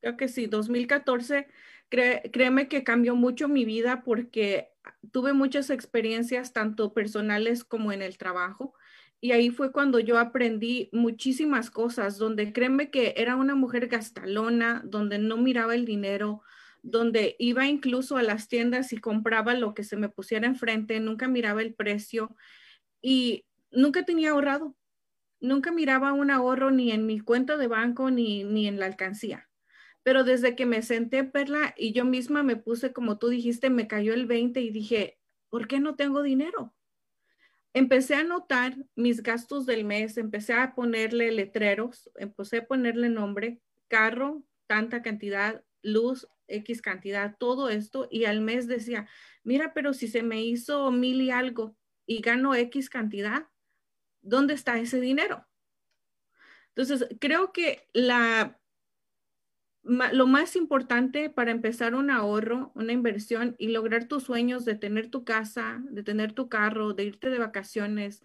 creo 0.00 0.16
que 0.18 0.28
sí, 0.28 0.46
2014 0.46 1.48
créeme 1.88 2.68
que 2.68 2.84
cambió 2.84 3.14
mucho 3.14 3.48
mi 3.48 3.64
vida 3.64 4.02
porque 4.04 4.70
tuve 5.12 5.32
muchas 5.32 5.70
experiencias, 5.70 6.52
tanto 6.52 6.92
personales 6.92 7.64
como 7.64 7.92
en 7.92 8.02
el 8.02 8.18
trabajo. 8.18 8.74
Y 9.20 9.32
ahí 9.32 9.50
fue 9.50 9.72
cuando 9.72 9.98
yo 9.98 10.18
aprendí 10.18 10.90
muchísimas 10.92 11.70
cosas, 11.70 12.18
donde 12.18 12.52
créeme 12.52 12.90
que 12.90 13.14
era 13.16 13.36
una 13.36 13.54
mujer 13.54 13.88
gastalona, 13.88 14.82
donde 14.84 15.18
no 15.18 15.36
miraba 15.36 15.74
el 15.74 15.86
dinero, 15.86 16.42
donde 16.82 17.34
iba 17.38 17.66
incluso 17.66 18.16
a 18.16 18.22
las 18.22 18.48
tiendas 18.48 18.92
y 18.92 18.98
compraba 18.98 19.54
lo 19.54 19.74
que 19.74 19.84
se 19.84 19.96
me 19.96 20.08
pusiera 20.08 20.46
enfrente, 20.46 21.00
nunca 21.00 21.28
miraba 21.28 21.62
el 21.62 21.74
precio 21.74 22.36
y 23.02 23.44
nunca 23.70 24.04
tenía 24.04 24.30
ahorrado. 24.30 24.76
Nunca 25.40 25.70
miraba 25.72 26.12
un 26.12 26.30
ahorro 26.30 26.70
ni 26.70 26.92
en 26.92 27.06
mi 27.06 27.20
cuenta 27.20 27.56
de 27.56 27.68
banco 27.68 28.10
ni, 28.10 28.44
ni 28.44 28.68
en 28.68 28.78
la 28.78 28.86
alcancía. 28.86 29.45
Pero 30.06 30.22
desde 30.22 30.54
que 30.54 30.66
me 30.66 30.82
senté, 30.82 31.24
Perla, 31.24 31.74
y 31.76 31.92
yo 31.92 32.04
misma 32.04 32.44
me 32.44 32.54
puse, 32.54 32.92
como 32.92 33.18
tú 33.18 33.26
dijiste, 33.26 33.70
me 33.70 33.88
cayó 33.88 34.14
el 34.14 34.26
20 34.26 34.60
y 34.60 34.70
dije, 34.70 35.18
¿por 35.48 35.66
qué 35.66 35.80
no 35.80 35.96
tengo 35.96 36.22
dinero? 36.22 36.72
Empecé 37.74 38.14
a 38.14 38.20
anotar 38.20 38.76
mis 38.94 39.20
gastos 39.20 39.66
del 39.66 39.84
mes, 39.84 40.16
empecé 40.16 40.52
a 40.52 40.76
ponerle 40.76 41.32
letreros, 41.32 42.08
empecé 42.14 42.58
a 42.58 42.66
ponerle 42.68 43.08
nombre, 43.08 43.60
carro, 43.88 44.44
tanta 44.68 45.02
cantidad, 45.02 45.64
luz, 45.82 46.28
X 46.46 46.82
cantidad, 46.82 47.36
todo 47.36 47.68
esto, 47.68 48.06
y 48.08 48.26
al 48.26 48.42
mes 48.42 48.68
decía, 48.68 49.08
mira, 49.42 49.74
pero 49.74 49.92
si 49.92 50.06
se 50.06 50.22
me 50.22 50.40
hizo 50.40 50.92
mil 50.92 51.20
y 51.20 51.32
algo 51.32 51.76
y 52.06 52.20
gano 52.20 52.54
X 52.54 52.90
cantidad, 52.90 53.48
¿dónde 54.22 54.54
está 54.54 54.78
ese 54.78 55.00
dinero? 55.00 55.44
Entonces, 56.76 57.08
creo 57.18 57.52
que 57.52 57.88
la, 57.92 58.60
lo 59.86 60.26
más 60.26 60.56
importante 60.56 61.30
para 61.30 61.52
empezar 61.52 61.94
un 61.94 62.10
ahorro, 62.10 62.72
una 62.74 62.92
inversión 62.92 63.54
y 63.58 63.68
lograr 63.68 64.08
tus 64.08 64.24
sueños 64.24 64.64
de 64.64 64.74
tener 64.74 65.10
tu 65.10 65.24
casa, 65.24 65.80
de 65.90 66.02
tener 66.02 66.32
tu 66.32 66.48
carro, 66.48 66.92
de 66.92 67.04
irte 67.04 67.30
de 67.30 67.38
vacaciones, 67.38 68.22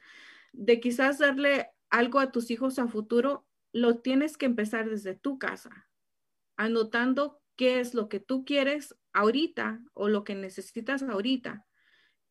de 0.53 0.79
quizás 0.79 1.19
darle 1.19 1.69
algo 1.89 2.19
a 2.19 2.31
tus 2.31 2.49
hijos 2.49 2.79
a 2.79 2.87
futuro, 2.87 3.45
lo 3.73 3.99
tienes 3.99 4.37
que 4.37 4.47
empezar 4.47 4.89
desde 4.89 5.13
tu 5.13 5.37
casa, 5.37 5.87
anotando 6.57 7.41
qué 7.55 7.79
es 7.79 7.93
lo 7.93 8.09
que 8.09 8.19
tú 8.19 8.43
quieres 8.43 8.95
ahorita 9.13 9.81
o 9.93 10.09
lo 10.09 10.23
que 10.23 10.33
necesitas 10.33 11.03
ahorita, 11.03 11.67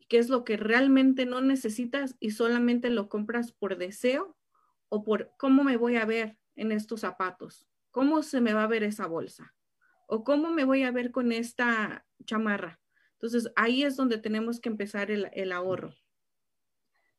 qué 0.09 0.19
es 0.19 0.29
lo 0.29 0.45
que 0.45 0.57
realmente 0.57 1.25
no 1.25 1.41
necesitas 1.41 2.17
y 2.19 2.33
solamente 2.33 2.91
lo 2.91 3.09
compras 3.09 3.53
por 3.53 3.79
deseo 3.79 4.37
o 4.89 5.05
por 5.05 5.33
cómo 5.39 5.63
me 5.63 5.77
voy 5.77 5.97
a 5.97 6.05
ver 6.05 6.37
en 6.57 6.73
estos 6.73 7.01
zapatos, 7.01 7.70
cómo 7.91 8.23
se 8.23 8.41
me 8.41 8.55
va 8.55 8.65
a 8.65 8.69
ver 8.69 8.83
esa 8.83 9.07
bolsa 9.07 9.55
o 10.07 10.25
cómo 10.25 10.51
me 10.51 10.65
voy 10.65 10.83
a 10.83 10.91
ver 10.91 11.13
con 11.13 11.31
esta 11.31 12.05
chamarra. 12.25 12.81
Entonces 13.13 13.53
ahí 13.55 13.85
es 13.85 13.97
donde 13.97 14.19
tenemos 14.19 14.61
que 14.61 14.69
empezar 14.69 15.11
el, 15.11 15.53
ahorro. 15.53 15.95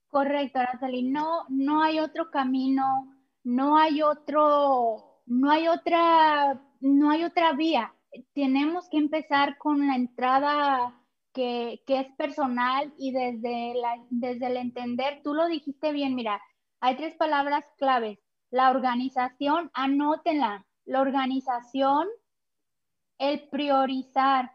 Correcto, 0.09 0.59
Araceli. 0.59 1.03
No, 1.03 1.45
no 1.47 1.81
hay 1.83 1.99
otro 1.99 2.29
camino, 2.31 3.15
no 3.43 3.77
hay 3.77 4.01
otro, 4.01 5.21
no 5.25 5.49
hay 5.49 5.69
otra, 5.69 6.61
no 6.81 7.11
hay 7.11 7.23
otra 7.23 7.53
vía. 7.53 7.93
Tenemos 8.33 8.89
que 8.89 8.97
empezar 8.97 9.57
con 9.57 9.87
la 9.87 9.95
entrada 9.95 11.01
que, 11.33 11.81
es 11.87 12.07
personal 12.17 12.93
y 12.97 13.13
desde, 13.13 13.73
la, 13.75 14.03
desde 14.09 14.47
el 14.47 14.57
entender, 14.57 15.21
tú 15.23 15.33
lo 15.33 15.47
dijiste 15.47 15.93
bien, 15.93 16.15
mira, 16.15 16.41
hay 16.81 16.97
tres 16.97 17.15
palabras 17.15 17.63
claves. 17.77 18.19
La 18.51 18.69
organización, 18.69 19.71
anótenla. 19.73 20.65
La 20.85 21.01
organización, 21.01 22.07
el 23.17 23.47
priorizar. 23.49 24.51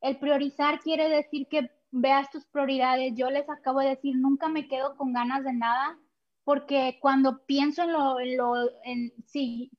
El 0.00 0.18
priorizar 0.18 0.80
quiere 0.80 1.08
decir 1.08 1.46
que 1.48 1.70
veas 1.90 2.30
tus 2.30 2.44
prioridades. 2.46 3.14
Yo 3.14 3.30
les 3.30 3.48
acabo 3.48 3.80
de 3.80 3.90
decir, 3.90 4.16
nunca 4.16 4.48
me 4.48 4.68
quedo 4.68 4.96
con 4.96 5.12
ganas 5.12 5.44
de 5.44 5.52
nada, 5.52 5.98
porque 6.44 6.98
cuando 7.00 7.44
pienso 7.46 7.82
en 7.82 8.36
lo, 8.36 8.70
en 8.84 9.12
sí, 9.26 9.70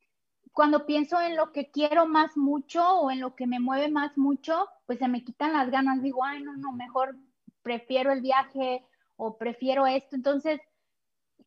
cuando 0.53 0.85
pienso 0.85 1.21
en 1.21 1.35
lo 1.35 1.51
que 1.51 1.71
quiero 1.71 2.05
más 2.05 2.35
mucho 2.37 2.85
o 2.99 3.11
en 3.11 3.19
lo 3.19 3.35
que 3.35 3.47
me 3.47 3.59
mueve 3.59 3.89
más 3.89 4.17
mucho, 4.17 4.67
pues 4.85 4.99
se 4.99 5.07
me 5.07 5.23
quitan 5.23 5.53
las 5.53 5.69
ganas. 5.69 6.01
Digo, 6.01 6.23
ay, 6.23 6.41
no, 6.41 6.55
no, 6.57 6.71
mejor 6.71 7.15
prefiero 7.61 8.11
el 8.11 8.21
viaje 8.21 8.85
o 9.15 9.37
prefiero 9.37 9.85
esto. 9.87 10.15
Entonces, 10.15 10.59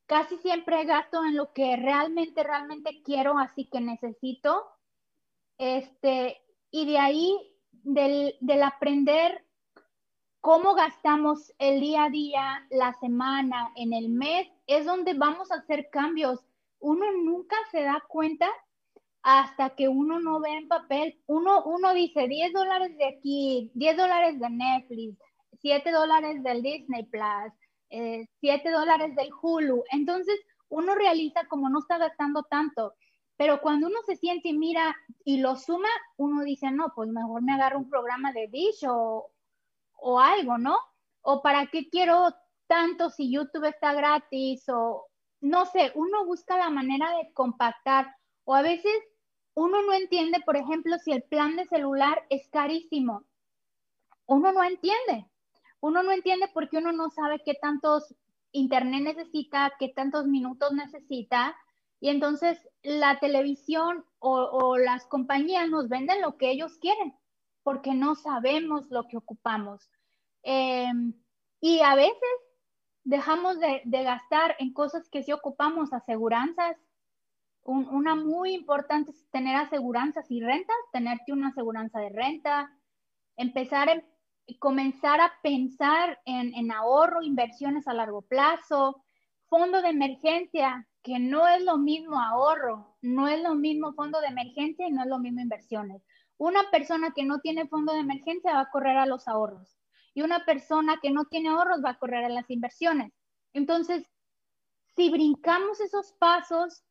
casi 0.06 0.36
siempre 0.38 0.84
gasto 0.84 1.24
en 1.24 1.36
lo 1.36 1.52
que 1.52 1.76
realmente, 1.76 2.42
realmente 2.42 3.02
quiero, 3.04 3.38
así 3.38 3.66
que 3.66 3.80
necesito. 3.80 4.64
Este, 5.58 6.42
y 6.70 6.86
de 6.86 6.98
ahí, 6.98 7.36
del, 7.70 8.36
del 8.40 8.62
aprender 8.62 9.44
cómo 10.40 10.74
gastamos 10.74 11.52
el 11.58 11.80
día 11.80 12.04
a 12.04 12.10
día, 12.10 12.66
la 12.70 12.92
semana, 12.94 13.72
en 13.76 13.92
el 13.92 14.08
mes, 14.08 14.48
es 14.66 14.84
donde 14.84 15.14
vamos 15.14 15.50
a 15.52 15.56
hacer 15.56 15.88
cambios. 15.90 16.40
Uno 16.80 17.06
nunca 17.12 17.56
se 17.70 17.82
da 17.82 18.02
cuenta 18.08 18.48
hasta 19.22 19.70
que 19.76 19.88
uno 19.88 20.18
no 20.18 20.40
ve 20.40 20.50
en 20.50 20.68
papel, 20.68 21.16
uno, 21.26 21.62
uno 21.64 21.94
dice 21.94 22.26
10 22.26 22.52
dólares 22.52 22.96
de 22.98 23.06
aquí, 23.06 23.70
10 23.74 23.96
dólares 23.96 24.40
de 24.40 24.50
Netflix, 24.50 25.16
7 25.60 25.92
dólares 25.92 26.42
del 26.42 26.62
Disney 26.62 27.04
Plus, 27.04 27.52
eh, 27.92 28.26
7 28.40 28.70
dólares 28.70 29.14
del 29.14 29.30
Hulu. 29.40 29.84
Entonces, 29.92 30.38
uno 30.68 30.94
realiza 30.94 31.46
como 31.48 31.68
no 31.68 31.80
está 31.80 31.98
gastando 31.98 32.42
tanto. 32.44 32.94
Pero 33.36 33.60
cuando 33.60 33.88
uno 33.88 33.98
se 34.06 34.16
siente 34.16 34.48
y 34.48 34.58
mira 34.58 34.96
y 35.24 35.38
lo 35.38 35.56
suma, 35.56 35.88
uno 36.16 36.42
dice, 36.42 36.70
no, 36.70 36.92
pues 36.94 37.08
mejor 37.10 37.42
me 37.42 37.52
agarro 37.52 37.78
un 37.78 37.90
programa 37.90 38.32
de 38.32 38.48
Dish 38.48 38.84
o, 38.88 39.30
o 39.98 40.20
algo, 40.20 40.58
¿no? 40.58 40.76
O 41.22 41.42
para 41.42 41.66
qué 41.66 41.88
quiero 41.90 42.34
tanto 42.66 43.10
si 43.10 43.30
YouTube 43.30 43.68
está 43.68 43.92
gratis 43.92 44.64
o 44.68 45.06
no 45.40 45.66
sé, 45.66 45.92
uno 45.94 46.24
busca 46.24 46.56
la 46.56 46.70
manera 46.70 47.10
de 47.16 47.32
compactar 47.34 48.14
o 48.44 48.54
a 48.54 48.62
veces 48.62 48.92
uno 49.54 49.82
no 49.82 49.92
entiende, 49.92 50.40
por 50.46 50.56
ejemplo, 50.56 50.96
si 50.98 51.12
el 51.12 51.22
plan 51.24 51.56
de 51.56 51.66
celular 51.66 52.24
es 52.30 52.48
carísimo. 52.48 53.24
Uno 54.26 54.52
no 54.52 54.64
entiende. 54.64 55.26
Uno 55.82 56.04
no 56.04 56.12
entiende 56.12 56.48
porque 56.54 56.78
uno 56.78 56.92
no 56.92 57.10
sabe 57.10 57.42
qué 57.44 57.54
tantos 57.54 58.14
internet 58.52 59.02
necesita, 59.02 59.72
qué 59.80 59.88
tantos 59.88 60.26
minutos 60.26 60.72
necesita. 60.72 61.56
Y 61.98 62.08
entonces 62.08 62.68
la 62.84 63.18
televisión 63.18 64.04
o, 64.20 64.78
las 64.78 65.06
compañías 65.06 65.68
nos 65.68 65.88
venden 65.88 66.22
lo 66.22 66.36
que 66.36 66.52
ellos 66.52 66.78
quieren, 66.78 67.16
porque 67.64 67.94
no 67.94 68.14
sabemos 68.14 68.88
lo 68.90 69.08
que 69.08 69.16
ocupamos. 69.16 69.90
Em, 70.44 71.14
y 71.60 71.80
a 71.80 71.96
veces 71.96 72.30
dejamos 73.02 73.58
de, 73.58 73.82
gastar 73.84 74.54
en 74.60 74.72
cosas 74.72 75.08
que 75.08 75.24
sí 75.24 75.32
ocupamos, 75.32 75.92
aseguranzas, 75.92 76.76
una 77.64 78.14
muy 78.14 78.54
importante 78.54 79.10
es 79.10 79.28
tener 79.30 79.56
aseguranzas 79.56 80.30
y 80.30 80.40
rentas, 80.40 80.76
tenerte 80.92 81.32
una 81.32 81.48
aseguranza 81.48 81.98
de 82.00 82.10
renta, 82.10 82.72
empezar 83.36 84.04
comenzar 84.58 85.20
a 85.20 85.32
pensar 85.42 86.20
en, 86.24 86.70
ahorro, 86.70 87.22
inversiones 87.22 87.86
a 87.86 87.94
largo 87.94 88.22
plazo, 88.22 89.04
fondo 89.48 89.82
de 89.82 89.88
emergencia, 89.88 90.88
que 91.02 91.18
no 91.18 91.46
es 91.48 91.62
lo 91.62 91.78
mismo 91.78 92.20
ahorro, 92.20 92.96
no 93.02 93.28
es 93.28 93.42
lo 93.42 93.54
mismo 93.54 93.92
fondo 93.94 94.20
de 94.20 94.28
emergencia 94.28 94.86
y 94.86 94.92
no 94.92 95.02
es 95.02 95.08
lo 95.08 95.18
mismo 95.18 95.40
inversiones. 95.40 96.02
Una 96.38 96.70
persona 96.70 97.12
que 97.14 97.24
no 97.24 97.40
tiene 97.40 97.68
fondo 97.68 97.92
de 97.92 98.00
emergencia 98.00 98.54
va 98.54 98.60
a 98.60 98.70
correr 98.70 98.96
a 98.96 99.06
los 99.06 99.28
ahorros 99.28 99.76
y 100.14 100.22
una 100.22 100.44
persona 100.44 100.98
que 101.00 101.10
no 101.10 101.24
tiene 101.24 101.48
ahorros 101.48 101.82
va 101.84 101.90
a 101.90 101.98
correr 101.98 102.24
a 102.24 102.28
las 102.28 102.50
inversiones. 102.50 103.12
Entonces, 103.52 104.04
si 104.96 105.10
brincamos 105.10 105.80
esos 105.80 106.12
pasos, 106.12 106.84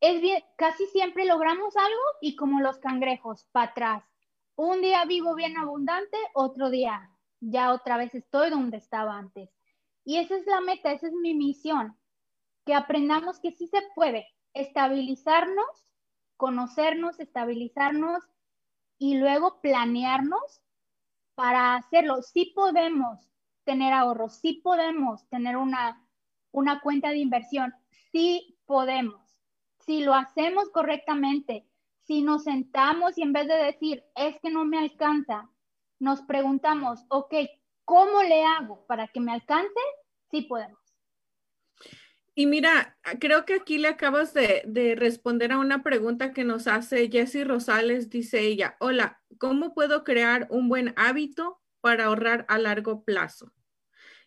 es 0.00 0.20
bien, 0.20 0.42
casi 0.56 0.86
siempre 0.86 1.26
logramos 1.26 1.76
algo 1.76 2.02
y 2.20 2.36
como 2.36 2.60
los 2.60 2.78
cangrejos, 2.78 3.46
para 3.52 3.70
atrás. 3.70 4.07
Un 4.58 4.80
día 4.80 5.04
vivo 5.04 5.36
bien 5.36 5.56
abundante, 5.56 6.16
otro 6.34 6.68
día 6.68 7.08
ya 7.38 7.72
otra 7.72 7.96
vez 7.96 8.12
estoy 8.16 8.50
donde 8.50 8.78
estaba 8.78 9.16
antes. 9.16 9.48
Y 10.04 10.16
esa 10.16 10.36
es 10.36 10.46
la 10.46 10.60
meta, 10.60 10.90
esa 10.90 11.06
es 11.06 11.12
mi 11.12 11.32
misión, 11.32 11.96
que 12.66 12.74
aprendamos 12.74 13.38
que 13.38 13.52
sí 13.52 13.68
se 13.68 13.80
puede 13.94 14.26
estabilizarnos, 14.54 15.86
conocernos, 16.36 17.20
estabilizarnos 17.20 18.24
y 18.98 19.18
luego 19.18 19.60
planearnos 19.60 20.60
para 21.36 21.76
hacerlo. 21.76 22.22
Sí 22.22 22.52
podemos 22.52 23.30
tener 23.62 23.92
ahorros, 23.92 24.40
sí 24.40 24.54
podemos 24.54 25.24
tener 25.28 25.56
una, 25.56 26.04
una 26.50 26.80
cuenta 26.80 27.10
de 27.10 27.18
inversión, 27.18 27.72
sí 28.10 28.58
podemos 28.66 29.28
si 29.88 30.00
lo 30.00 30.12
hacemos 30.12 30.68
correctamente, 30.68 31.66
si 32.08 32.22
nos 32.22 32.44
sentamos 32.44 33.18
y 33.18 33.22
en 33.22 33.34
vez 33.34 33.46
de 33.46 33.54
decir, 33.54 34.02
es 34.16 34.34
que 34.40 34.50
no 34.50 34.64
me 34.64 34.78
alcanza, 34.78 35.50
nos 36.00 36.22
preguntamos, 36.22 37.04
ok, 37.10 37.34
¿cómo 37.84 38.22
le 38.22 38.44
hago 38.44 38.86
para 38.86 39.08
que 39.08 39.20
me 39.20 39.30
alcance? 39.30 39.80
Sí 40.30 40.42
podemos. 40.42 40.78
Y 42.34 42.46
mira, 42.46 42.96
creo 43.20 43.44
que 43.44 43.54
aquí 43.54 43.76
le 43.76 43.88
acabas 43.88 44.32
de, 44.32 44.62
de, 44.64 44.94
responder 44.94 45.52
a 45.52 45.58
una 45.58 45.82
pregunta 45.82 46.32
que 46.32 46.44
nos 46.44 46.66
hace 46.66 47.10
Jessie 47.10 47.44
Rosales. 47.44 48.08
Dice 48.08 48.40
ella, 48.40 48.76
hola, 48.80 49.20
¿cómo 49.38 49.74
puedo 49.74 50.02
crear 50.02 50.46
un 50.48 50.68
buen 50.68 50.94
hábito 50.96 51.60
para 51.80 52.06
ahorrar 52.06 52.46
a 52.48 52.58
largo 52.58 53.04
plazo? 53.04 53.52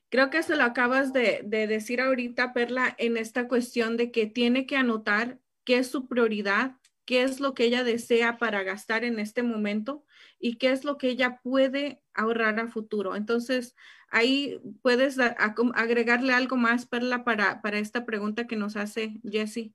Creo 0.09 0.29
que 0.29 0.43
se 0.43 0.55
lo 0.55 0.65
acabas 0.65 1.13
de, 1.13 1.41
de 1.45 1.67
decir 1.67 2.01
ahorita, 2.01 2.53
Perla, 2.53 2.93
en 2.99 3.17
esta 3.17 3.47
cuestión 3.47 3.97
de 3.97 4.11
que 4.11 4.27
tiene 4.27 4.67
que 4.67 4.75
anotar 4.75 5.39
qué 5.63 5.77
es 5.77 5.87
su 5.87 6.07
prioridad, 6.07 6.75
qué 7.11 7.23
es 7.23 7.41
lo 7.41 7.53
que 7.53 7.65
ella 7.65 7.83
desea 7.83 8.37
para 8.37 8.63
gastar 8.63 9.03
en 9.03 9.19
este 9.19 9.43
momento 9.43 10.05
y 10.39 10.57
qué 10.57 10.71
es 10.71 10.85
lo 10.85 10.97
que 10.97 11.09
ella 11.09 11.41
puede 11.43 12.01
ahorrar 12.13 12.57
a 12.57 12.69
futuro. 12.69 13.17
Entonces, 13.17 13.75
ahí 14.07 14.61
puedes 14.81 15.19
agregarle 15.19 16.31
algo 16.31 16.55
más, 16.55 16.85
Perla, 16.85 17.25
para, 17.25 17.61
para 17.61 17.79
esta 17.79 18.05
pregunta 18.05 18.47
que 18.47 18.55
nos 18.55 18.77
hace 18.77 19.19
Jessie. 19.29 19.73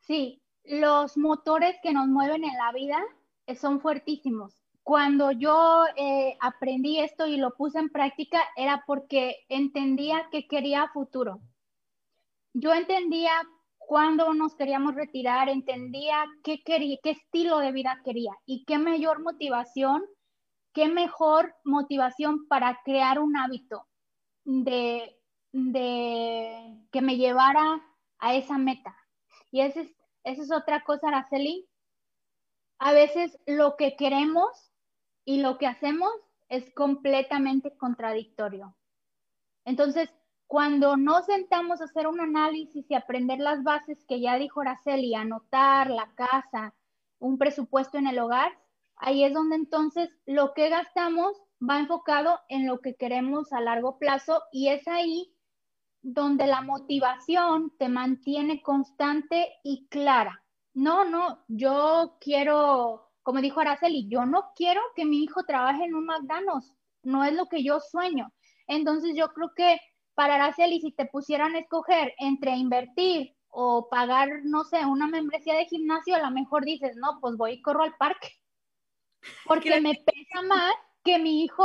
Sí, 0.00 0.42
los 0.64 1.16
motores 1.16 1.76
que 1.80 1.92
nos 1.92 2.08
mueven 2.08 2.42
en 2.42 2.58
la 2.58 2.72
vida 2.72 3.00
eh, 3.46 3.54
son 3.54 3.80
fuertísimos. 3.80 4.60
Cuando 4.82 5.30
yo 5.30 5.84
eh, 5.96 6.36
aprendí 6.40 6.98
esto 6.98 7.28
y 7.28 7.36
lo 7.36 7.54
puse 7.54 7.78
en 7.78 7.88
práctica 7.88 8.40
era 8.56 8.82
porque 8.84 9.36
entendía 9.48 10.28
que 10.32 10.48
quería 10.48 10.90
futuro. 10.92 11.40
Yo 12.52 12.74
entendía 12.74 13.30
cuándo 13.86 14.32
nos 14.34 14.54
queríamos 14.54 14.94
retirar, 14.94 15.48
entendía 15.48 16.24
qué 16.42 16.62
quería, 16.62 16.98
qué 17.02 17.10
estilo 17.10 17.58
de 17.58 17.72
vida 17.72 18.00
quería 18.04 18.32
y 18.46 18.64
qué 18.64 18.78
mayor 18.78 19.22
motivación, 19.22 20.04
qué 20.72 20.88
mejor 20.88 21.54
motivación 21.64 22.46
para 22.48 22.80
crear 22.84 23.18
un 23.18 23.36
hábito 23.36 23.86
de, 24.44 25.18
de 25.52 26.78
que 26.90 27.00
me 27.00 27.16
llevara 27.16 27.82
a 28.18 28.34
esa 28.34 28.58
meta. 28.58 28.96
Y 29.50 29.60
esa 29.60 29.80
es, 29.80 29.94
esa 30.24 30.42
es 30.42 30.52
otra 30.52 30.82
cosa, 30.84 31.08
Araceli. 31.08 31.68
A 32.78 32.92
veces 32.92 33.38
lo 33.46 33.76
que 33.76 33.96
queremos 33.96 34.72
y 35.24 35.40
lo 35.40 35.58
que 35.58 35.66
hacemos 35.66 36.12
es 36.48 36.72
completamente 36.74 37.76
contradictorio. 37.76 38.76
Entonces, 39.64 40.10
cuando 40.54 40.96
nos 40.96 41.26
sentamos 41.26 41.80
a 41.80 41.86
hacer 41.86 42.06
un 42.06 42.20
análisis 42.20 42.88
y 42.88 42.94
aprender 42.94 43.40
las 43.40 43.64
bases 43.64 44.04
que 44.06 44.20
ya 44.20 44.38
dijo 44.38 44.60
Araceli, 44.60 45.12
anotar 45.12 45.90
la 45.90 46.14
casa, 46.14 46.72
un 47.18 47.38
presupuesto 47.38 47.98
en 47.98 48.06
el 48.06 48.20
hogar, 48.20 48.56
ahí 48.94 49.24
es 49.24 49.34
donde 49.34 49.56
entonces 49.56 50.10
lo 50.26 50.54
que 50.54 50.68
gastamos 50.68 51.42
va 51.60 51.80
enfocado 51.80 52.38
en 52.48 52.68
lo 52.68 52.78
que 52.78 52.94
queremos 52.94 53.52
a 53.52 53.60
largo 53.60 53.98
plazo 53.98 54.44
y 54.52 54.68
es 54.68 54.86
ahí 54.86 55.34
donde 56.02 56.46
la 56.46 56.60
motivación 56.60 57.72
te 57.76 57.88
mantiene 57.88 58.62
constante 58.62 59.54
y 59.64 59.88
clara. 59.88 60.40
No, 60.72 61.04
no, 61.04 61.42
yo 61.48 62.16
quiero, 62.20 63.10
como 63.24 63.40
dijo 63.40 63.58
Araceli, 63.58 64.06
yo 64.08 64.24
no 64.24 64.52
quiero 64.54 64.82
que 64.94 65.04
mi 65.04 65.24
hijo 65.24 65.42
trabaje 65.42 65.82
en 65.82 65.96
un 65.96 66.06
McDonald's, 66.06 66.72
no 67.02 67.24
es 67.24 67.32
lo 67.32 67.46
que 67.46 67.64
yo 67.64 67.80
sueño. 67.80 68.32
Entonces 68.68 69.16
yo 69.16 69.32
creo 69.32 69.50
que 69.56 69.80
para 70.14 70.36
Araceli, 70.36 70.80
si 70.80 70.92
te 70.92 71.06
pusieran 71.06 71.54
a 71.54 71.60
escoger 71.60 72.14
entre 72.18 72.56
invertir 72.56 73.34
o 73.48 73.88
pagar, 73.88 74.40
no 74.44 74.64
sé, 74.64 74.84
una 74.84 75.06
membresía 75.06 75.54
de 75.54 75.66
gimnasio, 75.66 76.16
a 76.16 76.20
lo 76.20 76.30
mejor 76.30 76.64
dices, 76.64 76.96
no, 76.96 77.18
pues 77.20 77.36
voy 77.36 77.52
y 77.52 77.62
corro 77.62 77.84
al 77.84 77.96
parque. 77.96 78.28
Porque 79.46 79.80
me 79.80 79.94
pesa 79.94 80.42
más 80.42 80.74
que 81.04 81.18
mi 81.18 81.44
hijo 81.44 81.64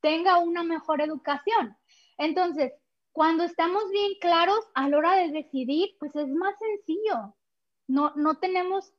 tenga 0.00 0.38
una 0.38 0.62
mejor 0.62 1.00
educación. 1.00 1.76
Entonces, 2.16 2.72
cuando 3.12 3.44
estamos 3.44 3.90
bien 3.90 4.12
claros 4.20 4.60
a 4.74 4.88
la 4.88 4.96
hora 4.96 5.16
de 5.16 5.30
decidir, 5.30 5.90
pues 5.98 6.14
es 6.14 6.28
más 6.28 6.54
sencillo. 6.58 7.34
No, 7.86 8.12
no 8.16 8.38
tenemos, 8.38 8.92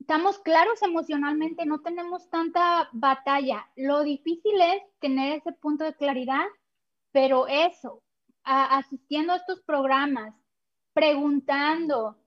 estamos 0.00 0.38
claros 0.38 0.82
emocionalmente, 0.82 1.66
no 1.66 1.80
tenemos 1.82 2.28
tanta 2.30 2.88
batalla. 2.92 3.68
Lo 3.76 4.02
difícil 4.02 4.60
es 4.60 4.82
tener 4.98 5.38
ese 5.38 5.52
punto 5.52 5.84
de 5.84 5.94
claridad, 5.94 6.46
pero 7.12 7.46
eso, 7.46 8.02
asistiendo 8.44 9.32
a 9.32 9.36
estos 9.36 9.62
programas, 9.62 10.34
preguntando 10.92 12.18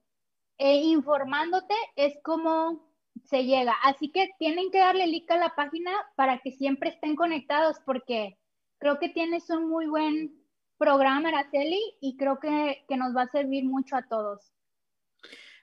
e 0.58 0.76
informándote, 0.76 1.74
es 1.96 2.14
como 2.22 2.88
se 3.24 3.44
llega. 3.44 3.74
Así 3.82 4.10
que 4.10 4.30
tienen 4.38 4.70
que 4.70 4.78
darle 4.78 5.06
like 5.06 5.32
a 5.32 5.38
la 5.38 5.54
página 5.54 5.92
para 6.16 6.38
que 6.38 6.52
siempre 6.52 6.90
estén 6.90 7.16
conectados, 7.16 7.76
porque 7.84 8.38
creo 8.78 8.98
que 8.98 9.08
tienes 9.08 9.48
un 9.50 9.68
muy 9.68 9.86
buen 9.86 10.34
programa, 10.78 11.28
Araceli, 11.28 11.80
y 12.00 12.16
creo 12.16 12.38
que, 12.38 12.84
que 12.88 12.96
nos 12.96 13.14
va 13.16 13.22
a 13.22 13.30
servir 13.30 13.64
mucho 13.64 13.96
a 13.96 14.02
todos. 14.02 14.52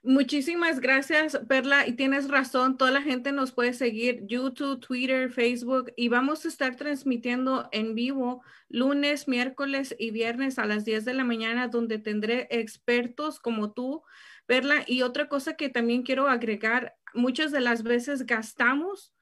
Muchísimas 0.06 0.78
gracias, 0.78 1.36
Perla. 1.48 1.84
Y 1.88 1.94
tienes 1.94 2.28
razón, 2.28 2.76
toda 2.76 2.92
la 2.92 3.02
gente 3.02 3.32
nos 3.32 3.50
puede 3.50 3.72
seguir 3.72 4.24
YouTube, 4.28 4.78
Twitter, 4.78 5.32
Facebook 5.32 5.92
y 5.96 6.08
vamos 6.08 6.44
a 6.44 6.48
estar 6.48 6.76
transmitiendo 6.76 7.68
en 7.72 7.96
vivo 7.96 8.40
lunes, 8.68 9.26
miércoles 9.26 9.96
y 9.98 10.12
viernes 10.12 10.60
a 10.60 10.64
las 10.64 10.84
10 10.84 11.04
de 11.06 11.12
la 11.12 11.24
mañana, 11.24 11.66
donde 11.66 11.98
tendré 11.98 12.46
expertos 12.52 13.40
como 13.40 13.72
tú, 13.72 14.04
Perla. 14.46 14.84
Y 14.86 15.02
otra 15.02 15.28
cosa 15.28 15.54
que 15.54 15.70
también 15.70 16.04
quiero 16.04 16.28
agregar, 16.28 16.94
muchas 17.12 17.50
de 17.50 17.60
las 17.60 17.82
veces 17.82 18.26
gastamos 18.26 19.12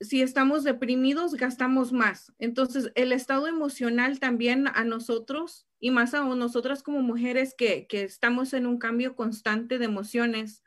si 0.00 0.22
estamos 0.22 0.64
deprimidos, 0.64 1.34
gastamos 1.34 1.92
más. 1.92 2.32
Entonces, 2.38 2.92
el 2.94 3.12
estado 3.12 3.46
emocional 3.46 4.20
también 4.20 4.68
a 4.68 4.84
nosotros 4.84 5.66
y 5.80 5.90
más 5.90 6.14
a 6.14 6.24
nosotras 6.24 6.82
como 6.82 7.00
mujeres 7.00 7.54
que, 7.56 7.86
que 7.86 8.02
estamos 8.02 8.52
en 8.52 8.66
un 8.66 8.78
cambio 8.78 9.16
constante 9.16 9.78
de 9.78 9.86
emociones, 9.86 10.62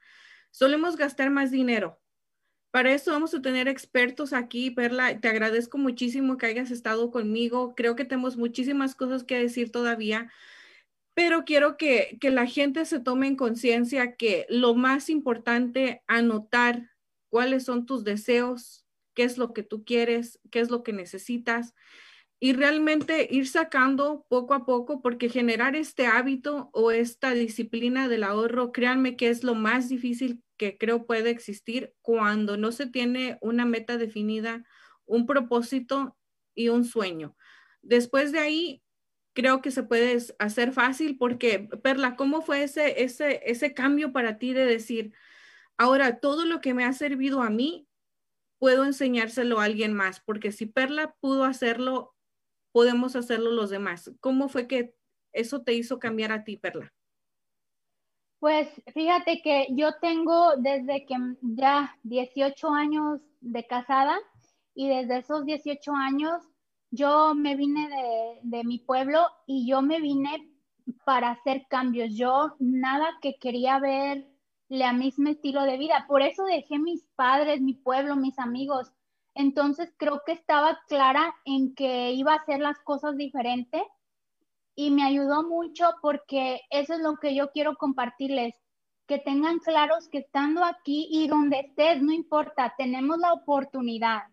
solemos 0.51 0.97
gastar 0.97 1.29
más 1.29 1.51
dinero. 1.51 1.99
Para 2.71 2.93
eso 2.93 3.11
vamos 3.11 3.33
a 3.33 3.41
tener 3.41 3.67
expertos 3.67 4.33
aquí, 4.33 4.69
Perla. 4.69 5.19
Te 5.19 5.27
agradezco 5.27 5.77
muchísimo 5.77 6.37
que 6.37 6.45
hayas 6.45 6.69
estado 6.69 7.09
conmigo. 7.09 7.73
Creo 7.75 7.95
que 7.95 8.05
tenemos 8.05 8.37
muchísimas 8.37 8.93
cosas 8.95 9.23
que 9.23 9.39
decir 9.39 9.71
todavía, 9.71 10.31
pero 11.15 11.45
quiero 11.45 11.77
que, 11.77 12.17
que 12.21 12.29
la 12.29 12.45
gente 12.45 12.85
se 12.85 12.99
tome 12.99 13.27
en 13.27 13.35
conciencia 13.35 14.15
que 14.15 14.45
lo 14.49 14.75
más 14.75 15.09
importante, 15.09 16.03
anotar 16.07 16.91
cuáles 17.29 17.65
son 17.65 17.85
tus 17.87 18.03
deseos, 18.03 18.85
qué 19.19 19.25
es 19.25 19.37
lo 19.37 19.51
que 19.51 19.63
tú 19.63 19.83
quieres, 19.83 20.39
qué 20.49 20.61
es 20.61 20.69
lo 20.69 20.81
que 20.81 20.93
necesitas 20.93 21.73
y 22.39 22.53
realmente 22.53 23.27
ir 23.29 23.49
sacando 23.49 24.25
poco 24.29 24.53
a 24.53 24.65
poco 24.65 25.01
porque 25.01 25.27
generar 25.27 25.75
este 25.75 26.07
hábito 26.07 26.69
o 26.71 26.91
esta 26.91 27.33
disciplina 27.33 28.07
del 28.07 28.23
ahorro, 28.23 28.71
créanme 28.71 29.17
que 29.17 29.27
es 29.27 29.43
lo 29.43 29.55
más 29.55 29.89
difícil 29.89 30.41
que 30.55 30.77
creo 30.77 31.05
puede 31.05 31.31
existir 31.31 31.93
cuando 32.01 32.55
no 32.55 32.71
se 32.71 32.87
tiene 32.87 33.37
una 33.41 33.65
meta 33.65 33.97
definida, 33.97 34.63
un 35.05 35.25
propósito 35.25 36.15
y 36.55 36.69
un 36.69 36.85
sueño. 36.85 37.35
Después 37.81 38.31
de 38.31 38.39
ahí, 38.39 38.81
creo 39.33 39.61
que 39.61 39.71
se 39.71 39.83
puede 39.83 40.17
hacer 40.39 40.71
fácil 40.71 41.17
porque, 41.17 41.67
Perla, 41.83 42.15
¿cómo 42.15 42.41
fue 42.41 42.63
ese, 42.63 43.03
ese, 43.03 43.41
ese 43.43 43.73
cambio 43.73 44.13
para 44.13 44.37
ti 44.37 44.53
de 44.53 44.65
decir, 44.65 45.11
ahora 45.77 46.21
todo 46.21 46.45
lo 46.45 46.61
que 46.61 46.73
me 46.73 46.85
ha 46.85 46.93
servido 46.93 47.41
a 47.41 47.49
mí, 47.49 47.88
puedo 48.59 48.85
enseñárselo 48.85 49.59
a 49.59 49.63
alguien 49.63 49.93
más, 49.93 50.19
porque 50.19 50.51
si 50.51 50.65
Perla 50.65 51.15
pudo 51.21 51.45
hacerlo, 51.45 52.13
podemos 52.71 53.15
hacerlo 53.15 53.51
los 53.51 53.69
demás. 53.69 54.11
¿Cómo 54.19 54.49
fue 54.49 54.67
que 54.67 54.93
eso 55.31 55.63
te 55.63 55.73
hizo 55.73 55.97
cambiar 55.97 56.31
a 56.31 56.43
ti, 56.43 56.57
Perla? 56.57 56.93
Pues 58.39 58.69
fíjate 58.93 59.41
que 59.41 59.67
yo 59.71 59.89
tengo 59.99 60.55
desde 60.57 61.05
que 61.05 61.15
ya 61.41 61.97
18 62.03 62.69
años 62.69 63.19
de 63.41 63.65
casada 63.65 64.17
y 64.73 64.87
desde 64.87 65.17
esos 65.17 65.45
18 65.45 65.91
años 65.93 66.43
yo 66.91 67.33
me 67.35 67.55
vine 67.55 67.89
de, 67.89 68.39
de 68.43 68.63
mi 68.63 68.79
pueblo 68.79 69.27
y 69.45 69.67
yo 69.67 69.81
me 69.81 69.99
vine 69.99 70.49
para 71.05 71.31
hacer 71.31 71.65
cambios. 71.69 72.15
Yo 72.15 72.55
nada 72.59 73.09
que 73.21 73.35
quería 73.39 73.79
ver 73.79 74.25
la 74.69 74.93
misma 74.93 75.31
estilo 75.31 75.63
de 75.63 75.77
vida. 75.77 76.05
Por 76.07 76.21
eso 76.21 76.45
dejé 76.45 76.79
mis 76.79 77.03
padres, 77.15 77.59
mi 77.59 77.73
pueblo, 77.73 78.15
mis 78.15 78.37
amigos. 78.39 78.91
Entonces 79.33 79.93
creo 79.97 80.21
que 80.25 80.31
estaba 80.31 80.79
clara 80.87 81.35
en 81.45 81.73
que 81.73 82.11
iba 82.11 82.33
a 82.33 82.37
hacer 82.37 82.59
las 82.59 82.79
cosas 82.79 83.17
diferente 83.17 83.83
y 84.75 84.91
me 84.91 85.03
ayudó 85.03 85.43
mucho 85.43 85.91
porque 86.01 86.61
eso 86.69 86.93
es 86.93 86.99
lo 86.99 87.17
que 87.17 87.35
yo 87.35 87.51
quiero 87.51 87.75
compartirles, 87.75 88.55
que 89.07 89.17
tengan 89.17 89.59
claros 89.59 90.07
que 90.07 90.19
estando 90.19 90.63
aquí 90.63 91.07
y 91.11 91.27
donde 91.27 91.59
estés, 91.61 92.01
no 92.01 92.11
importa, 92.13 92.75
tenemos 92.77 93.17
la 93.17 93.33
oportunidad 93.33 94.23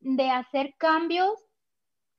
de 0.00 0.30
hacer 0.30 0.74
cambios 0.76 1.32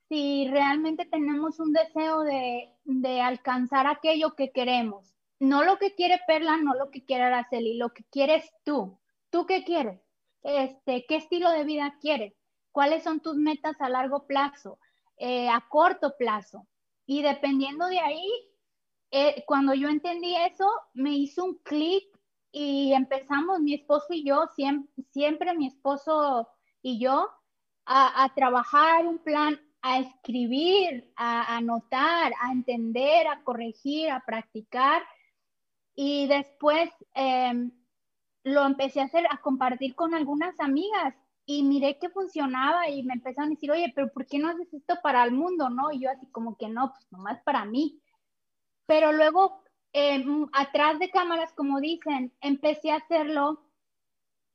si 0.08 0.48
realmente 0.48 1.06
tenemos 1.06 1.60
un 1.60 1.74
deseo 1.74 2.22
de, 2.22 2.74
de 2.86 3.22
alcanzar 3.22 3.88
aquello 3.88 4.36
que 4.36 4.52
queremos 4.52 5.17
no 5.40 5.64
lo 5.64 5.78
que 5.78 5.96
quiere 5.96 6.20
Perla, 6.28 6.58
no 6.58 6.74
lo 6.74 6.90
que 6.90 7.06
quiere 7.06 7.24
Araceli, 7.24 7.78
lo 7.78 7.94
que 7.94 8.04
quieres 8.06 8.52
tú. 8.64 9.00
¿Tú 9.30 9.46
qué 9.46 9.64
quieres? 9.64 10.02
Este, 10.44 11.06
¿Qué 11.08 11.18
estilo 11.18 11.50
de 11.52 11.64
vida 11.64 11.98
quieres? 12.02 12.34
¿Cuáles 12.72 13.04
son 13.04 13.20
tus 13.20 13.36
metas 13.36 13.80
a 13.80 13.90
largo 13.90 14.26
plazo, 14.26 14.80
eh, 15.18 15.50
a 15.50 15.66
corto 15.70 16.16
plazo? 16.18 16.68
Y 17.06 17.22
dependiendo 17.22 17.88
de 17.88 18.00
ahí, 18.00 18.30
eh, 19.12 19.44
cuando 19.46 19.74
yo 19.74 19.90
entendí 19.90 20.36
eso, 20.36 20.70
me 20.94 21.12
hizo 21.12 21.44
un 21.44 21.58
clic 21.60 22.06
y 22.52 22.94
empezamos, 22.94 23.60
mi 23.60 23.74
esposo 23.74 24.08
y 24.10 24.26
yo, 24.26 24.46
siempre, 25.12 25.56
mi 25.56 25.68
esposo 25.68 26.50
y 26.82 27.00
yo, 27.00 27.30
a 27.90 28.30
trabajar 28.36 29.08
un 29.08 29.18
plan 29.20 29.58
a 29.82 30.00
escribir, 30.00 31.12
a 31.16 31.56
anotar, 31.56 32.34
a 32.42 32.52
entender, 32.52 33.28
a 33.28 33.42
corregir, 33.44 34.10
a 34.10 34.24
practicar 34.26 35.02
y 36.00 36.28
después 36.28 36.92
em, 37.16 37.72
lo 38.44 38.66
empecé 38.68 39.02
a 39.02 39.06
hacer, 39.06 39.26
a 39.32 39.42
compartir 39.42 39.96
con 39.96 40.14
algunas 40.14 40.58
amigas 40.60 41.16
y 41.44 41.64
miré 41.64 41.98
que 41.98 42.10
funcionaba 42.10 42.88
y 42.88 43.02
me 43.02 43.16
empezaron 43.16 43.50
a 43.50 43.56
decir, 43.56 43.72
oye, 43.72 43.92
pero 43.96 44.14
¿por 44.14 44.28
qué 44.28 44.38
no 44.38 44.50
haces 44.50 44.72
esto 44.72 44.94
para 45.02 45.24
el 45.24 45.32
mundo, 45.32 45.72
no? 45.72 45.92
Y 45.92 46.02
yo 46.02 46.12
así 46.12 46.28
como 46.28 46.56
que 46.56 46.70
no, 46.70 46.92
pues 46.92 47.12
nomás 47.12 47.42
para 47.42 47.66
mí. 47.66 48.00
Pero 48.86 49.12
luego, 49.12 49.64
eh, 49.92 50.24
atrás 50.54 51.00
de 51.00 51.10
cámaras, 51.10 51.52
como 51.54 51.82
dicen, 51.82 52.32
empecé 52.42 52.92
a 52.92 52.98
hacerlo 52.98 53.64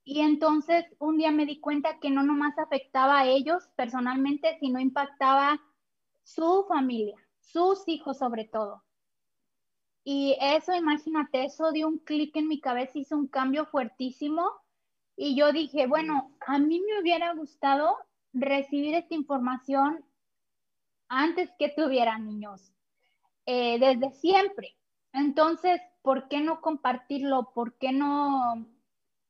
y 0.05 0.21
entonces 0.21 0.85
un 1.01 1.17
día 1.19 1.33
me 1.33 1.45
di 1.45 1.59
cuenta 1.59 1.99
que 1.99 2.11
no 2.11 2.23
nomás 2.23 2.57
afectaba 2.57 3.19
a 3.19 3.27
ellos 3.27 3.69
personalmente, 3.75 4.59
sino 4.61 4.79
impactaba 4.79 5.61
su 6.23 6.67
familia, 6.69 7.17
sus 7.41 7.83
hijos 7.89 8.19
sobre 8.19 8.45
todo. 8.45 8.85
Y 10.05 10.37
eso, 10.41 10.75
imagínate, 10.75 11.45
eso 11.45 11.71
dio 11.71 11.87
un 11.87 11.99
clic 11.99 12.35
en 12.37 12.49
mi 12.49 12.61
cabeza, 12.61 12.99
hizo 12.99 13.17
un 13.17 13.29
cambio 13.29 13.67
fuertísimo. 13.67 14.51
Y 15.17 15.37
yo 15.37 15.53
dije, 15.53 15.87
bueno, 15.87 16.33
a 16.41 16.59
mí 16.59 16.81
me 16.81 17.01
hubiera 17.01 17.33
gustado 17.35 17.97
recibir 18.33 18.95
esta 18.95 19.15
información 19.15 20.05
antes 21.09 21.51
que 21.59 21.69
tuviera 21.69 22.19
niños, 22.19 22.73
eh, 23.47 23.79
desde 23.79 24.11
siempre. 24.13 24.77
Entonces, 25.13 25.81
¿por 26.01 26.29
qué 26.29 26.41
no 26.41 26.61
compartirlo? 26.61 27.53
¿Por 27.55 27.77
qué 27.77 27.93
no 27.93 28.67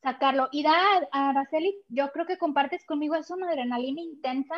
sacarlo? 0.00 0.48
Y 0.52 0.62
da, 0.62 0.76
Araceli, 1.10 1.76
yo 1.88 2.12
creo 2.12 2.26
que 2.26 2.38
compartes 2.38 2.86
conmigo, 2.86 3.16
es 3.16 3.30
una 3.30 3.48
adrenalina 3.48 4.00
intensa, 4.00 4.54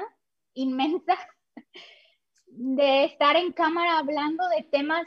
inmensa, 0.52 1.16
de 2.46 3.04
estar 3.04 3.36
en 3.36 3.52
cámara 3.52 3.98
hablando 3.98 4.46
de 4.50 4.62
temas 4.64 5.06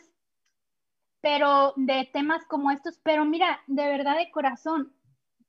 pero 1.22 1.74
de 1.76 2.10
temas 2.14 2.46
como 2.46 2.72
estos, 2.72 3.00
pero 3.04 3.26
mira, 3.26 3.60
de 3.68 3.88
verdad 3.88 4.18
de 4.18 4.32
corazón, 4.32 4.94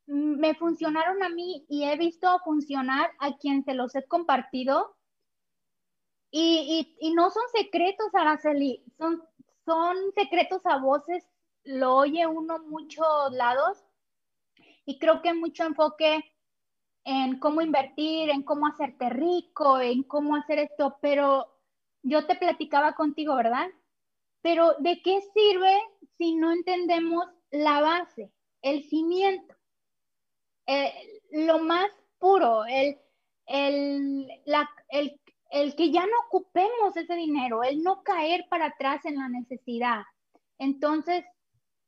me 0.07 0.55
funcionaron 0.55 1.23
a 1.23 1.29
mí 1.29 1.67
y 1.69 1.85
he 1.85 1.97
visto 1.97 2.39
funcionar 2.45 3.11
a 3.19 3.37
quien 3.37 3.63
se 3.65 3.75
los 3.75 3.95
he 3.95 4.07
compartido. 4.07 4.97
Y, 6.31 6.97
y, 7.01 7.15
no 7.15 7.31
son 7.31 7.43
secretos, 7.55 8.15
Araceli, 8.15 8.85
son, 8.99 9.23
son 9.65 9.97
secretos 10.15 10.61
a 10.65 10.79
voces, 10.79 11.27
lo 11.65 11.97
oye 11.97 12.27
uno 12.27 12.59
muchos 12.59 13.33
lados 13.33 13.85
y 14.85 14.99
creo 14.99 15.23
que 15.23 15.33
mucho 15.35 15.65
enfoque 15.65 16.23
en 17.05 17.39
cómo 17.39 17.63
invertir, 17.63 18.31
en 18.31 18.43
cómo 18.43 18.67
hacerte 18.67 19.09
rico, 19.09 19.81
en 19.81 20.03
cómo 20.03 20.37
hacer 20.37 20.59
esto, 20.59 20.99
pero 21.01 21.47
yo 22.03 22.27
te 22.27 22.37
platicaba 22.37 22.95
contigo, 22.95 23.35
¿verdad? 23.35 23.69
Pero 24.43 24.75
¿de 24.79 25.01
qué 25.03 25.21
sirve 25.35 25.81
si 26.17 26.35
no 26.35 26.53
entendemos 26.53 27.25
la 27.51 27.81
base, 27.81 28.33
el 28.63 28.85
cimiento? 28.85 29.55
Eh, 30.67 30.93
lo 31.31 31.59
más 31.59 31.89
puro, 32.19 32.65
el, 32.67 32.99
el, 33.47 34.29
el, 34.91 35.21
el 35.51 35.77
que 35.77 35.91
ya 35.91 36.05
no 36.07 36.13
ocupemos 36.27 36.97
ese 36.97 37.15
dinero, 37.15 37.63
el 37.63 37.83
no 37.83 38.03
caer 38.03 38.47
para 38.51 38.67
atrás 38.67 39.05
en 39.05 39.17
la 39.17 39.29
necesidad. 39.29 40.03
Entonces, 40.59 41.25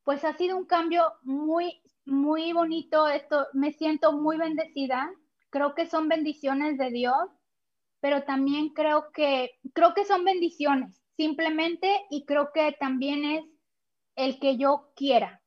pues 0.04 0.24
ha 0.24 0.36
sido 0.36 0.56
un 0.56 0.66
cambio 0.66 1.04
muy, 1.22 1.82
muy 2.04 2.52
bonito 2.52 3.06
esto. 3.08 3.46
Me 3.52 3.72
siento 3.72 4.12
muy 4.12 4.38
bendecida. 4.38 5.10
Creo 5.50 5.74
que 5.74 5.86
son 5.86 6.08
bendiciones 6.08 6.78
de 6.78 6.90
Dios, 6.90 7.28
pero 8.00 8.24
también 8.24 8.70
creo 8.70 9.10
que, 9.12 9.50
creo 9.74 9.94
que 9.94 10.04
son 10.04 10.24
bendiciones 10.24 10.99
simplemente 11.20 11.86
y 12.08 12.24
creo 12.24 12.50
que 12.50 12.74
también 12.80 13.26
es 13.26 13.44
el 14.16 14.40
que 14.40 14.56
yo 14.56 14.90
quiera. 14.96 15.42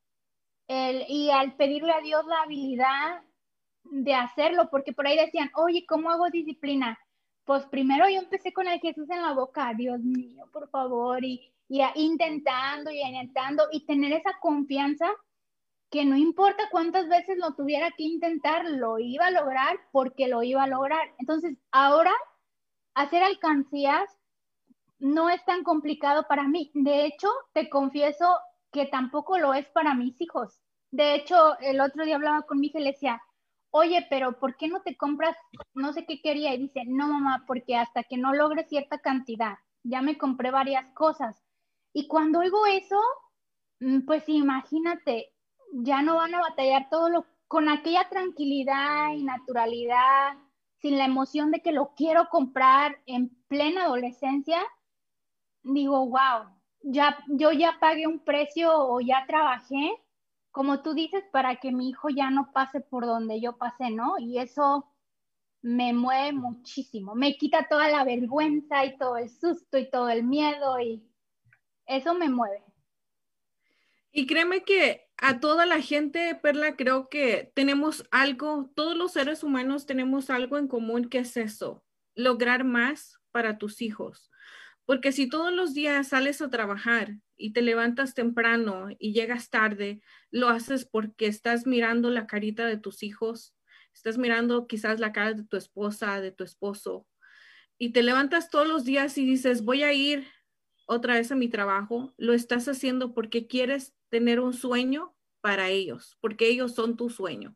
El, 0.68 1.04
y 1.08 1.32
al 1.32 1.56
pedirle 1.56 1.92
a 1.92 2.02
Dios 2.02 2.24
la 2.28 2.44
habilidad 2.44 3.24
de 3.84 4.14
hacerlo, 4.14 4.70
porque 4.70 4.94
por 4.94 5.08
ahí 5.08 5.18
decían, 5.18 5.50
oye, 5.56 5.84
¿cómo 5.88 6.12
hago 6.12 6.30
disciplina? 6.30 7.00
Pues 7.44 7.66
primero 7.66 8.08
yo 8.08 8.20
empecé 8.20 8.54
con 8.54 8.68
el 8.68 8.80
Jesús 8.82 9.10
en 9.10 9.24
la 9.24 9.34
boca, 9.34 9.74
Dios 9.76 10.00
mío, 10.00 10.48
por 10.54 10.70
favor, 10.70 11.26
y, 11.26 11.52
y 11.68 11.82
intentando 11.96 12.92
y 12.92 13.02
intentando 13.02 13.64
y 13.72 13.84
tener 13.88 14.14
esa 14.14 14.38
confianza 14.42 15.08
que 15.90 16.06
no 16.06 16.16
importa 16.16 16.70
cuántas 16.70 17.10
veces 17.10 17.40
lo 17.40 17.56
tuviera 17.56 17.90
que 17.98 18.04
intentar, 18.04 18.64
lo 18.70 19.00
iba 19.00 19.26
a 19.26 19.32
lograr 19.32 19.80
porque 19.92 20.28
lo 20.28 20.44
iba 20.44 20.64
a 20.64 20.68
lograr. 20.68 21.14
Entonces, 21.18 21.58
ahora 21.72 22.14
hacer 22.94 23.24
alcancías 23.24 24.08
no 25.04 25.30
es 25.30 25.44
tan 25.44 25.64
complicado 25.64 26.26
para 26.30 26.48
mí. 26.48 26.72
De 26.74 27.06
hecho, 27.06 27.28
te 27.52 27.70
confieso 27.70 28.38
que 28.72 28.86
tampoco 28.86 29.38
lo 29.38 29.54
es 29.54 29.68
para 29.70 29.94
mis 29.94 30.20
hijos. 30.22 30.62
De 30.92 31.14
hecho, 31.16 31.60
el 31.60 31.82
otro 31.82 32.06
día 32.06 32.16
hablaba 32.16 32.44
con 32.44 32.62
mi 32.62 32.68
hija 32.68 32.80
y 32.80 32.84
le 32.84 32.92
decía, 32.92 33.22
oye, 33.72 34.08
pero 34.10 34.40
¿por 34.40 34.56
qué 34.56 34.70
no 34.70 34.82
te 34.82 34.96
compras? 34.96 35.36
No 35.74 35.92
sé 35.92 36.06
qué 36.06 36.22
quería. 36.22 36.54
Y 36.54 36.60
dice, 36.60 36.84
no, 36.86 37.10
mamá, 37.10 37.44
porque 37.46 37.76
hasta 37.76 38.04
que 38.04 38.18
no 38.18 38.34
logre 38.34 38.64
cierta 38.64 38.98
cantidad, 39.00 39.56
ya 39.84 40.02
me 40.02 40.18
compré 40.18 40.52
varias 40.52 40.86
cosas. 40.94 41.44
Y 41.92 42.08
cuando 42.08 42.40
oigo 42.40 42.66
eso, 42.66 43.00
mm, 43.82 44.06
pues 44.06 44.30
imagínate, 44.30 45.34
ya 45.74 46.02
no 46.02 46.16
van 46.16 46.34
a 46.34 46.40
batallar 46.42 46.88
todo 46.90 47.10
lo 47.10 47.26
con 47.50 47.68
aquella 47.68 48.08
tranquilidad 48.10 49.12
y 49.14 49.24
naturalidad, 49.24 50.38
sin 50.82 50.98
la 50.98 51.06
emoción 51.06 51.52
de 51.52 51.62
que 51.62 51.74
lo 51.74 51.94
quiero 51.94 52.30
comprar 52.30 53.00
en 53.06 53.30
plena 53.48 53.84
adolescencia, 53.84 54.60
digo, 55.64 56.06
wow, 56.08 56.50
ya, 56.82 57.18
yo 57.28 57.52
ya 57.52 57.78
pagué 57.80 58.08
un 58.08 58.20
precio 58.20 58.72
o 58.72 59.00
ya 59.02 59.26
trabajé, 59.28 59.92
como 60.52 60.82
tú 60.82 60.94
dices, 60.94 61.24
para 61.32 61.56
que 61.56 61.72
mi 61.72 61.90
hijo 61.90 62.10
ya 62.10 62.30
no 62.30 62.52
pase 62.54 62.82
por 62.82 63.06
donde 63.06 63.42
yo 63.42 63.58
pasé, 63.58 63.90
¿no? 63.90 64.20
Y 64.20 64.38
eso 64.38 64.88
me 65.62 65.94
mueve 65.94 66.34
muchísimo, 66.34 67.16
me 67.16 67.38
quita 67.38 67.68
toda 67.70 67.88
la 67.88 68.04
vergüenza 68.04 68.86
y 68.86 68.98
todo 68.98 69.18
el 69.18 69.30
susto 69.30 69.78
y 69.78 69.90
todo 69.90 70.10
el 70.10 70.24
miedo 70.24 70.80
y 70.80 71.02
eso 71.86 72.14
me 72.14 72.30
mueve. 72.30 72.62
Y 74.12 74.28
créeme 74.28 74.64
que 74.64 75.08
a 75.18 75.40
toda 75.40 75.66
la 75.66 75.82
gente, 75.82 76.36
Perla, 76.36 76.76
creo 76.76 77.10
que 77.10 77.52
tenemos 77.56 78.06
algo, 78.12 78.70
todos 78.76 78.96
los 78.96 79.14
seres 79.14 79.42
humanos 79.42 79.86
tenemos 79.86 80.30
algo 80.30 80.58
en 80.58 80.68
común 80.68 81.10
que 81.10 81.20
es 81.20 81.38
eso, 81.38 81.84
lograr 82.14 82.66
más 82.66 83.20
para 83.32 83.58
tus 83.58 83.82
hijos. 83.82 84.30
Porque 84.86 85.12
si 85.12 85.30
todos 85.30 85.54
los 85.54 85.74
días 85.74 86.10
sales 86.10 86.42
a 86.42 86.50
trabajar 86.50 87.16
y 87.38 87.54
te 87.54 87.62
levantas 87.62 88.14
temprano 88.14 88.88
y 89.00 89.14
llegas 89.14 89.50
tarde, 89.50 90.02
lo 90.30 90.50
haces 90.50 90.86
porque 90.86 91.28
estás 91.28 91.66
mirando 91.66 92.10
la 92.10 92.28
carita 92.28 92.66
de 92.66 92.78
tus 92.78 93.04
hijos, 93.04 93.56
estás 93.94 94.18
mirando 94.18 94.68
quizás 94.68 95.00
la 95.00 95.14
cara 95.14 95.34
de 95.34 95.44
tu 95.44 95.58
esposa, 95.58 96.20
de 96.20 96.32
tu 96.32 96.44
esposo, 96.44 97.08
y 97.78 97.92
te 97.92 98.04
levantas 98.04 98.50
todos 98.50 98.68
los 98.68 98.84
días 98.84 99.18
y 99.18 99.26
dices, 99.26 99.64
voy 99.64 99.84
a 99.84 99.94
ir 99.94 100.26
otra 100.86 101.16
vez 101.16 101.32
a 101.32 101.36
mi 101.36 101.48
trabajo, 101.48 102.14
lo 102.18 102.34
estás 102.34 102.68
haciendo 102.68 103.14
porque 103.14 103.48
quieres 103.48 103.94
tener 104.10 104.40
un 104.40 104.54
sueño 104.54 105.16
para 105.42 105.70
ellos, 105.70 106.18
porque 106.22 106.48
ellos 106.48 106.76
son 106.76 106.98
tu 106.98 107.10
sueño. 107.10 107.56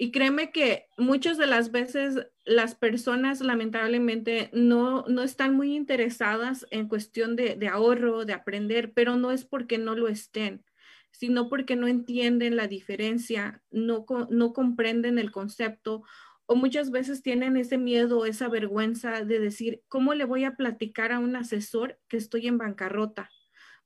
Y 0.00 0.12
créeme 0.12 0.52
que 0.52 0.86
muchas 0.96 1.38
de 1.38 1.48
las 1.48 1.72
veces 1.72 2.28
las 2.44 2.76
personas 2.76 3.40
lamentablemente 3.40 4.48
no, 4.52 5.04
no 5.08 5.24
están 5.24 5.56
muy 5.56 5.74
interesadas 5.74 6.66
en 6.70 6.86
cuestión 6.86 7.34
de, 7.34 7.56
de, 7.56 7.66
ahorro, 7.66 8.24
de 8.24 8.32
aprender, 8.32 8.92
pero 8.92 9.16
no 9.16 9.32
es 9.32 9.44
porque 9.44 9.76
no 9.76 9.96
lo 9.96 10.06
estén, 10.06 10.64
sino 11.10 11.48
porque 11.48 11.74
no 11.74 11.88
entienden 11.88 12.54
la 12.54 12.68
diferencia, 12.68 13.60
no, 13.72 14.06
no 14.30 14.52
comprenden 14.52 15.18
el 15.18 15.32
concepto 15.32 16.04
o 16.46 16.54
muchas 16.54 16.92
veces 16.92 17.22
tienen 17.22 17.56
ese 17.56 17.76
miedo, 17.76 18.24
esa 18.24 18.48
vergüenza 18.48 19.24
de 19.24 19.40
decir, 19.40 19.82
¿cómo 19.88 20.14
le 20.14 20.24
voy 20.24 20.44
a 20.44 20.54
platicar 20.54 21.10
a 21.10 21.18
un 21.18 21.34
asesor 21.34 21.98
que 22.06 22.16
estoy 22.18 22.46
en 22.46 22.56
bancarrota? 22.56 23.30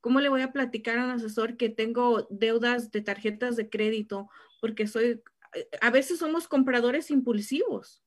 ¿Cómo 0.02 0.20
le 0.20 0.28
voy 0.28 0.42
a 0.42 0.52
platicar 0.52 0.98
a 0.98 1.04
un 1.06 1.10
asesor 1.10 1.56
que 1.56 1.70
tengo 1.70 2.28
deudas 2.28 2.90
de 2.90 3.00
tarjetas 3.00 3.56
de 3.56 3.70
crédito 3.70 4.28
porque 4.60 4.86
soy 4.86 5.20
a 5.80 5.90
veces 5.90 6.18
somos 6.18 6.48
compradores 6.48 7.10
impulsivos. 7.10 8.02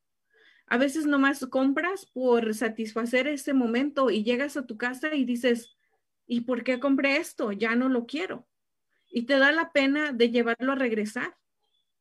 A 0.67 0.77
veces 0.77 1.05
nomás 1.05 1.45
compras 1.45 2.05
por 2.07 2.53
satisfacer 2.55 3.27
ese 3.27 3.53
momento 3.53 4.09
y 4.09 4.23
llegas 4.23 4.57
a 4.57 4.65
tu 4.65 4.77
casa 4.77 5.13
y 5.13 5.25
dices, 5.25 5.77
¿y 6.25 6.41
por 6.41 6.63
qué 6.63 6.79
compré 6.79 7.17
esto? 7.17 7.51
Ya 7.51 7.75
no 7.75 7.87
lo 7.87 8.07
quiero. 8.07 8.47
Y 9.11 9.23
te 9.23 9.37
da 9.37 9.51
la 9.51 9.71
pena 9.71 10.11
de 10.11 10.31
llevarlo 10.31 10.71
a 10.71 10.75
regresar, 10.75 11.37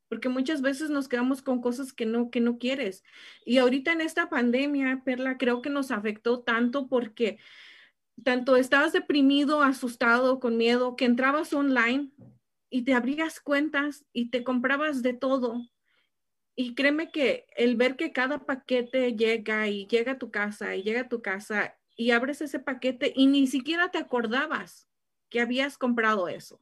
porque 0.09 0.31
muchas 0.31 0.63
veces 0.63 0.89
nos 0.89 1.09
quedamos 1.09 1.43
con 1.43 1.61
cosas 1.61 1.93
que 1.93 2.07
no, 2.07 2.31
que 2.31 2.41
no 2.41 2.59
quieres. 2.59 3.05
Y 3.45 3.59
ahorita 3.59 3.93
en 3.93 4.01
esta 4.01 4.31
pandemia, 4.31 5.03
Perla, 5.05 5.37
creo 5.37 5.61
que 5.61 5.71
nos 5.71 5.91
afectó 5.91 6.41
tanto 6.41 6.89
porque 6.89 7.39
tanto 8.23 8.57
estabas 8.57 8.93
deprimido, 8.93 9.63
asustado, 9.63 10.41
con 10.41 10.57
miedo, 10.57 10.97
que 10.97 11.05
entrabas 11.05 11.53
online 11.53 12.13
y 12.75 12.83
te 12.83 12.93
abrías 12.93 13.39
cuentas 13.39 14.05
y 14.13 14.31
te 14.31 14.43
comprabas 14.43 15.01
de 15.01 15.13
todo. 15.13 15.63
Y 16.57 16.75
créeme 16.75 17.13
que 17.13 17.47
el 17.57 17.77
ver 17.77 17.95
que 17.95 18.11
cada 18.11 18.47
paquete 18.47 19.15
llega 19.15 19.69
y 19.69 19.87
llega 19.87 20.13
a 20.13 20.19
tu 20.19 20.33
casa 20.33 20.75
y 20.75 20.83
llega 20.83 21.03
a 21.03 21.09
tu 21.09 21.23
casa 21.23 21.77
y 21.95 22.11
abres 22.11 22.41
ese 22.41 22.59
paquete 22.59 23.13
y 23.15 23.29
ni 23.29 23.47
siquiera 23.47 23.93
te 23.93 23.99
acordabas 23.99 24.89
que 25.29 25.41
habías 25.41 25.79
comprado 25.79 26.27
eso. 26.27 26.61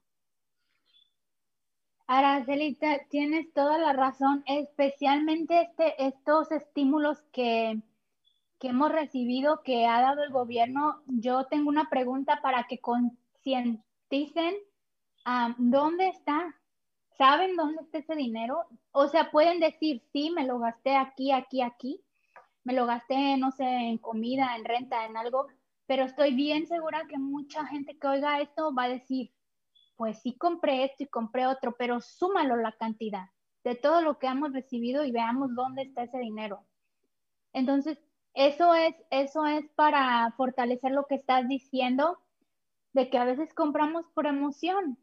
Aracelita, 2.06 3.06
tienes 3.08 3.50
toda 3.54 3.78
la 3.78 3.94
razón, 3.94 4.44
especialmente 4.44 5.62
este, 5.62 5.94
estos 6.04 6.52
estímulos 6.52 7.22
que, 7.32 7.80
que 8.58 8.68
hemos 8.68 8.92
recibido, 8.92 9.62
que 9.62 9.86
ha 9.86 10.02
dado 10.02 10.22
el 10.24 10.30
gobierno. 10.30 11.02
Yo 11.06 11.46
tengo 11.46 11.70
una 11.70 11.88
pregunta 11.88 12.42
para 12.42 12.64
que 12.64 12.80
concienticen 12.80 14.58
dónde 15.58 16.08
está, 16.08 16.54
saben 17.16 17.56
dónde 17.56 17.82
está 17.82 17.98
ese 17.98 18.14
dinero. 18.14 18.66
O 18.92 19.08
sea, 19.08 19.30
pueden 19.30 19.60
decir, 19.60 20.02
sí, 20.12 20.30
me 20.30 20.46
lo 20.46 20.58
gasté 20.58 20.96
aquí, 20.96 21.32
aquí, 21.32 21.62
aquí, 21.62 22.02
me 22.64 22.72
lo 22.72 22.86
gasté, 22.86 23.36
no 23.36 23.50
sé, 23.52 23.64
en 23.64 23.98
comida, 23.98 24.56
en 24.56 24.64
renta, 24.64 25.04
en 25.06 25.16
algo, 25.16 25.46
pero 25.86 26.04
estoy 26.04 26.34
bien 26.34 26.66
segura 26.66 27.06
que 27.08 27.18
mucha 27.18 27.66
gente 27.66 27.98
que 27.98 28.06
oiga 28.06 28.40
esto 28.40 28.74
va 28.74 28.84
a 28.84 28.88
decir, 28.88 29.32
pues 29.96 30.20
sí 30.22 30.36
compré 30.36 30.84
esto 30.84 31.02
y 31.02 31.06
compré 31.06 31.46
otro, 31.46 31.74
pero 31.76 32.00
súmalo 32.00 32.56
la 32.56 32.72
cantidad 32.72 33.26
de 33.64 33.74
todo 33.74 34.00
lo 34.00 34.18
que 34.18 34.26
hemos 34.26 34.52
recibido 34.52 35.04
y 35.04 35.12
veamos 35.12 35.54
dónde 35.54 35.82
está 35.82 36.02
ese 36.02 36.18
dinero. 36.18 36.64
Entonces, 37.52 37.98
eso 38.34 38.74
es, 38.74 38.94
eso 39.10 39.46
es 39.46 39.68
para 39.74 40.32
fortalecer 40.36 40.92
lo 40.92 41.06
que 41.06 41.16
estás 41.16 41.46
diciendo, 41.48 42.18
de 42.92 43.10
que 43.10 43.18
a 43.18 43.24
veces 43.24 43.54
compramos 43.54 44.06
por 44.14 44.26
emoción 44.26 44.98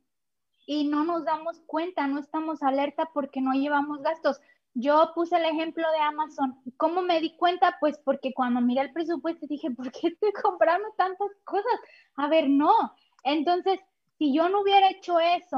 y 0.72 0.84
no 0.84 1.04
nos 1.04 1.26
damos 1.26 1.60
cuenta, 1.66 2.06
no 2.06 2.20
estamos 2.20 2.62
alerta 2.62 3.10
porque 3.12 3.42
no 3.42 3.54
llevamos 3.54 4.04
gastos. 4.04 4.40
Yo 4.76 5.14
puse 5.16 5.36
el 5.36 5.46
ejemplo 5.46 5.84
de 5.92 5.98
Amazon. 5.98 6.60
¿Cómo 6.78 7.02
me 7.02 7.20
di 7.22 7.36
cuenta? 7.36 7.78
Pues 7.80 7.98
porque 7.98 8.36
cuando 8.36 8.62
miré 8.62 8.82
el 8.82 8.94
presupuesto 8.94 9.48
dije, 9.48 9.72
¿por 9.76 9.92
qué 9.92 10.10
estoy 10.10 10.32
comprando 10.32 10.88
tantas 10.96 11.32
cosas? 11.44 11.74
A 12.18 12.28
ver, 12.28 12.48
no. 12.48 12.94
Entonces, 13.24 13.80
si 14.20 14.32
yo 14.32 14.48
no 14.48 14.62
hubiera 14.62 14.92
hecho 14.92 15.20
eso, 15.20 15.58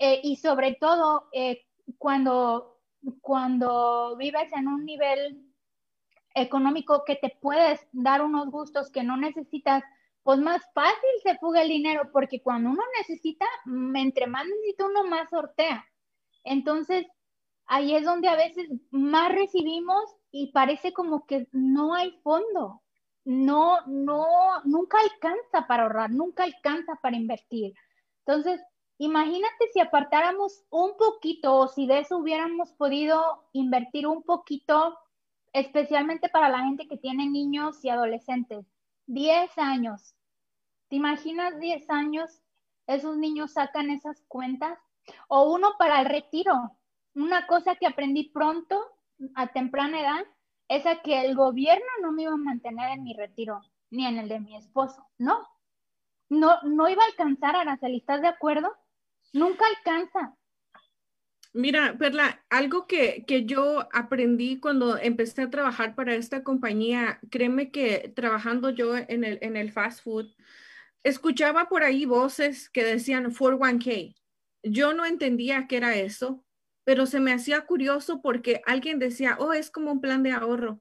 eh, 0.00 0.20
y 0.24 0.34
sobre 0.34 0.74
todo 0.74 1.28
eh, 1.32 1.64
cuando, 1.98 2.80
cuando 3.20 4.16
vives 4.16 4.52
en 4.52 4.66
un 4.66 4.84
nivel 4.84 5.46
económico 6.34 7.04
que 7.06 7.14
te 7.14 7.38
puedes 7.40 7.86
dar 7.92 8.22
unos 8.22 8.50
gustos 8.50 8.90
que 8.90 9.04
no 9.04 9.16
necesitas, 9.16 9.84
pues 10.28 10.40
más 10.40 10.60
fácil 10.74 11.10
se 11.22 11.38
fuga 11.38 11.62
el 11.62 11.68
dinero, 11.68 12.10
porque 12.12 12.42
cuando 12.42 12.68
uno 12.68 12.82
necesita, 12.98 13.46
entre 13.94 14.26
más 14.26 14.44
necesita 14.44 14.84
uno, 14.84 15.04
más 15.04 15.30
sortea. 15.30 15.86
Entonces, 16.44 17.06
ahí 17.64 17.94
es 17.94 18.04
donde 18.04 18.28
a 18.28 18.36
veces 18.36 18.68
más 18.90 19.32
recibimos 19.32 20.04
y 20.30 20.52
parece 20.52 20.92
como 20.92 21.24
que 21.24 21.48
no 21.52 21.94
hay 21.94 22.10
fondo 22.22 22.82
no, 23.24 23.78
no, 23.86 24.26
nunca 24.64 24.98
alcanza 25.00 25.66
para 25.66 25.84
ahorrar, 25.84 26.10
nunca 26.10 26.44
alcanza 26.44 26.98
para 27.00 27.16
invertir. 27.16 27.72
Entonces, 28.26 28.60
imagínate 28.98 29.70
si 29.72 29.80
apartáramos 29.80 30.62
un 30.68 30.94
poquito 30.98 31.56
o 31.56 31.68
si 31.68 31.86
de 31.86 32.00
eso 32.00 32.18
hubiéramos 32.18 32.74
podido 32.74 33.48
invertir 33.54 34.06
un 34.06 34.22
poquito, 34.24 34.98
especialmente 35.54 36.28
para 36.28 36.50
la 36.50 36.64
gente 36.64 36.86
que 36.86 36.98
tiene 36.98 37.30
niños 37.30 37.82
y 37.82 37.88
adolescentes. 37.88 38.66
10 39.06 39.56
años. 39.56 40.14
¿Te 40.88 40.96
imaginas 40.96 41.58
10 41.60 41.88
años? 41.90 42.42
Esos 42.86 43.16
niños 43.16 43.52
sacan 43.52 43.90
esas 43.90 44.22
cuentas. 44.28 44.78
O 45.28 45.52
uno 45.52 45.72
para 45.78 46.00
el 46.00 46.06
retiro. 46.06 46.54
Una 47.14 47.46
cosa 47.46 47.76
que 47.76 47.86
aprendí 47.86 48.30
pronto, 48.30 48.78
a 49.34 49.48
temprana 49.48 50.00
edad, 50.00 50.24
es 50.68 50.84
que 51.02 51.20
el 51.22 51.34
gobierno 51.34 51.86
no 52.02 52.12
me 52.12 52.22
iba 52.22 52.32
a 52.32 52.36
mantener 52.36 52.90
en 52.90 53.02
mi 53.02 53.14
retiro, 53.14 53.62
ni 53.90 54.06
en 54.06 54.18
el 54.18 54.28
de 54.28 54.40
mi 54.40 54.56
esposo, 54.56 55.06
no. 55.16 55.48
No, 56.28 56.60
no 56.62 56.88
iba 56.88 57.02
a 57.02 57.06
alcanzar, 57.06 57.56
Araceli, 57.56 57.98
¿estás 57.98 58.20
de 58.20 58.28
acuerdo? 58.28 58.70
Nunca 59.32 59.64
alcanza. 59.66 60.36
Mira, 61.54 61.96
Perla, 61.98 62.44
algo 62.50 62.86
que, 62.86 63.24
que, 63.26 63.46
yo 63.46 63.88
aprendí 63.92 64.60
cuando 64.60 64.98
empecé 64.98 65.42
a 65.42 65.50
trabajar 65.50 65.94
para 65.94 66.14
esta 66.14 66.44
compañía, 66.44 67.18
créeme 67.30 67.70
que 67.70 68.12
trabajando 68.14 68.68
yo 68.68 68.94
en 68.96 69.24
el, 69.24 69.38
en 69.40 69.56
el 69.56 69.72
fast 69.72 70.04
food, 70.04 70.26
escuchaba 71.02 71.68
por 71.68 71.82
ahí 71.82 72.04
voces 72.04 72.70
que 72.70 72.84
decían 72.84 73.32
401k. 73.32 74.14
Yo 74.62 74.92
no 74.92 75.04
entendía 75.04 75.66
qué 75.68 75.76
era 75.76 75.96
eso 75.96 76.44
pero 76.88 77.04
se 77.04 77.20
me 77.20 77.34
hacía 77.34 77.66
curioso 77.66 78.22
porque 78.22 78.62
alguien 78.64 78.98
decía, 78.98 79.36
oh, 79.38 79.52
es 79.52 79.70
como 79.70 79.92
un 79.92 80.00
plan 80.00 80.22
de 80.22 80.32
ahorro. 80.32 80.80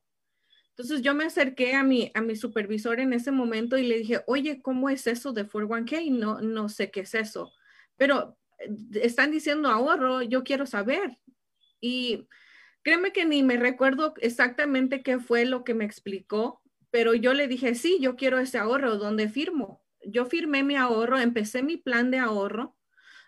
Entonces 0.70 1.02
yo 1.02 1.14
me 1.14 1.26
acerqué 1.26 1.76
a 1.76 1.84
mi, 1.84 2.14
a 2.14 2.22
mi 2.22 2.38
supervisor 2.38 3.02
en 3.02 3.12
ese 3.12 3.30
momento 3.30 3.78
y 3.78 3.86
le 3.86 3.98
dije, 3.98 4.22
oye, 4.26 4.62
¿cómo 4.62 4.90
es 4.90 5.06
eso 5.06 5.34
de 5.34 5.46
401k? 5.46 6.10
No, 6.12 6.40
no 6.40 6.70
sé 6.70 6.92
qué 6.92 7.02
es 7.02 7.14
eso, 7.14 7.52
pero 7.98 8.38
eh, 8.60 8.70
están 9.02 9.32
diciendo 9.32 9.68
ahorro, 9.68 10.22
yo 10.22 10.46
quiero 10.46 10.66
saber. 10.66 11.18
Y 11.82 12.26
créeme 12.84 13.12
que 13.12 13.26
ni 13.26 13.44
me 13.44 13.58
recuerdo 13.58 14.14
exactamente 14.22 15.04
qué 15.04 15.20
fue 15.20 15.44
lo 15.44 15.66
que 15.66 15.74
me 15.74 15.84
explicó, 15.84 16.62
pero 16.90 17.16
yo 17.16 17.34
le 17.34 17.50
dije, 17.50 17.76
sí, 17.76 17.98
yo 18.00 18.16
quiero 18.16 18.40
ese 18.40 18.60
ahorro, 18.60 18.96
¿dónde 18.96 19.28
firmo? 19.28 19.84
Yo 20.10 20.26
firmé 20.26 20.64
mi 20.64 20.76
ahorro, 20.76 21.20
empecé 21.20 21.62
mi 21.64 21.78
plan 21.78 22.12
de 22.12 22.20
ahorro 22.20 22.78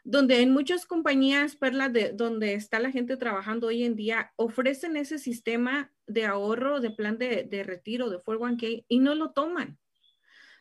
donde 0.03 0.41
en 0.41 0.51
muchas 0.51 0.85
compañías, 0.85 1.55
Perla, 1.55 1.89
de 1.89 2.13
donde 2.13 2.53
está 2.53 2.79
la 2.79 2.91
gente 2.91 3.17
trabajando 3.17 3.67
hoy 3.67 3.83
en 3.83 3.95
día, 3.95 4.33
ofrecen 4.37 4.97
ese 4.97 5.19
sistema 5.19 5.91
de 6.07 6.25
ahorro, 6.25 6.79
de 6.79 6.89
plan 6.89 7.17
de, 7.17 7.43
de 7.43 7.63
retiro, 7.63 8.09
de 8.09 8.17
401k, 8.17 8.85
y 8.87 8.99
no 8.99 9.13
lo 9.13 9.31
toman. 9.31 9.77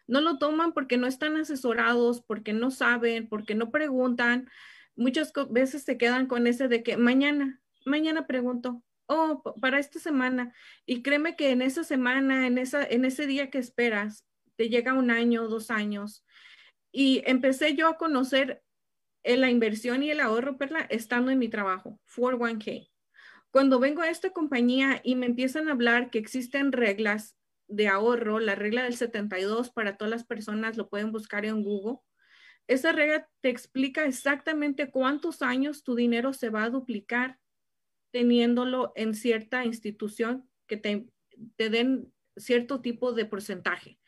No 0.06 0.20
lo 0.20 0.38
toman 0.38 0.72
porque 0.72 0.96
no 0.96 1.06
están 1.06 1.36
asesorados, 1.36 2.20
porque 2.20 2.52
no 2.52 2.70
saben, 2.70 3.28
porque 3.28 3.54
no 3.54 3.70
preguntan. 3.70 4.50
Muchas 4.96 5.32
veces 5.50 5.82
se 5.82 5.96
quedan 5.96 6.26
con 6.26 6.46
ese 6.46 6.68
de 6.68 6.82
que 6.82 6.96
mañana, 6.96 7.60
mañana 7.86 8.26
pregunto, 8.26 8.82
oh, 9.06 9.42
para 9.60 9.78
esta 9.78 9.98
semana. 9.98 10.52
Y 10.84 11.02
créeme 11.02 11.36
que 11.36 11.52
en 11.52 11.62
esa 11.62 11.84
semana, 11.84 12.46
en, 12.46 12.58
esa, 12.58 12.84
en 12.84 13.06
ese 13.06 13.26
día 13.26 13.50
que 13.50 13.58
esperas, 13.58 14.26
te 14.58 14.68
llega 14.68 14.92
un 14.92 15.10
año, 15.10 15.46
dos 15.46 15.70
años. 15.70 16.24
Y 16.90 17.22
empecé 17.26 17.76
yo 17.76 17.86
a 17.86 17.96
conocer 17.96 18.62
en 19.22 19.40
la 19.40 19.50
inversión 19.50 20.02
y 20.02 20.10
el 20.10 20.20
ahorro, 20.20 20.58
Perla, 20.58 20.80
estando 20.90 21.30
en 21.30 21.38
mi 21.38 21.48
trabajo, 21.48 22.00
401k. 22.14 22.90
Cuando 23.52 23.78
vengo 23.78 24.02
a 24.02 24.10
esta 24.10 24.30
compañía 24.30 25.00
y 25.04 25.14
me 25.14 25.26
empiezan 25.26 25.68
a 25.68 25.72
hablar 25.72 26.10
que 26.10 26.18
existen 26.18 26.72
reglas 26.72 27.36
de 27.68 27.86
ahorro, 27.86 28.40
la 28.40 28.56
regla 28.56 28.82
del 28.82 28.96
72 28.96 29.70
para 29.70 29.96
todas 29.96 30.10
las 30.10 30.24
personas, 30.24 30.76
lo 30.76 30.88
pueden 30.88 31.12
buscar 31.12 31.44
en 31.44 31.62
Google. 31.62 31.98
Esa 32.66 32.90
regla 32.90 33.28
te 33.40 33.50
explica 33.50 34.06
exactamente 34.06 34.90
cuántos 34.90 35.40
años 35.40 35.84
tu 35.84 35.94
dinero 35.94 36.32
se 36.32 36.50
va 36.50 36.64
a 36.64 36.70
duplicar 36.70 37.38
teniéndolo 38.10 38.92
en 38.96 39.14
cierta 39.14 39.64
institución 39.64 40.50
que 40.66 40.78
te, 40.78 41.06
te 41.56 41.70
den 41.70 42.12
cierto 42.36 42.80
tipo 42.80 43.12
de 43.12 43.24
porcentaje. 43.24 43.98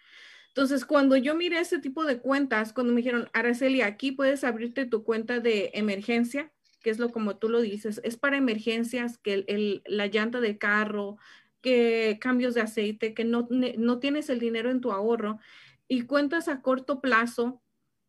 Entonces, 0.50 0.84
cuando 0.84 1.16
yo 1.16 1.36
miré 1.36 1.60
ese 1.60 1.78
tipo 1.78 2.04
de 2.04 2.18
cuentas, 2.18 2.72
cuando 2.72 2.92
me 2.92 2.98
dijeron, 2.98 3.28
Araceli, 3.32 3.82
aquí 3.82 4.10
puedes 4.10 4.42
abrirte 4.42 4.84
tu 4.84 5.04
cuenta 5.04 5.38
de 5.38 5.70
emergencia, 5.74 6.52
que 6.82 6.90
es 6.90 6.98
lo 6.98 7.10
como 7.10 7.36
tú 7.36 7.48
lo 7.48 7.60
dices, 7.60 8.00
es 8.02 8.16
para 8.16 8.36
emergencias, 8.36 9.16
que 9.18 9.44
el, 9.46 9.82
la 9.86 10.08
llanta 10.08 10.40
de 10.40 10.58
carro, 10.58 11.18
que 11.60 12.18
cambios 12.20 12.54
de 12.54 12.62
aceite, 12.62 13.14
que 13.14 13.24
no, 13.24 13.46
no 13.50 13.98
tienes 14.00 14.28
el 14.28 14.40
dinero 14.40 14.70
en 14.70 14.80
tu 14.80 14.90
ahorro, 14.90 15.38
y 15.86 16.02
cuentas 16.02 16.48
a 16.48 16.62
corto 16.62 17.00
plazo, 17.00 17.62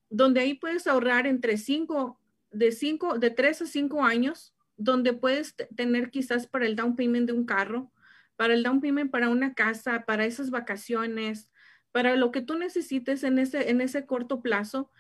donde 0.10 0.42
ahí 0.42 0.56
puedes 0.56 0.88
ahorrar 0.88 1.28
entre 1.28 1.58
cinco, 1.58 2.20
de 2.52 2.72
cinco, 2.72 3.20
de 3.20 3.30
tres 3.30 3.62
a 3.62 3.68
cinco 3.68 4.04
años, 4.04 4.56
donde 4.78 5.14
puedes 5.14 5.56
tener 5.76 6.10
quizás 6.10 6.48
para 6.48 6.66
el 6.66 6.76
down 6.76 6.96
payment 6.96 7.28
de 7.28 7.34
un 7.34 7.46
carro, 7.46 7.92
para 8.36 8.56
el 8.56 8.64
down 8.64 8.82
payment 8.82 9.12
para 9.12 9.30
una 9.30 9.54
casa, 9.54 10.06
para 10.08 10.26
esas 10.26 10.50
vacaciones, 10.50 11.51
para 11.92 12.16
lo 12.16 12.32
que 12.32 12.42
tú 12.42 12.58
necesites 12.58 13.24
en 13.24 13.40
ese, 13.40 13.70
en 13.70 13.82
ese 13.82 14.06
corto 14.06 14.42
plazo. 14.42 14.92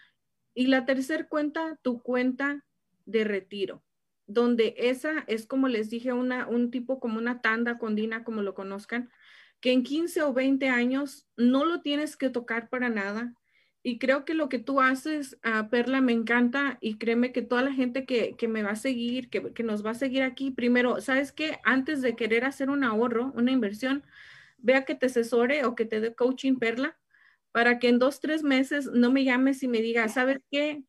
Y 0.53 0.67
la 0.67 0.85
tercera 0.85 1.27
cuenta, 1.27 1.79
tu 1.81 2.01
cuenta 2.01 2.65
de 3.05 3.23
retiro, 3.23 3.83
donde 4.27 4.75
esa 4.77 5.23
es 5.27 5.45
como 5.45 5.67
les 5.67 5.89
dije, 5.89 6.13
una, 6.13 6.47
un 6.47 6.71
tipo 6.71 6.99
como 6.99 7.17
una 7.17 7.41
tanda 7.41 7.77
con 7.77 7.95
Dina, 7.95 8.23
como 8.23 8.41
lo 8.41 8.53
conozcan, 8.53 9.09
que 9.61 9.71
en 9.71 9.83
15 9.83 10.23
o 10.23 10.33
20 10.33 10.67
años 10.69 11.27
no 11.37 11.65
lo 11.65 11.81
tienes 11.81 12.17
que 12.17 12.29
tocar 12.29 12.69
para 12.69 12.89
nada. 12.89 13.33
Y 13.83 13.97
creo 13.97 14.25
que 14.25 14.33
lo 14.33 14.47
que 14.47 14.59
tú 14.59 14.79
haces, 14.79 15.39
uh, 15.43 15.67
Perla, 15.69 16.01
me 16.01 16.11
encanta 16.11 16.77
y 16.81 16.97
créeme 16.97 17.31
que 17.31 17.41
toda 17.41 17.63
la 17.63 17.73
gente 17.73 18.05
que, 18.05 18.35
que 18.35 18.47
me 18.47 18.61
va 18.61 18.71
a 18.71 18.75
seguir, 18.75 19.29
que, 19.29 19.53
que, 19.53 19.63
nos 19.63 19.83
va 19.83 19.91
a 19.91 19.95
seguir 19.95 20.21
aquí, 20.21 20.51
primero, 20.51 21.01
¿sabes 21.01 21.31
qué? 21.31 21.59
Antes 21.63 22.01
de 22.01 22.15
querer 22.15 22.45
hacer 22.45 22.69
un 22.69 22.83
ahorro, 22.83 23.31
una 23.35 23.51
inversión, 23.51 24.03
vea 24.62 24.86
que 24.86 24.95
te 24.95 25.07
asesore 25.07 25.66
o 25.66 25.76
que 25.76 25.86
te 25.86 25.99
dé 25.99 26.16
coaching 26.16 26.57
perla 26.57 26.97
para 27.51 27.80
que 27.80 27.89
en 27.89 27.99
dos, 27.99 28.20
tres 28.20 28.43
meses 28.43 28.89
no 28.93 29.12
me 29.12 29.24
llames 29.24 29.62
y 29.64 29.68
me 29.68 29.82
digas, 29.82 30.14
¿sabes 30.14 30.39
qué? 30.49 30.84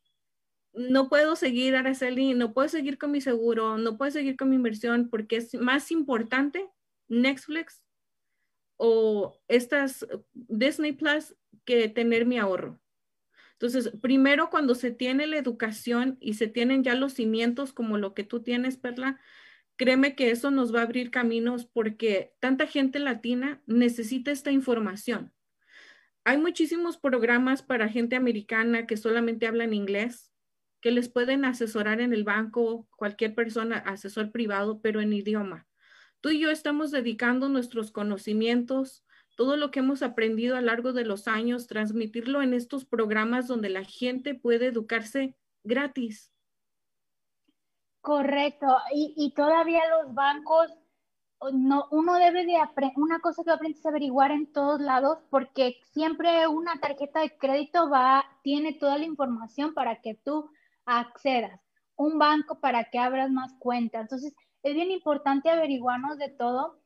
No 0.72 1.08
puedo 1.08 1.36
seguir, 1.36 1.76
Araceli, 1.76 2.34
no 2.34 2.54
puedo 2.54 2.68
seguir 2.68 2.98
con 2.98 3.10
mi 3.10 3.20
seguro, 3.20 3.78
no 3.78 3.98
puedo 3.98 4.10
seguir 4.10 4.36
con 4.36 4.50
mi 4.50 4.56
inversión 4.56 5.10
porque 5.10 5.36
es 5.36 5.54
más 5.54 5.90
importante 5.90 6.66
Netflix 7.08 7.82
o 8.76 9.38
estas 9.48 10.06
Disney 10.32 10.92
Plus 10.92 11.34
que 11.64 11.88
tener 11.88 12.26
mi 12.26 12.38
ahorro. 12.38 12.80
Entonces, 13.52 13.92
primero 14.00 14.50
cuando 14.50 14.74
se 14.74 14.90
tiene 14.90 15.26
la 15.26 15.36
educación 15.36 16.16
y 16.20 16.34
se 16.34 16.48
tienen 16.48 16.82
ya 16.82 16.94
los 16.94 17.12
cimientos 17.12 17.72
como 17.72 17.98
lo 17.98 18.12
que 18.12 18.24
tú 18.24 18.42
tienes, 18.42 18.76
Perla, 18.76 19.20
créeme 19.82 20.14
que 20.14 20.30
eso 20.30 20.52
nos 20.52 20.72
va 20.72 20.78
a 20.78 20.84
abrir 20.84 21.10
caminos 21.10 21.66
porque 21.66 22.36
tanta 22.38 22.68
gente 22.68 23.00
latina 23.00 23.60
necesita 23.66 24.30
esta 24.30 24.52
información. 24.52 25.32
Hay 26.22 26.38
muchísimos 26.38 26.98
programas 26.98 27.64
para 27.64 27.88
gente 27.88 28.14
americana 28.14 28.86
que 28.86 28.96
solamente 28.96 29.48
hablan 29.48 29.74
inglés, 29.74 30.30
que 30.80 30.92
les 30.92 31.08
pueden 31.08 31.44
asesorar 31.44 32.00
en 32.00 32.12
el 32.12 32.22
banco, 32.22 32.86
cualquier 32.94 33.34
persona, 33.34 33.78
asesor 33.78 34.30
privado, 34.30 34.80
pero 34.80 35.00
en 35.00 35.12
idioma. 35.12 35.66
Tú 36.20 36.28
y 36.28 36.38
yo 36.38 36.52
estamos 36.52 36.92
dedicando 36.92 37.48
nuestros 37.48 37.90
conocimientos, 37.90 39.04
todo 39.36 39.56
lo 39.56 39.72
que 39.72 39.80
hemos 39.80 40.02
aprendido 40.02 40.54
a 40.54 40.60
lo 40.60 40.66
largo 40.66 40.92
de 40.92 41.04
los 41.04 41.26
años, 41.26 41.66
transmitirlo 41.66 42.40
en 42.40 42.54
estos 42.54 42.84
programas 42.84 43.48
donde 43.48 43.68
la 43.68 43.82
gente 43.82 44.36
puede 44.36 44.66
educarse 44.66 45.34
gratis. 45.64 46.31
Correcto. 48.02 48.66
Y, 48.92 49.32
todavía 49.34 49.80
los 49.88 50.12
bancos, 50.12 50.68
no, 51.52 51.86
uno 51.92 52.14
debe 52.16 52.44
de 52.44 52.56
aprender, 52.56 52.98
una 52.98 53.20
cosa 53.20 53.44
que 53.44 53.52
aprendes 53.52 53.86
a 53.86 53.90
averiguar 53.90 54.32
en 54.32 54.52
todos 54.52 54.80
lados, 54.80 55.18
porque 55.30 55.76
siempre 55.92 56.48
una 56.48 56.80
tarjeta 56.80 57.20
de 57.20 57.36
crédito 57.38 57.88
va, 57.88 58.24
tiene 58.42 58.74
toda 58.74 58.98
la 58.98 59.04
información 59.04 59.72
para 59.72 60.00
que 60.00 60.14
tú 60.14 60.50
accedas. 60.84 61.60
Un 61.96 62.18
banco 62.18 62.58
para 62.60 62.84
que 62.90 62.98
abras 62.98 63.30
más 63.30 63.54
cuentas. 63.60 64.02
Entonces, 64.02 64.34
es 64.64 64.74
bien 64.74 64.90
importante 64.90 65.50
averiguarnos 65.50 66.18
de 66.18 66.28
todo 66.28 66.80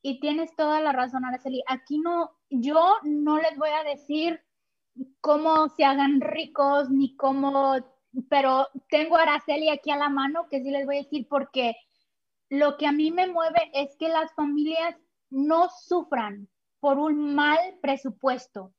y 0.00 0.20
tienes 0.20 0.56
toda 0.56 0.80
la 0.80 0.92
razón, 0.92 1.24
Araceli. 1.26 1.62
Aquí 1.68 1.98
no, 1.98 2.30
yo 2.50 2.96
no 3.02 3.36
les 3.38 3.58
voy 3.58 3.70
a 3.70 3.84
decir 3.84 4.40
cómo 5.20 5.68
se 5.68 5.84
hagan 5.84 6.20
ricos 6.20 6.90
ni 6.90 7.14
cómo, 7.16 7.76
pero 8.28 8.68
tengo 8.90 9.16
a 9.16 9.22
Araceli 9.22 9.68
aquí 9.68 9.90
a 9.90 9.96
la 9.96 10.08
mano 10.08 10.48
que 10.50 10.62
sí 10.62 10.70
les 10.70 10.86
voy 10.86 10.96
a 10.96 11.02
decir 11.02 11.26
porque 11.28 11.76
lo 12.48 12.76
que 12.76 12.86
a 12.86 12.92
mí 12.92 13.10
me 13.10 13.26
mueve 13.26 13.70
es 13.72 13.96
que 13.96 14.08
las 14.08 14.32
familias 14.34 14.96
no 15.30 15.70
sufran 15.70 16.48
por 16.80 16.98
un 16.98 17.34
mal 17.34 17.58
presupuesto, 17.80 18.74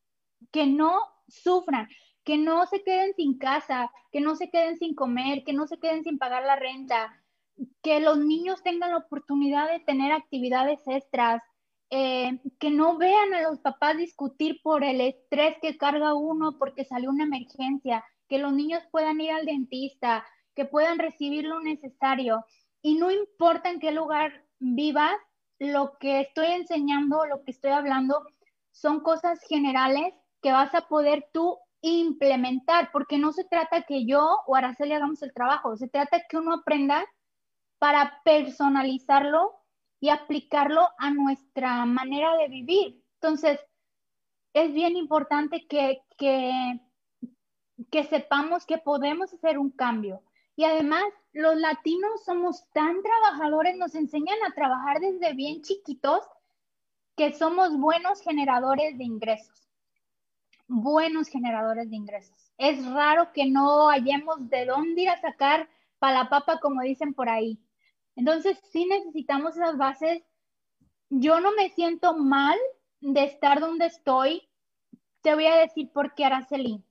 que 0.51 0.67
no 0.67 0.99
sufran, 1.27 1.87
que 2.23 2.37
no 2.37 2.65
se 2.67 2.83
queden 2.83 3.13
sin 3.15 3.37
casa, 3.37 3.91
que 4.11 4.21
no 4.21 4.35
se 4.35 4.49
queden 4.49 4.77
sin 4.77 4.93
comer, 4.93 5.43
que 5.43 5.53
no 5.53 5.67
se 5.67 5.79
queden 5.79 6.03
sin 6.03 6.17
pagar 6.17 6.43
la 6.43 6.55
renta, 6.55 7.11
que 7.81 7.99
los 7.99 8.19
niños 8.19 8.61
tengan 8.61 8.91
la 8.91 8.97
oportunidad 8.97 9.69
de 9.69 9.79
tener 9.79 10.11
actividades 10.11 10.79
extras, 10.85 11.41
eh, 11.89 12.39
que 12.59 12.71
no 12.71 12.97
vean 12.97 13.33
a 13.33 13.41
los 13.41 13.59
papás 13.59 13.97
discutir 13.97 14.61
por 14.63 14.83
el 14.83 15.01
estrés 15.01 15.57
que 15.61 15.77
carga 15.77 16.13
uno 16.13 16.57
porque 16.57 16.85
salió 16.85 17.09
una 17.09 17.23
emergencia, 17.23 18.03
que 18.33 18.39
los 18.39 18.51
niños 18.51 18.81
puedan 18.89 19.21
ir 19.21 19.29
al 19.29 19.45
dentista, 19.45 20.25
que 20.55 20.65
puedan 20.65 20.97
recibir 20.97 21.45
lo 21.45 21.59
necesario. 21.59 22.43
Y 22.81 22.95
no 22.95 23.11
importa 23.11 23.69
en 23.69 23.79
qué 23.79 23.91
lugar 23.91 24.43
vivas, 24.57 25.13
lo 25.59 25.99
que 25.99 26.21
estoy 26.21 26.47
enseñando, 26.47 27.27
lo 27.27 27.43
que 27.43 27.51
estoy 27.51 27.69
hablando, 27.69 28.25
son 28.71 29.01
cosas 29.01 29.39
generales 29.47 30.15
que 30.41 30.51
vas 30.51 30.73
a 30.73 30.87
poder 30.87 31.27
tú 31.31 31.59
implementar, 31.81 32.89
porque 32.91 33.19
no 33.19 33.33
se 33.33 33.43
trata 33.43 33.83
que 33.83 34.07
yo 34.07 34.39
o 34.47 34.55
Araceli 34.55 34.93
hagamos 34.93 35.21
el 35.21 35.31
trabajo, 35.31 35.77
se 35.77 35.87
trata 35.87 36.23
que 36.27 36.37
uno 36.37 36.55
aprenda 36.55 37.05
para 37.77 38.19
personalizarlo 38.25 39.53
y 39.99 40.09
aplicarlo 40.09 40.87
a 40.97 41.11
nuestra 41.11 41.85
manera 41.85 42.35
de 42.37 42.47
vivir. 42.47 43.03
Entonces, 43.21 43.59
es 44.55 44.73
bien 44.73 44.97
importante 44.97 45.67
que, 45.69 46.01
que, 46.17 46.79
que 47.91 48.03
sepamos 48.03 48.65
que 48.65 48.77
podemos 48.77 49.33
hacer 49.33 49.57
un 49.57 49.71
cambio. 49.71 50.21
Y 50.55 50.65
además, 50.65 51.03
los 51.31 51.55
latinos 51.55 52.23
somos 52.25 52.69
tan 52.73 53.01
trabajadores, 53.01 53.75
nos 53.75 53.95
enseñan 53.95 54.37
a 54.47 54.53
trabajar 54.53 54.99
desde 54.99 55.33
bien 55.33 55.61
chiquitos 55.61 56.23
que 57.15 57.33
somos 57.33 57.77
buenos 57.77 58.21
generadores 58.21 58.97
de 58.97 59.03
ingresos. 59.03 59.67
Buenos 60.67 61.27
generadores 61.27 61.89
de 61.89 61.95
ingresos. 61.95 62.53
Es 62.57 62.85
raro 62.85 63.31
que 63.33 63.45
no 63.45 63.89
hayamos 63.89 64.49
de 64.49 64.65
dónde 64.65 65.01
ir 65.01 65.09
a 65.09 65.19
sacar 65.19 65.69
para 65.99 66.23
la 66.23 66.29
papa, 66.29 66.59
como 66.59 66.81
dicen 66.81 67.13
por 67.13 67.29
ahí. 67.29 67.59
Entonces, 68.15 68.59
sí 68.71 68.85
necesitamos 68.85 69.55
esas 69.55 69.77
bases. 69.77 70.23
Yo 71.09 71.39
no 71.39 71.51
me 71.53 71.69
siento 71.69 72.15
mal 72.15 72.57
de 73.01 73.23
estar 73.23 73.59
donde 73.59 73.87
estoy. 73.87 74.47
Te 75.21 75.33
voy 75.33 75.45
a 75.47 75.55
decir 75.55 75.91
por 75.91 76.13
qué, 76.13 76.25
Araceli. 76.25 76.83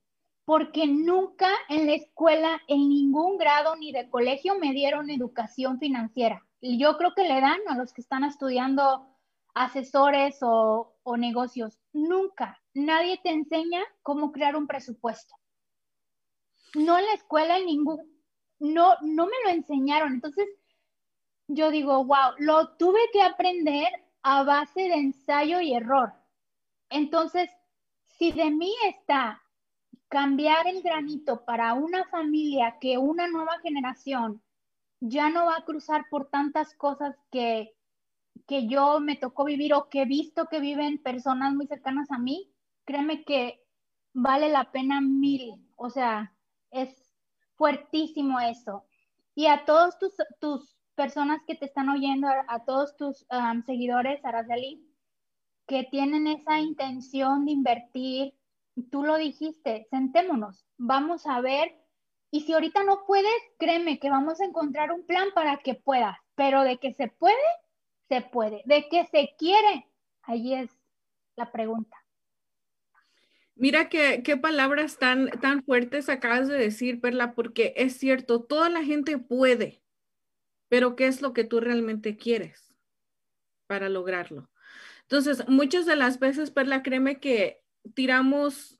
Porque 0.45 0.87
nunca 0.87 1.49
en 1.69 1.87
la 1.87 1.93
escuela, 1.93 2.61
en 2.67 2.89
ningún 2.89 3.37
grado 3.37 3.75
ni 3.75 3.91
de 3.91 4.09
colegio, 4.09 4.59
me 4.59 4.73
dieron 4.73 5.09
educación 5.09 5.79
financiera. 5.79 6.45
Yo 6.61 6.97
creo 6.97 7.13
que 7.15 7.23
le 7.23 7.39
dan 7.39 7.59
a 7.67 7.77
los 7.77 7.93
que 7.93 8.01
están 8.01 8.23
estudiando 8.23 9.07
asesores 9.53 10.39
o, 10.41 10.95
o 11.03 11.17
negocios. 11.17 11.79
Nunca. 11.93 12.61
Nadie 12.73 13.19
te 13.23 13.29
enseña 13.29 13.83
cómo 14.01 14.31
crear 14.31 14.55
un 14.55 14.67
presupuesto. 14.67 15.35
No 16.75 16.97
en 16.97 17.05
la 17.05 17.13
escuela, 17.13 17.57
en 17.57 17.65
ningún, 17.67 17.99
no, 18.59 18.95
no 19.01 19.25
me 19.27 19.35
lo 19.45 19.49
enseñaron. 19.51 20.13
Entonces, 20.13 20.47
yo 21.47 21.69
digo, 21.69 22.03
wow, 22.05 22.33
lo 22.39 22.75
tuve 22.77 22.99
que 23.11 23.21
aprender 23.21 23.87
a 24.23 24.43
base 24.43 24.81
de 24.81 24.95
ensayo 24.95 25.61
y 25.61 25.73
error. 25.73 26.13
Entonces, 26.89 27.49
si 28.17 28.31
de 28.31 28.49
mí 28.49 28.73
está 28.87 29.42
cambiar 30.13 30.67
el 30.67 30.83
granito 30.83 31.43
para 31.43 31.73
una 31.73 32.05
familia 32.05 32.77
que 32.79 32.99
una 32.99 33.27
nueva 33.27 33.57
generación 33.63 34.43
ya 34.99 35.31
no 35.31 35.47
va 35.47 35.57
a 35.57 35.65
cruzar 35.65 36.05
por 36.11 36.29
tantas 36.29 36.75
cosas 36.75 37.15
que, 37.31 37.75
que 38.45 38.67
yo 38.67 38.99
me 38.99 39.15
tocó 39.15 39.43
vivir 39.43 39.73
o 39.73 39.89
que 39.89 40.03
he 40.03 40.05
visto 40.05 40.45
que 40.51 40.59
viven 40.59 41.01
personas 41.01 41.55
muy 41.55 41.65
cercanas 41.65 42.11
a 42.11 42.19
mí, 42.19 42.53
créeme 42.85 43.23
que 43.23 43.65
vale 44.13 44.49
la 44.49 44.71
pena 44.71 45.01
mil. 45.01 45.67
O 45.77 45.89
sea, 45.89 46.31
es 46.69 47.11
fuertísimo 47.55 48.39
eso. 48.39 48.85
Y 49.33 49.47
a 49.47 49.65
todos 49.65 49.97
tus, 49.97 50.13
tus 50.39 50.77
personas 50.93 51.41
que 51.47 51.55
te 51.55 51.65
están 51.65 51.89
oyendo, 51.89 52.27
a, 52.27 52.63
todos 52.65 52.95
tus 52.97 53.25
seguidores, 53.65 54.23
Araceli, 54.23 54.87
que 55.65 55.85
tienen 55.85 56.27
esa 56.27 56.59
intención 56.59 57.45
de 57.45 57.51
invertir, 57.51 58.35
tú 58.91 59.03
lo 59.03 59.17
dijiste, 59.17 59.87
sentémonos, 59.89 60.65
vamos 60.77 61.25
a 61.27 61.41
ver. 61.41 61.77
Y 62.31 62.41
si 62.41 62.53
ahorita 62.53 62.83
no 62.83 63.05
puedes, 63.05 63.31
créeme 63.59 63.99
que 63.99 64.09
vamos 64.09 64.41
a 64.41 64.45
encontrar 64.45 64.91
un 64.91 65.05
plan 65.05 65.29
para 65.35 65.57
que 65.57 65.75
puedas, 65.75 66.17
pero 66.35 66.63
de 66.63 66.77
que 66.77 66.93
se 66.93 67.07
puede, 67.07 67.35
se 68.09 68.21
puede. 68.21 68.63
De 68.65 68.87
que 68.89 69.05
se 69.05 69.35
quiere, 69.37 69.87
ahí 70.23 70.55
es 70.55 70.71
la 71.35 71.51
pregunta. 71.51 71.95
Mira 73.55 73.87
qué, 73.87 74.23
qué 74.23 74.35
palabras 74.35 74.97
tan, 74.97 75.29
tan 75.41 75.63
fuertes 75.63 76.09
acabas 76.09 76.47
de 76.47 76.57
decir, 76.57 76.99
Perla, 76.99 77.35
porque 77.35 77.73
es 77.77 77.97
cierto, 77.97 78.43
toda 78.43 78.69
la 78.69 78.83
gente 78.83 79.19
puede, 79.19 79.83
pero 80.69 80.95
¿qué 80.95 81.05
es 81.05 81.21
lo 81.21 81.33
que 81.33 81.43
tú 81.43 81.59
realmente 81.59 82.17
quieres 82.17 82.73
para 83.67 83.89
lograrlo? 83.89 84.49
Entonces, 85.03 85.47
muchas 85.47 85.85
de 85.85 85.95
las 85.95 86.19
veces, 86.19 86.49
Perla, 86.49 86.81
créeme 86.81 87.19
que 87.19 87.62
tiramos 87.93 88.79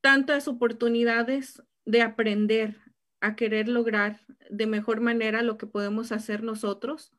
tantas 0.00 0.48
oportunidades 0.48 1.62
de 1.84 2.02
aprender 2.02 2.76
a 3.20 3.34
querer 3.36 3.68
lograr 3.68 4.20
de 4.50 4.66
mejor 4.66 5.00
manera 5.00 5.42
lo 5.42 5.58
que 5.58 5.66
podemos 5.66 6.12
hacer 6.12 6.42
nosotros. 6.42 7.12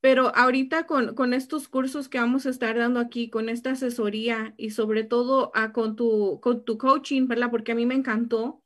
Pero 0.00 0.34
ahorita 0.34 0.86
con, 0.86 1.14
con 1.14 1.34
estos 1.34 1.68
cursos 1.68 2.08
que 2.08 2.18
vamos 2.18 2.46
a 2.46 2.50
estar 2.50 2.78
dando 2.78 3.00
aquí, 3.00 3.30
con 3.30 3.48
esta 3.48 3.72
asesoría 3.72 4.54
y 4.56 4.70
sobre 4.70 5.02
todo 5.02 5.50
a, 5.54 5.64
ah, 5.64 5.72
con, 5.72 5.96
tu, 5.96 6.38
con 6.40 6.64
tu 6.64 6.78
coaching, 6.78 7.26
¿verdad? 7.26 7.50
Porque 7.50 7.72
a 7.72 7.74
mí 7.74 7.84
me 7.84 7.96
encantó 7.96 8.62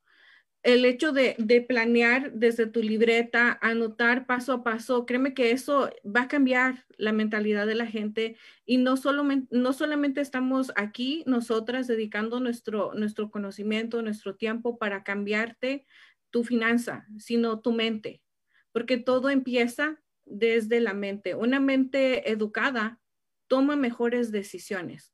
el 0.63 0.85
hecho 0.85 1.13
de, 1.13 1.35
planear 1.69 2.33
desde 2.33 2.67
tu 2.67 2.83
libreta, 2.83 3.59
anotar 3.61 4.27
paso 4.27 4.53
a 4.53 4.63
paso, 4.63 5.07
créeme 5.07 5.35
que 5.35 5.51
eso 5.51 5.91
va 6.05 6.23
a 6.23 6.29
cambiar 6.29 6.87
la 6.97 7.13
mentalidad 7.13 7.67
de 7.67 7.75
la 7.75 7.87
gente 7.87 8.37
y 8.65 8.77
no, 8.77 8.97
solo, 8.97 9.25
no 9.51 9.73
solamente 9.73 10.21
estamos 10.21 10.73
aquí 10.77 11.25
nosotras 11.27 11.89
dedicando 11.89 12.39
nuestro, 12.39 12.95
nuestro 12.95 13.31
conocimiento, 13.31 14.03
nuestro 14.03 14.37
tiempo 14.37 14.79
para 14.79 15.03
cambiarte 15.03 15.85
tu 16.31 16.45
finanza, 16.45 17.07
sino 17.19 17.61
tu 17.61 17.73
mente, 17.73 18.23
porque 18.71 18.99
todo 18.99 19.31
empieza 19.31 20.01
desde 20.25 20.81
la 20.81 20.95
mente. 20.95 21.35
Una 21.35 21.59
mente 21.59 22.31
educada 22.31 23.01
toma 23.49 23.75
mejores 23.75 24.31
decisiones. 24.31 25.13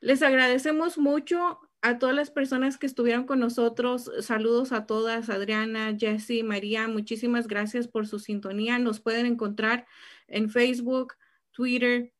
Les 0.00 0.22
agradecemos 0.22 0.98
mucho 0.98 1.60
a 1.88 1.98
todas 2.00 2.16
las 2.16 2.30
personas 2.30 2.78
que 2.78 2.86
estuvieron 2.86 3.24
con 3.24 3.38
nosotros, 3.38 4.10
saludos 4.20 4.72
a 4.72 4.86
todas, 4.86 5.30
Adriana, 5.30 5.96
Jessie, 5.96 6.42
María, 6.42 6.88
muchísimas 6.88 7.46
gracias 7.46 7.86
por 7.86 8.08
su 8.08 8.18
sintonía. 8.18 8.80
Nos 8.80 8.98
pueden 8.98 9.24
encontrar 9.24 9.86
en 10.26 10.50
Facebook, 10.50 11.14
Twitter, 11.52 12.12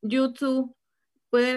YouTube 0.00 0.74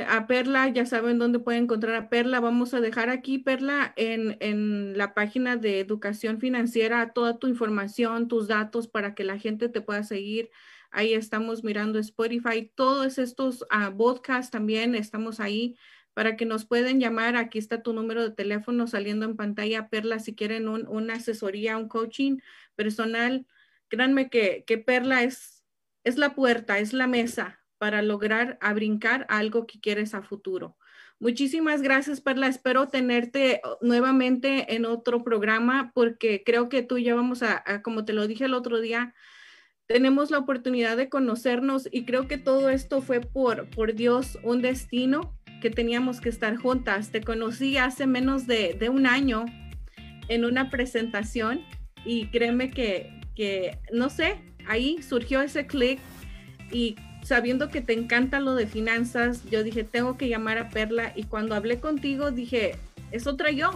a 0.07 0.27
Perla, 0.27 0.67
ya 0.67 0.85
saben 0.85 1.17
dónde 1.17 1.39
pueden 1.39 1.63
encontrar 1.63 1.95
a 1.95 2.09
Perla. 2.09 2.41
Vamos 2.41 2.73
a 2.73 2.81
dejar 2.81 3.09
aquí, 3.09 3.37
Perla, 3.37 3.93
en, 3.95 4.35
en, 4.41 4.97
la 4.97 5.13
página 5.13 5.55
de 5.55 5.79
educación 5.79 6.41
financiera, 6.41 7.13
toda 7.13 7.39
tu 7.39 7.47
información, 7.47 8.27
tus 8.27 8.49
datos 8.49 8.89
para 8.89 9.15
que 9.15 9.23
la 9.23 9.39
gente 9.39 9.69
te 9.69 9.79
pueda 9.79 10.03
seguir. 10.03 10.49
Ahí 10.91 11.13
estamos 11.13 11.63
mirando 11.63 11.99
Spotify, 11.99 12.69
todos 12.75 13.17
estos 13.17 13.61
uh, 13.61 13.95
podcasts 13.95 14.51
también 14.51 14.93
estamos 14.95 15.39
ahí 15.39 15.77
para 16.13 16.35
que 16.35 16.45
nos 16.45 16.65
pueden 16.65 16.99
llamar. 16.99 17.35
Aquí 17.35 17.59
está 17.59 17.81
tu 17.81 17.93
número 17.93 18.23
de 18.23 18.35
teléfono 18.35 18.87
saliendo 18.87 19.25
en 19.25 19.35
pantalla, 19.35 19.89
Perla, 19.89 20.19
si 20.19 20.35
quieren 20.35 20.67
un, 20.67 20.87
una 20.87 21.15
asesoría, 21.15 21.77
un 21.77 21.87
coaching 21.87 22.39
personal. 22.75 23.45
Créanme 23.87 24.29
que, 24.29 24.63
que 24.65 24.77
Perla 24.77 25.23
es, 25.23 25.63
es 26.03 26.17
la 26.17 26.35
puerta, 26.35 26.79
es 26.79 26.93
la 26.93 27.07
mesa 27.07 27.59
para 27.77 28.01
lograr 28.01 28.57
a 28.61 28.75
algo 29.37 29.65
que 29.65 29.79
quieres 29.79 30.13
a 30.13 30.21
futuro. 30.21 30.77
Muchísimas 31.19 31.81
gracias, 31.81 32.19
Perla. 32.19 32.47
Espero 32.47 32.87
tenerte 32.87 33.61
oh, 33.63 33.77
nuevamente 33.81 34.75
en 34.75 34.85
otro 34.85 35.23
programa 35.23 35.91
porque 35.93 36.43
creo 36.43 36.67
que 36.67 36.81
tú 36.81 36.97
ya 36.97 37.15
vamos 37.15 37.43
a, 37.43 37.63
como 37.83 38.05
te 38.05 38.13
lo 38.13 38.27
dije 38.27 38.45
el 38.45 38.53
otro 38.53 38.81
día, 38.81 39.13
tenemos 39.85 40.31
la 40.31 40.39
oportunidad 40.39 40.97
de 40.97 41.09
conocernos 41.09 41.87
y 41.91 42.05
creo 42.05 42.27
que 42.27 42.37
todo 42.37 42.69
esto 42.69 43.01
fue 43.01 43.21
por, 43.21 43.69
por 43.69 43.93
Dios, 43.93 44.39
un 44.43 44.61
destino 44.61 45.37
que 45.61 45.69
teníamos 45.69 46.19
que 46.19 46.27
estar 46.27 46.57
juntas. 46.57 47.11
Te 47.11 47.21
conocí 47.21 47.77
hace 47.77 48.07
menos 48.07 48.47
de, 48.47 48.75
de 48.77 48.89
un 48.89 49.07
año 49.07 49.45
en 50.27 50.43
una 50.43 50.69
presentación 50.69 51.61
y 52.03 52.27
créeme 52.27 52.69
que, 52.71 53.21
que, 53.35 53.79
no 53.93 54.09
sé, 54.09 54.39
ahí 54.67 55.01
surgió 55.01 55.41
ese 55.41 55.67
clic 55.67 55.99
y 56.71 56.95
sabiendo 57.23 57.69
que 57.69 57.81
te 57.81 57.93
encanta 57.93 58.39
lo 58.39 58.55
de 58.55 58.67
finanzas, 58.67 59.43
yo 59.49 59.63
dije, 59.63 59.83
tengo 59.83 60.17
que 60.17 60.29
llamar 60.29 60.57
a 60.57 60.69
Perla 60.69 61.13
y 61.15 61.23
cuando 61.23 61.55
hablé 61.55 61.79
contigo 61.79 62.31
dije, 62.31 62.75
es 63.11 63.27
otra 63.27 63.51
yo. 63.51 63.71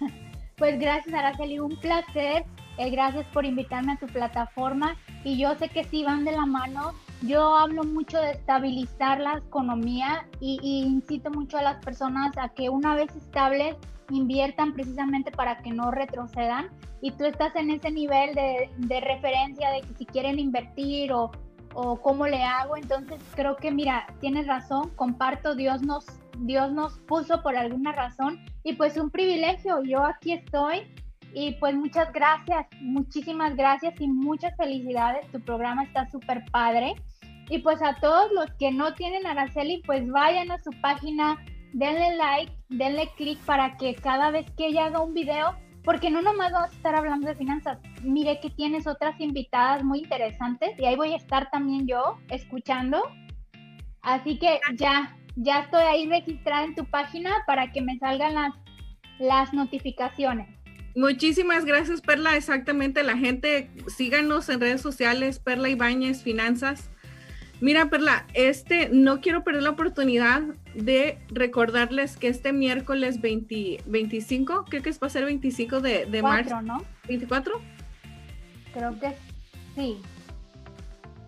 Pues 0.58 0.78
gracias 0.78 1.12
Araceli, 1.12 1.58
un 1.58 1.76
placer. 1.80 2.44
Eh, 2.78 2.90
gracias 2.90 3.26
por 3.32 3.44
invitarme 3.44 3.92
a 3.92 3.98
tu 3.98 4.06
plataforma 4.06 4.96
y 5.24 5.36
yo 5.36 5.56
sé 5.56 5.68
que 5.68 5.82
sí 5.82 6.04
van 6.04 6.24
de 6.24 6.30
la 6.30 6.46
mano. 6.46 6.92
Yo 7.22 7.56
hablo 7.56 7.84
mucho 7.84 8.18
de 8.20 8.32
estabilizar 8.32 9.20
la 9.20 9.38
economía 9.38 10.26
y, 10.40 10.58
incito 10.84 11.30
mucho 11.30 11.56
a 11.56 11.62
las 11.62 11.84
personas 11.84 12.36
a 12.36 12.48
que 12.48 12.68
una 12.68 12.96
vez 12.96 13.14
estables 13.14 13.76
inviertan 14.10 14.72
precisamente 14.72 15.30
para 15.30 15.58
que 15.58 15.70
no 15.70 15.92
retrocedan 15.92 16.68
y 17.00 17.12
tú 17.12 17.24
estás 17.24 17.54
en 17.54 17.70
ese 17.70 17.92
nivel 17.92 18.34
de, 18.34 19.00
referencia 19.00 19.70
de 19.70 19.82
que 19.82 19.94
si 19.94 20.06
quieren 20.06 20.40
invertir 20.40 21.12
o, 21.12 21.30
o 21.74 22.00
cómo 22.00 22.26
le 22.26 22.42
hago. 22.42 22.76
Entonces 22.76 23.22
creo 23.36 23.54
que 23.56 23.70
mira, 23.70 24.06
tienes 24.20 24.48
razón, 24.48 24.90
comparto, 24.96 25.54
Dios 25.54 25.80
nos, 25.80 26.04
Dios 26.38 26.72
nos 26.72 26.98
puso 27.02 27.40
por 27.40 27.56
alguna 27.56 27.92
razón 27.92 28.44
y 28.64 28.74
pues 28.74 28.96
un 28.96 29.10
privilegio, 29.10 29.80
yo 29.84 30.04
aquí 30.04 30.32
estoy 30.32 30.92
y 31.34 31.52
pues 31.52 31.74
muchas 31.74 32.12
gracias, 32.12 32.66
muchísimas 32.80 33.56
gracias 33.56 33.98
y 34.00 34.08
muchas 34.08 34.54
felicidades, 34.56 35.30
tu 35.30 35.40
programa 35.40 35.84
está 35.84 36.10
súper 36.10 36.44
padre. 36.50 36.94
Y 37.48 37.58
pues 37.58 37.82
a 37.82 37.94
todos 37.96 38.30
los 38.32 38.50
que 38.58 38.70
no 38.70 38.94
tienen 38.94 39.26
Araceli, 39.26 39.82
pues 39.84 40.08
vayan 40.08 40.50
a 40.50 40.62
su 40.62 40.70
página, 40.80 41.36
denle 41.72 42.16
like, 42.16 42.52
denle 42.68 43.10
click 43.16 43.38
para 43.40 43.76
que 43.76 43.94
cada 43.94 44.30
vez 44.30 44.46
que 44.56 44.66
ella 44.66 44.86
haga 44.86 45.00
un 45.00 45.14
video, 45.14 45.56
porque 45.84 46.10
no 46.10 46.22
nomás 46.22 46.52
vamos 46.52 46.70
a 46.70 46.76
estar 46.76 46.94
hablando 46.94 47.26
de 47.26 47.34
finanzas. 47.34 47.78
Mire 48.02 48.40
que 48.40 48.50
tienes 48.50 48.86
otras 48.86 49.20
invitadas 49.20 49.82
muy 49.82 50.00
interesantes 50.00 50.70
y 50.78 50.84
ahí 50.84 50.96
voy 50.96 51.12
a 51.12 51.16
estar 51.16 51.50
también 51.50 51.86
yo 51.86 52.18
escuchando. 52.28 53.02
Así 54.02 54.38
que 54.38 54.60
ya, 54.74 55.16
ya 55.36 55.60
estoy 55.60 55.82
ahí 55.82 56.08
registrada 56.08 56.64
en 56.64 56.74
tu 56.74 56.84
página 56.84 57.30
para 57.46 57.72
que 57.72 57.82
me 57.82 57.98
salgan 57.98 58.34
las, 58.34 58.54
las 59.18 59.52
notificaciones. 59.52 60.48
Muchísimas 60.94 61.64
gracias, 61.64 62.00
Perla. 62.00 62.36
Exactamente, 62.36 63.02
la 63.02 63.16
gente, 63.16 63.70
síganos 63.86 64.48
en 64.48 64.60
redes 64.60 64.82
sociales, 64.82 65.38
Perla 65.38 65.70
Ibáñez 65.70 66.22
Finanzas. 66.22 66.90
Mira, 67.62 67.88
Perla, 67.88 68.26
este, 68.34 68.88
no 68.88 69.20
quiero 69.20 69.44
perder 69.44 69.62
la 69.62 69.70
oportunidad 69.70 70.42
de 70.74 71.20
recordarles 71.28 72.16
que 72.16 72.26
este 72.26 72.52
miércoles 72.52 73.20
25, 73.20 74.64
creo 74.68 74.82
que 74.82 74.88
es 74.88 75.00
va 75.00 75.06
a 75.06 75.10
ser 75.10 75.24
25 75.26 75.80
de, 75.80 76.06
de 76.06 76.22
marzo. 76.22 76.60
¿no? 76.60 76.82
¿24? 77.06 77.52
Creo 78.74 78.98
que 78.98 79.14
sí. 79.76 79.96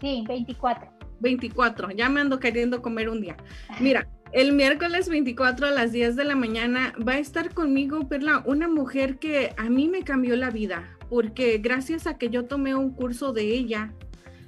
Sí, 0.01 0.25
24. 0.27 0.91
24, 1.21 1.93
ya 1.93 2.09
me 2.09 2.21
ando 2.21 2.41
queriendo 2.41 2.83
comer 2.83 3.11
un 3.11 3.21
día. 3.21 3.37
Mira, 3.81 4.09
el 4.33 4.55
miércoles 4.55 5.09
24 5.09 5.69
a 5.69 5.71
las 5.71 5.93
10 5.93 6.17
de 6.17 6.25
la 6.25 6.35
mañana 6.35 6.95
va 7.07 7.13
a 7.13 7.19
estar 7.19 7.55
conmigo, 7.55 8.09
Perla, 8.09 8.43
una 8.45 8.67
mujer 8.67 9.21
que 9.21 9.55
a 9.57 9.71
mí 9.71 9.87
me 9.87 10.03
cambió 10.03 10.35
la 10.35 10.51
vida, 10.51 10.99
porque 11.09 11.59
gracias 11.59 12.09
a 12.09 12.19
que 12.19 12.29
yo 12.29 12.47
tomé 12.47 12.75
un 12.75 12.91
curso 12.91 13.33
de 13.33 13.45
ella, 13.45 13.93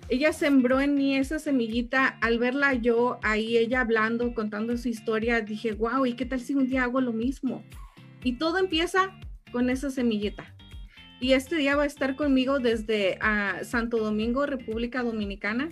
ella 0.08 0.32
sembró 0.32 0.80
en 0.80 0.94
mí 0.94 1.16
esa 1.16 1.38
semillita. 1.38 2.06
Al 2.20 2.38
verla 2.38 2.74
yo 2.74 3.18
ahí, 3.22 3.56
ella 3.56 3.80
hablando, 3.80 4.34
contando 4.34 4.76
su 4.76 4.88
historia, 4.88 5.40
dije, 5.40 5.72
wow, 5.72 6.06
¿y 6.06 6.14
qué 6.14 6.26
tal 6.26 6.40
si 6.40 6.54
un 6.54 6.68
día 6.68 6.84
hago 6.84 7.00
lo 7.00 7.12
mismo? 7.12 7.64
Y 8.22 8.34
todo 8.34 8.58
empieza 8.58 9.10
con 9.52 9.70
esa 9.70 9.90
semillita. 9.90 10.54
Y 11.20 11.32
este 11.32 11.56
día 11.56 11.76
va 11.76 11.84
a 11.84 11.86
estar 11.86 12.14
conmigo 12.14 12.58
desde 12.58 13.18
ah, 13.20 13.60
Santo 13.62 13.98
Domingo, 13.98 14.46
República 14.46 15.02
Dominicana. 15.02 15.68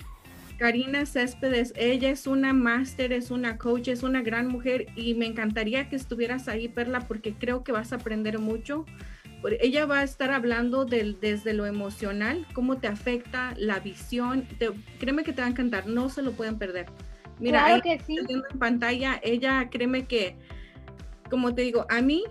Karina 0.59 1.05
Céspedes, 1.05 1.73
ella 1.77 2.11
es 2.11 2.27
una 2.27 2.52
máster, 2.52 3.12
es 3.12 3.31
una 3.31 3.59
coach, 3.59 3.89
es 3.89 4.05
una 4.05 4.23
gran 4.23 4.47
mujer 4.47 4.86
y 4.94 5.15
me 5.15 5.27
encantaría 5.27 5.89
que 5.89 5.97
estuvieras 5.97 6.47
ahí, 6.48 6.69
Perla, 6.69 7.01
porque 7.09 7.35
creo 7.35 7.65
que 7.65 7.73
vas 7.73 7.93
a 7.93 7.97
aprender 7.97 8.39
mucho 8.39 8.86
ella 9.61 9.87
va 9.87 10.01
a 10.01 10.03
estar 10.03 10.31
hablando 10.31 10.85
del, 10.85 11.21
desde 11.21 11.53
lo 11.53 11.66
emocional, 11.66 12.47
cómo 12.55 12.79
te 12.79 12.87
afecta 12.87 13.55
la 13.59 13.79
visión. 13.79 14.47
créeme 14.99 15.23
que 15.25 15.33
te 15.33 15.43
va 15.43 15.47
a 15.47 15.51
encantar, 15.51 15.87
no 15.87 16.09
se 16.09 16.23
lo 16.23 16.33
pueden 16.33 16.59
perder. 16.59 16.87
Mira, 17.41 17.65
ahí 17.65 17.81
que 17.81 17.99
sí. 18.01 18.16
en 18.29 18.59
pantalla, 18.59 19.21
ella, 19.23 19.69
créeme 19.71 20.07
que, 20.07 20.37
como 21.31 21.55
te 21.55 21.62
digo, 21.62 21.87
a 21.91 22.01
mí 22.01 22.25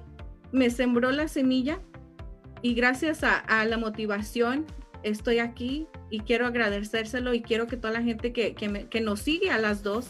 me 0.52 0.70
sembró 0.70 1.12
la 1.12 1.28
semilla 1.28 1.80
y 2.62 2.74
gracias 2.74 3.24
a, 3.24 3.66
la 3.66 3.78
motivación 3.78 4.66
estoy 5.04 5.40
aquí 5.40 5.88
y 6.10 6.22
quiero 6.22 6.48
agradecérselo 6.48 7.34
y 7.34 7.42
quiero 7.42 7.68
que 7.68 7.76
toda 7.76 7.94
la 7.94 8.02
gente 8.02 8.32
que, 8.32 8.56
que, 8.56 8.88
que 8.90 9.02
nos 9.02 9.20
sigue 9.20 9.52
a 9.52 9.58
las 9.58 9.84
dos 9.84 10.08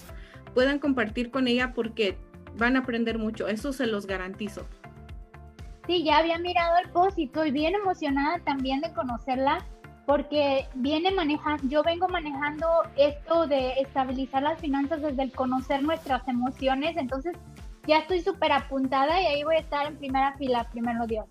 puedan 0.53 0.77
compartir 0.77 1.31
con 1.31 1.47
ella 1.47 1.73
porque 1.73 2.15
van 2.57 2.75
a 2.75 2.79
aprender 2.79 3.17
mucho, 3.17 3.47
eso 3.47 3.73
se 3.73 3.87
los 3.87 4.05
garantizo. 4.05 4.67
Sí, 5.87 6.03
ya 6.03 6.17
había 6.17 6.37
mirado 6.39 6.77
el 6.83 6.89
post 6.91 7.19
y 7.19 7.25
estoy 7.25 7.51
bien 7.51 7.75
emocionada 7.75 8.39
también 8.39 8.81
de 8.81 8.93
conocerla 8.93 9.65
porque 10.05 10.67
viene 10.75 11.11
manejando, 11.11 11.63
yo 11.67 11.83
vengo 11.83 12.07
manejando 12.07 12.67
esto 12.97 13.47
de 13.47 13.73
estabilizar 13.79 14.43
las 14.43 14.59
finanzas 14.59 15.01
desde 15.01 15.23
el 15.23 15.31
conocer 15.31 15.81
nuestras 15.81 16.27
emociones, 16.27 16.97
entonces 16.97 17.35
ya 17.87 17.99
estoy 17.99 18.21
súper 18.21 18.51
apuntada 18.51 19.21
y 19.21 19.25
ahí 19.25 19.43
voy 19.43 19.55
a 19.55 19.59
estar 19.59 19.87
en 19.87 19.97
primera 19.97 20.33
fila, 20.37 20.67
primero 20.71 21.05
Dios. 21.07 21.25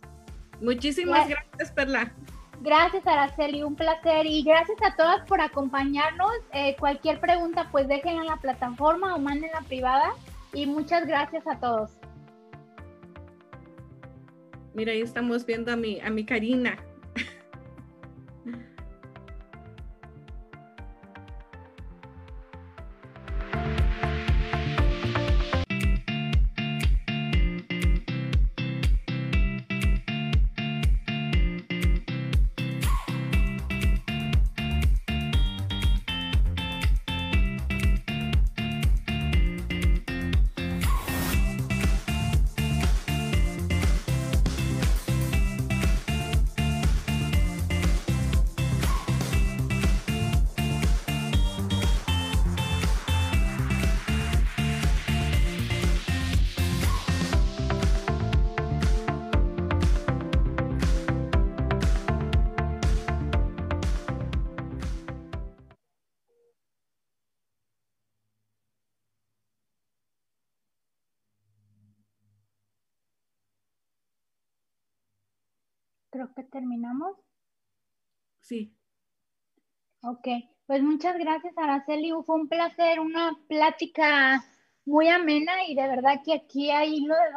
Muchísimas 0.60 1.28
gracias, 1.28 1.72
Perla. 1.72 2.12
Gracias, 2.60 3.04
Araceli, 3.06 3.62
un 3.64 3.74
placer 3.74 4.24
y 4.24 4.42
gracias 4.42 4.78
a 4.86 4.94
todas 4.94 5.26
por 5.26 5.40
acompañarnos. 5.40 6.30
Eh, 6.52 6.76
cualquier 6.78 7.18
pregunta, 7.18 7.68
pues 7.72 7.88
déjenla 7.88 8.22
en 8.22 8.28
la 8.28 8.36
plataforma 8.36 9.16
o 9.16 9.18
mándenla 9.18 9.62
privada 9.62 10.12
y 10.52 10.66
muchas 10.66 11.06
gracias 11.06 11.46
a 11.46 11.58
todos. 11.58 11.90
Mira, 14.74 14.93
ahí 14.93 15.03
estamos 15.03 15.44
viendo 15.44 15.70
a 15.73 15.77
mi, 15.77 16.01
a 16.01 16.11
mi 16.11 16.24
Karina. 16.24 16.78
Creo 76.23 76.35
que 76.35 76.44
terminamos. 76.44 77.16
Sí. 78.40 78.73
Ok, 80.05 80.28
pues 80.66 80.81
muchas 80.81 81.19
gracias 81.19 81.53
Araceli, 81.59 82.12
fue 82.24 82.36
un 82.36 82.49
placer, 82.49 83.01
una 83.01 83.36
plática 83.49 84.44
muy 84.85 85.09
amena 85.09 85.65
y 85.66 85.74
de 85.74 85.89
verdad 85.89 86.20
que 86.24 86.35
aquí 86.35 86.70
hay 86.70 86.94
hilo 86.94 87.15
de 87.15 87.32